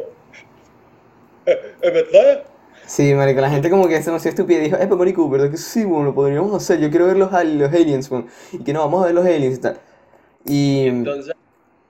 "Eh, 1.46 1.74
¿es 1.80 1.92
verdad? 1.92 2.44
Sí, 2.90 3.14
marico, 3.14 3.40
la 3.40 3.50
gente 3.50 3.70
como 3.70 3.86
que 3.86 3.96
es 3.96 4.04
demasiado 4.04 4.30
estúpida 4.30 4.58
y 4.58 4.62
dijo, 4.62 4.76
eh, 4.76 4.86
pues 4.86 4.98
marico, 4.98 5.28
¿verdad 5.30 5.50
que 5.50 5.56
sí, 5.56 5.84
bueno, 5.84 6.06
lo 6.06 6.14
podríamos 6.14 6.52
hacer? 6.54 6.80
Yo 6.80 6.90
quiero 6.90 7.06
ver 7.06 7.16
los, 7.16 7.30
los 7.30 7.72
aliens, 7.72 8.08
bueno, 8.08 8.26
y 8.52 8.58
que 8.64 8.72
no, 8.72 8.80
vamos 8.80 9.02
a 9.02 9.06
ver 9.06 9.14
los 9.14 9.24
aliens 9.24 9.58
y 9.58 9.60
tal. 9.60 9.80
Y 10.44 10.86
Entonces, 10.88 11.34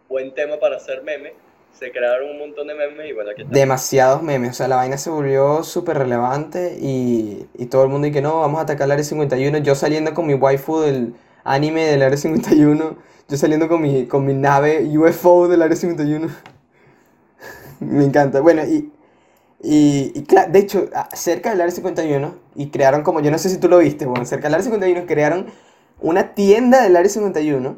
buen 0.09 0.35
tema 0.35 0.59
para 0.61 0.77
hacer 0.77 1.03
memes. 1.03 1.33
Se 1.73 1.91
crearon 1.91 2.31
un 2.31 2.39
montón 2.39 2.67
de 2.67 2.75
memes 2.75 3.09
y 3.09 3.13
bueno, 3.15 3.31
aquí 3.31 3.41
está. 3.43 3.55
demasiados 3.55 4.23
memes, 4.23 4.51
o 4.51 4.55
sea, 4.55 4.69
la 4.69 4.77
vaina 4.77 4.99
se 4.99 5.09
volvió 5.09 5.63
súper 5.63 5.97
relevante 5.97 6.77
y, 6.79 7.47
y 7.57 7.67
todo 7.67 7.85
el 7.85 7.89
mundo 7.89 8.07
y 8.07 8.13
que 8.13 8.21
no, 8.21 8.41
vamos 8.41 8.59
a 8.59 8.65
atacar 8.65 8.85
el 8.85 8.93
Área 8.93 9.05
51, 9.05 9.59
yo 9.59 9.75
saliendo 9.75 10.13
con 10.13 10.27
mi 10.27 10.35
waifu 10.35 10.81
del 10.81 11.15
anime 11.45 11.87
del 11.87 12.03
Área 12.03 12.19
51, 12.19 12.97
yo 13.29 13.37
saliendo 13.37 13.69
con 13.69 13.81
mi, 13.81 14.07
con 14.07 14.27
mi 14.27 14.35
nave 14.35 14.87
UFO 14.99 15.49
del 15.49 15.63
Área 15.63 15.77
51. 15.77 16.29
Me 17.81 18.05
encanta. 18.05 18.41
Bueno, 18.41 18.63
y, 18.65 18.93
y, 19.63 20.13
y 20.15 20.27
de 20.51 20.59
hecho, 20.59 20.89
cerca 21.13 21.51
del 21.51 21.61
Área 21.61 21.71
51, 21.75 22.35
y 22.57 22.69
crearon 22.71 23.03
como, 23.03 23.21
yo 23.21 23.31
no 23.31 23.39
sé 23.39 23.49
si 23.51 23.59
tú 23.59 23.69
lo 23.69 23.79
viste, 23.79 24.07
bueno, 24.07 24.25
cerca 24.25 24.45
del 24.49 24.55
Área 24.55 24.65
51 24.65 25.07
crearon 25.07 25.47
una 26.01 26.35
tienda 26.35 26.83
del 26.83 26.97
Área 26.97 27.11
51. 27.11 27.77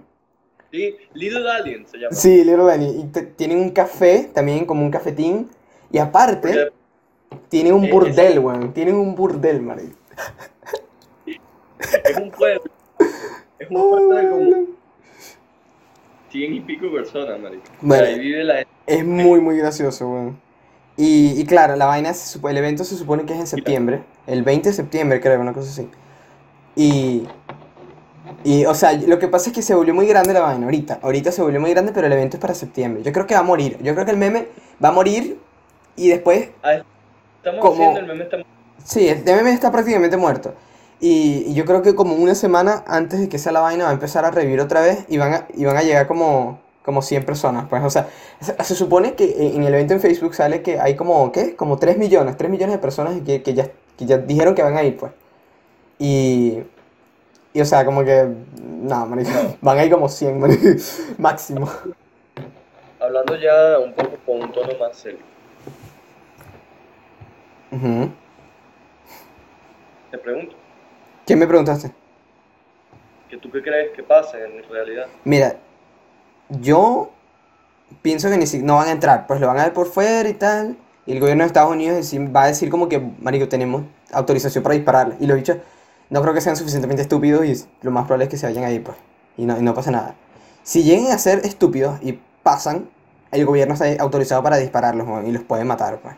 Sí, 0.70 0.94
Little 1.12 1.50
Alien 1.50 1.86
se 1.86 1.98
llama. 1.98 2.14
Sí, 2.14 2.44
Little 2.44 2.64
Danny. 2.64 3.00
Y 3.00 3.04
te- 3.08 3.22
tienen 3.22 3.58
un 3.58 3.70
café, 3.70 4.30
también 4.32 4.64
como 4.64 4.82
un 4.82 4.90
cafetín. 4.90 5.50
Y 5.90 5.98
aparte, 5.98 6.70
tienen 7.50 7.74
un 7.74 7.84
Eh, 7.84 7.90
burdel, 7.90 8.38
weón. 8.38 8.72
Tienen 8.72 8.94
un 8.94 9.14
burdel, 9.14 9.60
marico. 9.60 9.96
es 11.26 12.16
un 12.16 12.30
pueblo. 12.30 12.62
Es 13.58 13.68
un 13.70 13.90
pueblo 13.90 14.14
de 14.14 14.28
como 14.30 14.50
100 16.30 16.54
y 16.54 16.60
pico 16.60 16.90
personas, 16.90 17.38
marico. 17.38 17.64
Bueno. 17.82 18.04
Y 18.04 18.06
ahí 18.08 18.18
vive 18.18 18.44
la 18.44 18.54
gente. 18.56 18.70
Es 18.86 19.04
muy, 19.04 19.40
muy 19.40 19.58
gracioso, 19.58 20.08
weón. 20.08 20.40
Y, 20.96 21.40
y 21.40 21.44
claro, 21.46 21.74
la 21.76 21.86
vaina, 21.86 22.12
se 22.14 22.38
supo- 22.38 22.50
el 22.50 22.56
evento 22.58 22.84
se 22.84 22.96
supone 22.96 23.24
que 23.24 23.32
es 23.32 23.40
en 23.40 23.46
septiembre. 23.46 24.02
El 24.26 24.42
20 24.42 24.68
de 24.68 24.74
septiembre, 24.74 25.20
creo, 25.20 25.40
una 25.40 25.52
cosa 25.52 25.70
así. 25.70 25.88
Y, 26.76 27.26
y, 28.44 28.64
o 28.66 28.74
sea, 28.74 28.92
lo 28.92 29.18
que 29.18 29.28
pasa 29.28 29.50
es 29.50 29.54
que 29.54 29.62
se 29.62 29.74
volvió 29.74 29.94
muy 29.94 30.06
grande 30.06 30.32
la 30.32 30.40
vaina 30.40 30.64
ahorita. 30.64 30.98
Ahorita 31.02 31.32
se 31.32 31.42
volvió 31.42 31.60
muy 31.60 31.70
grande, 31.70 31.92
pero 31.92 32.06
el 32.06 32.12
evento 32.12 32.36
es 32.36 32.40
para 32.40 32.54
septiembre. 32.54 33.02
Yo 33.02 33.12
creo 33.12 33.26
que 33.26 33.34
va 33.34 33.40
a 33.40 33.44
morir. 33.44 33.78
Yo 33.82 33.94
creo 33.94 34.04
que 34.04 34.12
el 34.12 34.16
meme 34.18 34.48
va 34.82 34.88
a 34.88 34.92
morir 34.92 35.38
y 35.96 36.08
después 36.08 36.50
Estamos 37.38 37.60
Como- 37.60 37.72
haciendo 37.74 38.00
el 38.00 38.06
meme, 38.06 38.24
estamos 38.24 38.46
Sí, 38.84 39.08
el 39.08 39.24
meme 39.24 39.52
está 39.52 39.70
prácticamente 39.72 40.16
muerto. 40.16 40.54
Y, 41.00 41.44
y 41.48 41.54
yo 41.54 41.64
creo 41.64 41.82
que 41.82 41.94
como 41.96 42.14
una 42.14 42.34
semana 42.36 42.84
antes 42.86 43.18
de 43.20 43.28
que 43.28 43.38
sea 43.38 43.50
la 43.52 43.60
vaina 43.60 43.84
va 43.84 43.90
a 43.90 43.94
empezar 43.94 44.24
a 44.24 44.30
revivir 44.30 44.60
otra 44.60 44.80
vez 44.80 45.04
y 45.08 45.18
van 45.18 45.34
a, 45.34 45.46
y 45.54 45.64
van 45.64 45.76
a 45.76 45.82
llegar 45.82 46.06
como, 46.06 46.60
como 46.84 47.02
100 47.02 47.24
personas. 47.24 47.66
Pues, 47.68 47.82
o 47.82 47.90
sea, 47.90 48.08
se, 48.40 48.62
se 48.62 48.74
supone 48.74 49.14
que 49.14 49.54
en 49.54 49.62
el 49.62 49.74
evento 49.74 49.94
en 49.94 50.00
Facebook 50.00 50.34
sale 50.34 50.62
que 50.62 50.80
hay 50.80 50.96
como, 50.96 51.30
¿qué? 51.32 51.56
Como 51.56 51.78
3 51.78 51.98
millones, 51.98 52.36
3 52.36 52.50
millones 52.50 52.76
de 52.76 52.78
personas 52.80 53.20
que, 53.24 53.42
que 53.42 53.54
ya, 53.54 53.70
que 53.96 54.06
ya 54.06 54.18
dijeron 54.18 54.54
que 54.54 54.62
van 54.62 54.76
a 54.76 54.82
ir, 54.82 54.96
pues. 54.96 55.12
Y, 55.98 56.62
y 57.52 57.60
o 57.60 57.64
sea, 57.64 57.84
como 57.84 58.04
que, 58.04 58.26
no, 58.60 59.06
marico, 59.06 59.30
van 59.60 59.78
a 59.78 59.84
ir 59.84 59.92
como 59.92 60.08
100, 60.08 60.40
marico, 60.40 60.68
máximo. 61.18 61.68
hablando 62.98 63.36
ya 63.36 63.78
un 63.78 63.92
poco 63.92 64.16
con 64.26 64.42
un 64.42 64.52
tono 64.52 64.72
más 64.78 64.96
serio. 64.96 65.20
Te 70.10 70.18
pregunto, 70.18 70.54
¿Qué 71.26 71.36
me 71.36 71.46
preguntaste? 71.46 71.90
¿que 73.30 73.38
tú 73.38 73.50
qué 73.50 73.62
crees 73.62 73.92
que 73.92 74.02
pasa 74.02 74.36
en 74.38 74.62
realidad? 74.68 75.06
Mira, 75.24 75.56
yo 76.60 77.10
pienso 78.02 78.30
que 78.30 78.36
ni 78.36 78.46
si 78.46 78.62
no 78.62 78.76
van 78.76 78.88
a 78.88 78.92
entrar, 78.92 79.26
pues 79.26 79.40
lo 79.40 79.46
van 79.46 79.58
a 79.58 79.64
ver 79.64 79.72
por 79.72 79.86
fuera 79.86 80.28
y 80.28 80.34
tal. 80.34 80.76
Y 81.06 81.12
el 81.12 81.20
gobierno 81.20 81.42
de 81.42 81.48
Estados 81.48 81.72
Unidos 81.72 82.12
va 82.34 82.44
a 82.44 82.46
decir 82.46 82.70
como 82.70 82.88
que, 82.88 83.00
marico, 83.20 83.48
tenemos 83.48 83.82
autorización 84.12 84.62
para 84.62 84.74
dispararle. 84.74 85.16
Y 85.20 85.26
los 85.26 85.36
bichos 85.36 85.56
no 86.10 86.22
creo 86.22 86.34
que 86.34 86.40
sean 86.40 86.56
suficientemente 86.56 87.02
estúpidos 87.02 87.44
y 87.44 87.64
lo 87.82 87.90
más 87.90 88.04
probable 88.04 88.24
es 88.24 88.30
que 88.30 88.36
se 88.36 88.46
vayan 88.46 88.64
ahí, 88.64 88.78
pues. 88.78 88.96
Y 89.36 89.44
no, 89.44 89.58
y 89.58 89.62
no 89.62 89.74
pasa 89.74 89.90
nada. 89.90 90.14
Si 90.62 90.84
llegan 90.84 91.10
a 91.10 91.18
ser 91.18 91.40
estúpidos 91.44 91.98
y 92.02 92.20
pasan, 92.42 92.88
el 93.32 93.46
gobierno 93.46 93.74
está 93.74 93.86
autorizado 94.00 94.42
para 94.42 94.58
dispararlos 94.58 95.06
y 95.26 95.32
los 95.32 95.42
puede 95.42 95.64
matar, 95.64 95.98
pues. 96.00 96.14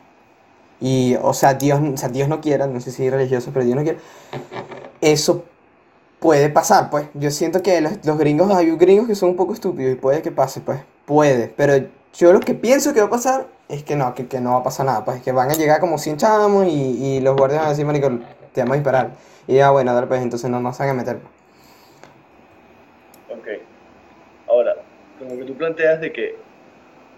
Y, 0.81 1.17
o 1.23 1.33
sea, 1.33 1.55
Dios, 1.55 1.81
sea, 1.99 2.09
Dios 2.09 2.29
no 2.29 2.41
quiera, 2.41 2.67
no 2.67 2.81
sé 2.81 2.91
si 2.91 3.09
religioso, 3.09 3.51
pero 3.53 3.65
Dios 3.65 3.77
no 3.77 3.83
quiera. 3.83 3.99
Eso 5.01 5.45
puede 6.25 6.49
pasar, 6.49 6.89
pues. 6.89 7.07
Yo 7.13 7.31
siento 7.31 7.63
que 7.63 7.83
los, 7.83 8.19
gringos, 8.19 8.51
hay 8.51 8.75
gringos 8.77 9.07
que 9.07 9.15
son 9.15 9.29
un 9.29 9.37
poco 9.37 9.53
estúpidos 9.53 9.93
y 9.93 9.97
puede 9.97 10.23
que 10.23 10.31
pase, 10.31 10.63
pues. 10.63 10.81
Puede. 11.05 11.49
Pero 11.49 11.87
yo 12.15 12.33
lo 12.33 12.41
que 12.41 12.55
pienso 12.55 12.95
que 12.95 13.01
va 13.01 13.09
a 13.09 13.11
pasar 13.11 13.47
es 13.69 13.83
que 13.83 13.95
no, 13.95 14.15
que, 14.15 14.27
que 14.27 14.41
no 14.41 14.53
va 14.53 14.57
a 14.61 14.63
pasar 14.63 14.87
nada, 14.87 15.05
pues. 15.05 15.21
Que 15.23 15.33
van 15.33 15.51
a 15.51 15.55
llegar 15.55 15.81
como 15.81 15.99
100 15.99 16.17
chamos 16.17 16.67
y, 16.67 16.71
y 16.71 17.21
los 17.21 17.37
guardias 17.37 17.61
van 17.61 17.67
a 17.67 17.71
decir, 17.73 17.85
marico, 17.85 18.09
te 18.55 18.63
vamos 18.63 18.73
a 18.73 18.77
disparar. 18.77 19.11
Y 19.47 19.57
ya, 19.57 19.71
bueno, 19.71 19.93
dale, 19.93 20.07
pues 20.07 20.23
entonces 20.23 20.49
no 20.49 20.61
nos 20.61 20.79
van 20.79 20.89
a 20.89 20.95
meter. 20.95 21.19
Ok. 23.29 23.49
Ahora, 24.49 24.77
como 25.19 25.37
que 25.37 25.45
tú 25.45 25.55
planteas 25.55 26.01
de 26.01 26.11
que 26.11 26.39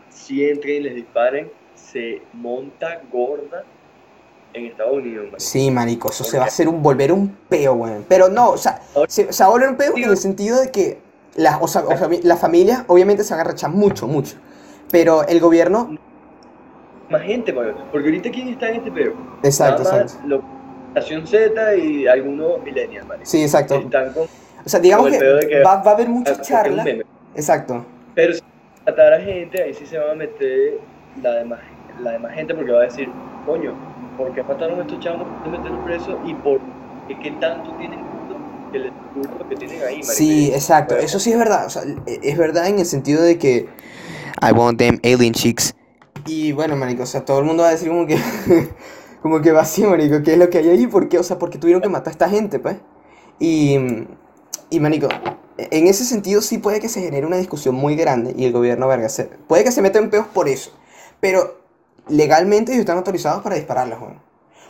si 0.08 0.48
entren 0.48 0.78
y 0.78 0.80
les 0.80 0.96
disparen, 0.96 1.48
se 1.76 2.22
monta 2.32 3.02
gorda 3.12 3.62
en 4.56 4.66
Estados 4.66 4.94
Unidos, 4.94 5.24
marico. 5.24 5.40
Sí, 5.40 5.70
marico, 5.70 6.10
eso 6.10 6.24
se 6.24 6.38
va 6.38 6.44
a 6.44 6.46
hacer 6.48 6.68
un, 6.68 6.82
volver 6.82 7.12
un 7.12 7.28
peo, 7.48 7.74
weón. 7.74 8.04
Pero 8.08 8.28
no, 8.28 8.50
o 8.50 8.56
sea, 8.56 8.80
se, 9.08 9.32
se 9.32 9.42
va 9.44 9.48
a 9.48 9.52
volver 9.52 9.68
un 9.70 9.76
peo 9.76 9.96
en 9.96 10.04
el 10.04 10.16
sentido 10.16 10.60
de 10.60 10.70
que 10.70 10.98
las, 11.36 11.58
o 11.60 11.68
sea, 11.68 11.82
o 11.82 11.96
sea, 11.96 12.08
las 12.22 12.40
familias 12.40 12.84
obviamente 12.86 13.22
se 13.24 13.34
van 13.34 13.40
a 13.40 13.44
rechazar 13.44 13.70
mucho, 13.70 14.06
mucho. 14.06 14.36
Pero 14.90 15.26
el 15.26 15.40
gobierno, 15.40 15.96
Más 17.10 17.22
gente, 17.22 17.52
marico. 17.52 17.78
Porque 17.92 18.08
ahorita, 18.08 18.30
¿quién 18.30 18.48
está 18.48 18.68
en 18.68 18.76
este 18.76 18.90
peo? 18.90 19.12
exacto, 19.42 19.82
Nada 19.84 20.02
más 20.02 20.14
exacto. 20.14 20.42
Nación 20.94 21.26
Z 21.26 21.76
y 21.76 22.06
algunos 22.06 22.62
millennials, 22.62 23.06
marico. 23.06 23.26
Sí, 23.26 23.42
exacto. 23.42 23.74
Están 23.76 24.12
con 24.12 24.22
O 24.24 24.68
sea, 24.68 24.80
digamos 24.80 25.10
que 25.10 25.18
que- 25.48 25.62
va, 25.62 25.82
va 25.82 25.90
a 25.90 25.94
haber 25.94 26.08
charlas. 26.42 26.84
meme. 26.84 27.04
Exacto. 27.34 27.84
Pero 28.14 28.32
si 28.34 28.40
matar 28.86 29.12
a 29.12 29.20
gente, 29.20 29.62
ahí 29.62 29.74
sí 29.74 29.84
se 29.84 29.98
van 29.98 30.10
a 30.10 30.14
meter 30.14 30.78
la 31.22 31.32
demás, 31.32 31.60
la 32.00 32.12
demás 32.12 32.32
gente 32.34 32.54
porque 32.54 32.72
va 32.72 32.80
a 32.80 32.84
decir, 32.84 33.08
coño, 33.46 33.72
¿por 34.18 34.34
qué 34.34 34.42
mataron 34.42 34.80
a 34.80 34.82
estos 34.82 35.00
chavos? 35.00 35.26
¿Por 35.26 35.42
qué 35.44 35.58
meterlos 35.58 35.84
presos? 35.84 36.16
¿Y 36.26 36.34
por 36.34 36.60
qué 37.22 37.30
tanto 37.40 37.70
tienen 37.78 38.00
que 38.72 38.78
les 38.80 38.92
que 39.48 39.56
tienen 39.56 39.78
ahí, 39.82 39.94
marico? 39.96 40.12
Sí, 40.12 40.50
exacto. 40.52 40.94
bueno, 40.94 41.06
Eso 41.06 41.20
sí 41.20 41.32
es 41.32 41.38
verdad. 41.38 41.66
O 41.66 41.70
sea, 41.70 41.82
e- 42.06 42.20
es 42.22 42.36
verdad 42.36 42.66
en 42.68 42.78
el 42.80 42.86
sentido 42.86 43.22
de 43.22 43.38
que 43.38 43.68
I 44.42 44.52
want 44.52 44.78
them 44.78 44.98
alien 45.04 45.32
chicks. 45.32 45.74
Y 46.26 46.52
bueno, 46.52 46.76
marico, 46.76 47.04
o 47.04 47.06
sea, 47.06 47.24
todo 47.24 47.38
el 47.38 47.44
mundo 47.44 47.62
va 47.62 47.70
a 47.70 47.72
decir 47.72 47.88
como 47.88 48.06
que 48.06 48.18
como 49.22 49.40
que 49.40 49.52
vacío, 49.52 49.88
marico, 49.90 50.22
¿qué 50.22 50.32
es 50.32 50.38
lo 50.38 50.50
que 50.50 50.58
hay 50.58 50.68
ahí? 50.68 50.86
¿Por 50.86 51.08
qué? 51.08 51.18
O 51.18 51.22
sea, 51.22 51.38
porque 51.38 51.58
tuvieron 51.58 51.80
que 51.80 51.88
matar 51.88 52.08
a 52.08 52.12
esta 52.12 52.28
gente, 52.28 52.58
pues. 52.58 52.76
Y 53.38 53.78
y 54.68 54.80
marico, 54.80 55.08
en 55.58 55.86
ese 55.86 56.04
sentido 56.04 56.40
sí 56.42 56.58
puede 56.58 56.80
que 56.80 56.88
se 56.88 57.00
genere 57.00 57.26
una 57.26 57.36
discusión 57.36 57.74
muy 57.74 57.94
grande 57.94 58.34
y 58.36 58.44
el 58.44 58.52
gobierno 58.52 58.88
verga 58.88 59.08
se, 59.08 59.24
puede 59.24 59.64
que 59.64 59.70
se 59.72 59.80
meta 59.80 59.98
en 59.98 60.10
peos 60.10 60.26
por 60.26 60.48
eso. 60.48 60.72
Pero 61.20 61.65
legalmente 62.08 62.72
ellos 62.72 62.80
están 62.80 62.98
autorizados 62.98 63.42
para 63.42 63.56
dispararlos, 63.56 64.00
weón. 64.00 64.20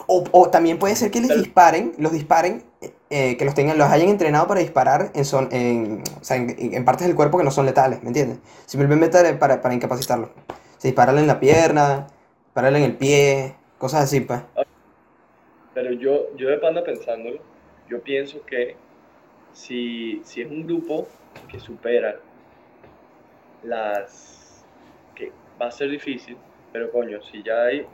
O, 0.08 0.22
o 0.30 0.50
también 0.50 0.78
puede 0.78 0.94
ser 0.94 1.10
que 1.10 1.20
les 1.20 1.36
disparen, 1.36 1.92
los 1.98 2.12
disparen 2.12 2.62
eh, 2.80 2.92
eh, 3.10 3.36
que 3.36 3.44
los 3.44 3.54
tengan, 3.54 3.76
los 3.76 3.88
hayan 3.90 4.08
entrenado 4.08 4.46
para 4.46 4.60
disparar 4.60 5.10
en, 5.14 5.24
son, 5.24 5.48
en, 5.50 6.04
o 6.20 6.24
sea, 6.24 6.36
en, 6.36 6.54
en 6.58 6.84
partes 6.84 7.08
del 7.08 7.16
cuerpo 7.16 7.38
que 7.38 7.44
no 7.44 7.50
son 7.50 7.66
letales, 7.66 8.00
¿me 8.02 8.08
entiendes? 8.08 8.38
Simplemente 8.66 9.34
para, 9.34 9.60
para 9.60 9.74
incapacitarlos. 9.74 10.30
Se 10.78 10.88
dispararle 10.88 11.22
en 11.22 11.26
la 11.26 11.40
pierna, 11.40 12.06
dispararle 12.44 12.78
en 12.78 12.84
el 12.84 12.96
pie, 12.96 13.56
cosas 13.78 14.04
así, 14.04 14.20
pues. 14.20 14.40
Pero 15.74 15.92
yo, 15.92 16.36
yo 16.36 16.50
de 16.50 16.58
panda 16.58 16.84
pensándolo, 16.84 17.40
yo 17.88 18.00
pienso 18.00 18.40
que 18.46 18.76
si, 19.52 20.22
si 20.24 20.42
es 20.42 20.48
un 20.48 20.66
grupo 20.66 21.08
que 21.48 21.58
supera 21.58 22.16
las... 23.64 24.64
que 25.16 25.32
va 25.60 25.66
a 25.66 25.70
ser 25.72 25.90
difícil, 25.90 26.36
pero 26.76 26.92
coño, 26.92 27.18
si 27.32 27.42
ya 27.42 27.62
hay... 27.64 27.86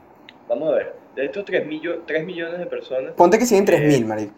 Vamos 0.49 0.67
a 0.67 0.75
ver, 0.75 0.93
de 1.15 1.23
estos 1.23 1.45
3, 1.45 1.65
millo- 1.65 2.01
3 2.05 2.25
millones 2.25 2.59
de 2.59 2.65
personas, 2.65 3.13
Ponte 3.13 3.39
que 3.39 3.45
siguen 3.45 3.65
3.000, 3.65 4.01
Eh, 4.01 4.03
marico. 4.03 4.33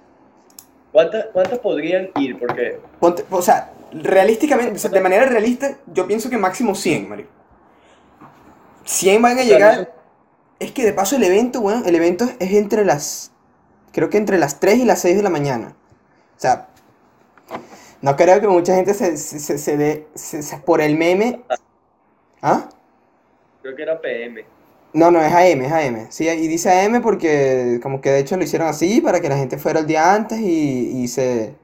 ¿cuántas, 0.92 1.26
¿cuántas 1.34 1.58
podrían 1.58 2.12
ir? 2.20 2.38
Porque 2.38 2.80
Ponte- 3.00 3.26
o 3.32 3.42
sea, 3.42 3.74
realísticamente, 3.92 4.76
o 4.76 4.78
sea, 4.78 4.92
de 4.92 5.02
manera 5.02 5.26
realista, 5.26 5.80
yo 5.92 6.06
pienso 6.06 6.30
que 6.30 6.38
máximo 6.38 6.76
100, 6.76 7.10
marico. 7.10 7.30
100 8.84 9.20
van 9.20 9.32
a 9.40 9.42
sea, 9.42 9.46
no 9.46 9.50
llegar. 9.50 9.94
Es 10.60 10.72
que 10.74 10.86
de 10.86 10.94
paso 10.94 11.16
el 11.16 11.24
evento, 11.24 11.60
weón, 11.62 11.82
el 11.88 11.96
evento 11.96 12.26
es 12.40 12.52
entre 12.54 12.86
las. 12.86 13.32
Creo 13.94 14.12
que 14.12 14.18
entre 14.20 14.38
las 14.38 14.60
3 14.60 14.78
y 14.78 14.86
las 14.86 15.02
6 15.02 15.18
de 15.18 15.24
la 15.24 15.32
mañana. 15.32 15.76
O 16.38 16.40
sea, 16.40 16.68
no 18.02 18.16
creo 18.16 18.40
que 18.42 18.48
mucha 18.48 18.76
gente 18.76 18.94
se, 18.94 19.18
se, 19.18 19.40
se, 19.40 19.58
se 19.58 19.76
dé. 19.78 20.08
por 20.66 20.82
el 20.82 20.96
meme. 20.98 21.42
¿Ah? 22.44 22.70
Creo 23.66 23.76
que 23.76 23.82
era 23.82 24.00
PM. 24.00 24.46
No, 24.94 25.12
no, 25.12 25.22
es 25.22 25.34
AM, 25.34 25.66
es 25.66 25.72
AM. 25.72 26.08
Sí, 26.12 26.28
y 26.30 26.48
dice 26.48 26.70
AM 26.70 27.02
porque 27.02 27.80
como 27.82 28.00
que 28.00 28.12
de 28.12 28.20
hecho 28.20 28.38
lo 28.38 28.44
hicieron 28.44 28.68
así 28.68 29.02
para 29.02 29.20
que 29.20 29.28
la 29.30 29.38
gente 29.38 29.58
fuera 29.58 29.80
el 29.80 29.88
día 29.88 30.14
antes 30.14 30.40
y, 30.40 31.04
y 31.04 31.08
se 31.08 31.56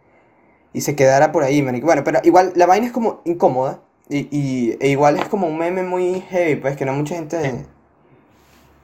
y 0.74 0.82
se 0.82 0.96
quedara 0.96 1.32
por 1.32 1.44
ahí, 1.44 1.62
marico. 1.62 1.88
Bueno, 1.88 2.04
pero 2.04 2.20
igual 2.24 2.54
la 2.56 2.66
vaina 2.66 2.88
es 2.88 2.94
como 2.94 3.22
incómoda 3.26 3.82
y, 4.10 4.28
y 4.32 4.78
e 4.82 4.90
igual 4.90 5.18
es 5.18 5.26
como 5.30 5.48
un 5.48 5.58
meme 5.58 5.84
muy 5.84 6.22
heavy, 6.30 6.56
pues 6.58 6.78
que 6.78 6.86
no 6.86 6.94
mucha 6.94 7.16
gente 7.16 7.66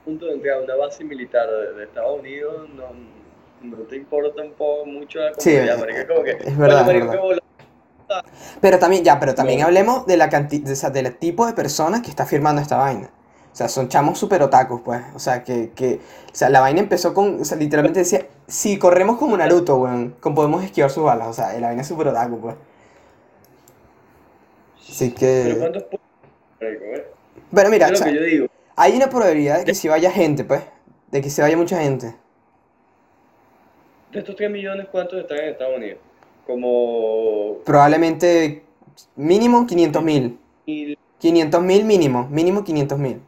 punto 0.06 0.26
de 0.28 0.34
entrada, 0.34 0.64
una 0.64 0.76
base 0.76 1.04
militar 1.04 1.50
de, 1.50 1.74
de 1.74 1.84
Estados 1.84 2.20
Unidos, 2.20 2.70
no, 2.70 2.86
no 3.62 3.78
te 3.88 3.98
importa 3.98 4.42
un 4.42 4.54
poco 4.54 4.86
mucho 4.86 5.20
la 5.20 5.34
Sí, 5.38 5.52
comunidad, 5.52 5.76
es- 5.76 5.82
marico, 5.82 6.14
como 6.14 6.24
que, 6.24 6.32
es 6.32 6.58
verdad, 6.58 6.86
"Coño, 6.86 7.00
es 7.00 7.10
verdad. 7.10 7.20
Qué 8.08 8.14
bola". 8.14 8.26
Pero 8.62 8.80
también, 8.80 9.04
ya, 9.04 9.20
pero 9.20 9.36
también 9.36 9.62
hablemos 9.64 10.06
de 10.06 10.18
la 10.18 10.30
cantidad, 10.30 10.74
sea, 10.76 10.90
del 10.90 11.16
tipo 11.18 11.46
de 11.46 11.54
personas 11.54 12.02
que 12.02 12.10
está 12.10 12.26
firmando 12.26 12.62
esta 12.62 12.78
vaina. 12.78 13.10
O 13.54 13.56
sea, 13.58 13.68
son 13.70 13.90
chamos 13.90 14.20
super 14.20 14.42
otakus, 14.44 14.82
pues. 14.82 15.02
O 15.16 15.20
sea, 15.20 15.44
que, 15.44 15.72
que, 15.74 15.96
o 16.32 16.36
sea, 16.36 16.50
la 16.50 16.60
vaina 16.62 16.80
empezó 16.82 17.14
con, 17.14 17.42
o 17.42 17.46
sea, 17.46 17.58
literalmente 17.58 18.00
decía, 18.00 18.28
si 18.48 18.78
corremos 18.80 19.18
como 19.18 19.36
Naruto, 19.38 19.78
weón, 19.78 20.12
con 20.20 20.36
podemos 20.36 20.64
esquivar 20.64 20.92
sus 20.92 21.04
balas. 21.04 21.28
O 21.30 21.34
sea, 21.34 21.54
la 21.60 21.68
vaina 21.68 21.82
es 21.82 21.88
super 21.88 22.08
otaku, 22.10 22.40
pues. 22.42 22.56
Así 24.90 25.12
Pero 25.42 25.58
que, 25.58 25.58
¿cuántos 25.58 25.84
marico, 26.60 26.86
eh? 26.86 27.16
bueno, 27.52 27.70
mira, 27.70 27.88
Es 27.88 27.92
o 27.92 27.92
lo 27.92 27.98
sea, 27.98 28.06
que 28.06 28.14
yo 28.14 28.22
digo. 28.22 28.48
hay 28.76 28.96
una 28.98 29.10
probabilidad 29.10 29.60
de 29.60 29.66
que 29.66 29.76
si 29.76 29.88
vaya 29.90 30.12
gente, 30.12 30.44
pues, 30.46 30.64
de 31.12 31.22
que 31.22 31.30
se 31.30 31.42
vaya 31.42 31.58
mucha 31.58 31.82
gente. 31.82 32.16
De 34.12 34.20
estos 34.20 34.36
3 34.36 34.52
millones, 34.52 34.90
¿cuántos 34.90 35.18
están 35.20 35.38
en 35.40 35.50
Estados 35.52 35.78
Unidos? 35.78 36.02
Como 36.48 37.58
Probablemente 37.66 38.64
mínimo 39.16 39.68
500 39.68 40.02
mil. 40.04 40.40
mil, 40.66 40.98
500 41.20 41.62
mil 41.62 41.84
mínimo, 41.86 42.28
mínimo 42.30 42.64
500 42.64 42.98
mil. 42.98 43.22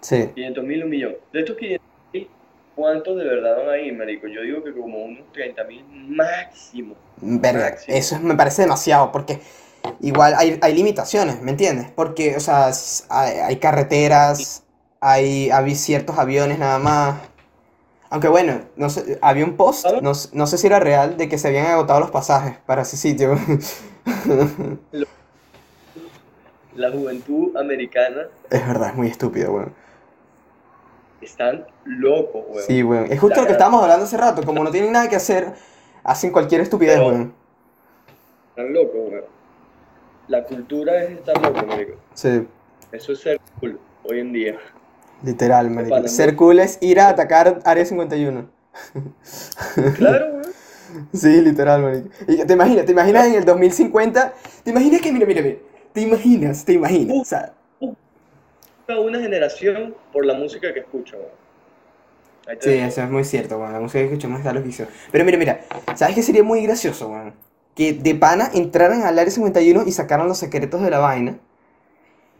Sí. 0.00 0.30
500 0.34 0.64
mil, 0.64 0.84
un 0.84 0.90
millón. 0.90 1.14
De 1.32 1.40
estos 1.40 1.56
500 1.56 1.86
mil, 2.12 2.28
¿cuántos 2.76 3.16
de 3.18 3.24
verdad 3.24 3.56
van 3.58 3.68
a 3.70 3.78
ir, 3.78 3.96
marico? 3.96 4.26
Yo 4.26 4.42
digo 4.42 4.62
que 4.62 4.72
como 4.72 4.98
unos 5.04 5.30
30 5.32 5.64
mil 5.64 5.84
máximo. 6.08 6.94
Verga, 7.22 7.70
Máximo. 7.70 7.96
eso 7.96 8.14
es- 8.16 8.22
me 8.22 8.34
parece 8.34 8.62
demasiado, 8.62 9.12
porque 9.12 9.40
igual 10.00 10.34
hay, 10.36 10.58
hay 10.62 10.74
limitaciones, 10.74 11.40
¿me 11.42 11.50
entiendes? 11.50 11.90
Porque, 11.90 12.36
o 12.36 12.40
sea, 12.40 12.70
hay, 13.10 13.36
hay 13.38 13.56
carreteras, 13.56 14.64
hay, 15.00 15.50
hay 15.50 15.74
ciertos 15.74 16.18
aviones 16.18 16.58
nada 16.58 16.78
más. 16.78 17.20
Aunque 18.12 18.28
bueno, 18.28 18.60
no 18.76 18.90
sé, 18.90 19.18
había 19.22 19.44
un 19.44 19.56
post, 19.56 19.86
no, 20.02 20.12
no 20.32 20.46
sé 20.46 20.58
si 20.58 20.66
era 20.66 20.80
real, 20.80 21.16
de 21.16 21.28
que 21.28 21.38
se 21.38 21.46
habían 21.48 21.66
agotado 21.66 22.00
los 22.00 22.10
pasajes 22.10 22.58
para 22.66 22.82
ese 22.82 22.96
sitio. 22.96 23.38
La 26.74 26.90
juventud 26.90 27.56
americana 27.56 28.22
Es 28.48 28.66
verdad, 28.66 28.90
es 28.90 28.94
muy 28.96 29.08
estúpido, 29.08 29.52
weón. 29.52 29.74
están 31.20 31.66
locos, 31.84 32.44
weón. 32.48 32.64
Sí, 32.66 32.82
weón. 32.82 33.06
Es 33.12 33.20
justo 33.20 33.36
La 33.36 33.42
lo 33.42 33.46
que 33.46 33.52
estábamos 33.52 33.82
hablando 33.82 34.04
hace 34.04 34.16
rato, 34.16 34.42
como 34.44 34.64
no 34.64 34.70
tienen 34.70 34.92
nada 34.92 35.08
que 35.08 35.16
hacer, 35.16 35.52
hacen 36.02 36.32
cualquier 36.32 36.62
estupidez, 36.62 36.96
Pero- 36.96 37.08
weón. 37.08 37.34
Están 38.50 38.72
locos, 38.72 39.00
weón. 39.10 39.24
La 40.28 40.44
cultura 40.44 41.02
es 41.04 41.10
estar 41.12 41.40
loco, 41.42 41.66
marico. 41.66 41.94
Sí, 42.14 42.46
Eso 42.92 43.12
es 43.12 43.20
ser 43.20 43.40
cool 43.60 43.78
hoy 44.04 44.20
en 44.20 44.32
día. 44.32 44.58
Literal, 45.22 45.70
marico. 45.70 46.08
Ser 46.08 46.36
cool 46.36 46.60
es 46.60 46.78
ir 46.80 47.00
a 47.00 47.08
atacar 47.08 47.60
Área 47.64 47.84
51. 47.84 48.48
Claro, 49.96 50.26
weón. 50.34 50.42
Sí, 51.12 51.40
literal, 51.40 51.82
marico. 51.82 52.08
Y 52.26 52.44
te 52.44 52.52
imaginas, 52.52 52.84
te 52.84 52.92
imaginas 52.92 53.26
en 53.26 53.34
el 53.34 53.44
2050, 53.44 54.34
te 54.64 54.70
imaginas 54.70 55.00
que, 55.00 55.12
mira, 55.12 55.26
mira, 55.26 55.42
mira, 55.42 55.58
te 55.92 56.00
imaginas, 56.00 56.64
te 56.64 56.72
imaginas, 56.72 57.16
o 57.20 57.24
sea, 57.24 57.52
Toda 58.86 59.00
una 59.00 59.20
generación 59.20 59.94
por 60.12 60.26
la 60.26 60.34
música 60.34 60.74
que 60.74 60.80
te 60.80 62.60
sí, 62.60 62.70
eso 62.70 63.02
es 63.02 63.10
muy 63.10 63.24
cierto, 63.24 63.58
weón, 63.58 63.72
la 63.72 63.80
música 63.80 64.00
que 64.00 64.06
escuchamos 64.06 64.40
está 64.40 64.52
loquísima. 64.52 64.88
Pero 65.12 65.24
mira, 65.24 65.38
mira, 65.38 65.60
¿sabes 65.94 66.16
qué 66.16 66.22
sería 66.22 66.42
muy 66.42 66.62
gracioso, 66.62 67.08
weón? 67.08 67.34
Que 67.76 67.92
de 67.92 68.14
pana 68.16 68.50
entraran 68.52 69.02
al 69.02 69.18
Área 69.18 69.30
51 69.30 69.84
y 69.86 69.92
sacaran 69.92 70.26
los 70.26 70.38
secretos 70.38 70.82
de 70.82 70.90
la 70.90 70.98
vaina, 70.98 71.38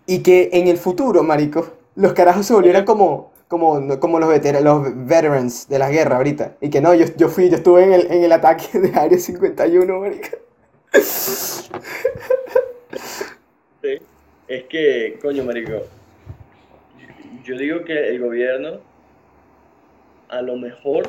y 0.07 0.25
que 0.25 0.51
en 0.53 0.67
el 0.67 0.77
futuro, 0.77 1.23
marico, 1.23 1.73
los 2.01 2.13
carajos 2.15 2.47
se 2.47 2.55
volvieran 2.55 2.85
como, 2.85 3.33
como, 3.49 3.99
como 4.01 4.19
los, 4.19 4.29
veter- 4.31 4.61
los 4.63 4.83
veterans 5.07 5.69
de 5.69 5.79
la 5.79 5.91
guerra 5.91 6.17
ahorita, 6.17 6.57
y 6.61 6.71
que 6.71 6.81
no, 6.81 6.95
yo, 6.95 7.07
yo 7.17 7.29
fui, 7.29 7.49
yo 7.51 7.57
estuve 7.57 7.85
en 7.85 7.93
el, 7.93 8.11
en 8.11 8.25
el 8.25 8.33
ataque 8.33 8.79
de 8.79 8.99
Área 8.99 9.19
51, 9.19 10.01
marico. 10.01 10.29
Sí. 13.83 13.99
Es 14.49 14.65
que, 14.65 15.19
coño, 15.23 15.45
marico. 15.45 15.73
Yo 17.45 17.57
digo 17.57 17.85
que 17.85 18.09
el 18.09 18.21
gobierno, 18.21 18.79
a 20.29 20.43
lo 20.43 20.57
mejor, 20.57 21.09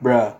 Bruh. 0.00 0.32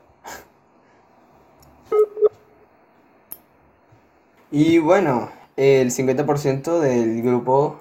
Y 4.51 4.78
bueno, 4.78 5.28
el 5.57 5.90
50% 5.90 6.80
del 6.80 7.22
grupo 7.22 7.76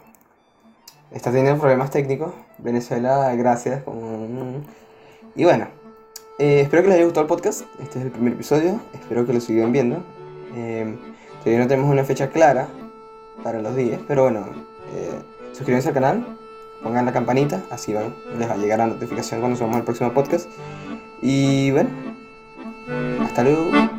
está 1.12 1.32
teniendo 1.32 1.60
problemas 1.60 1.90
técnicos. 1.92 2.34
Venezuela, 2.58 3.34
gracias. 3.36 3.84
como- 3.84 4.62
Y 5.36 5.44
bueno, 5.44 5.68
eh, 6.38 6.62
espero 6.62 6.84
que 6.84 6.90
les 6.90 6.96
haya 6.98 7.06
gustado 7.06 7.24
el 7.24 7.28
podcast. 7.28 7.62
Este 7.82 8.00
es 8.00 8.06
el 8.06 8.12
primer 8.12 8.34
episodio. 8.34 8.80
Espero 8.94 9.26
que 9.26 9.34
lo 9.34 9.40
sigan 9.42 9.72
viendo. 9.72 10.04
Eh, 10.56 10.96
todavía 11.40 11.60
no 11.64 11.68
tenemos 11.68 11.92
una 11.92 12.04
fecha 12.04 12.30
clara 12.30 12.68
para 13.44 13.62
los 13.62 13.76
días, 13.76 14.00
pero 14.08 14.24
bueno, 14.24 14.46
eh, 14.96 15.12
suscríbanse 15.54 15.90
al 15.90 15.94
canal, 15.94 16.38
pongan 16.84 17.06
la 17.06 17.14
campanita, 17.14 17.62
así 17.72 17.94
van, 17.94 18.14
les 18.38 18.50
va 18.50 18.54
a 18.54 18.58
llegar 18.58 18.80
la 18.80 18.88
notificación 18.88 19.40
cuando 19.40 19.58
subamos 19.58 19.78
el 19.78 19.84
próximo 19.84 20.12
podcast. 20.14 20.50
Y 21.22 21.72
bueno, 21.72 21.90
hasta 23.24 23.44
luego. 23.44 23.99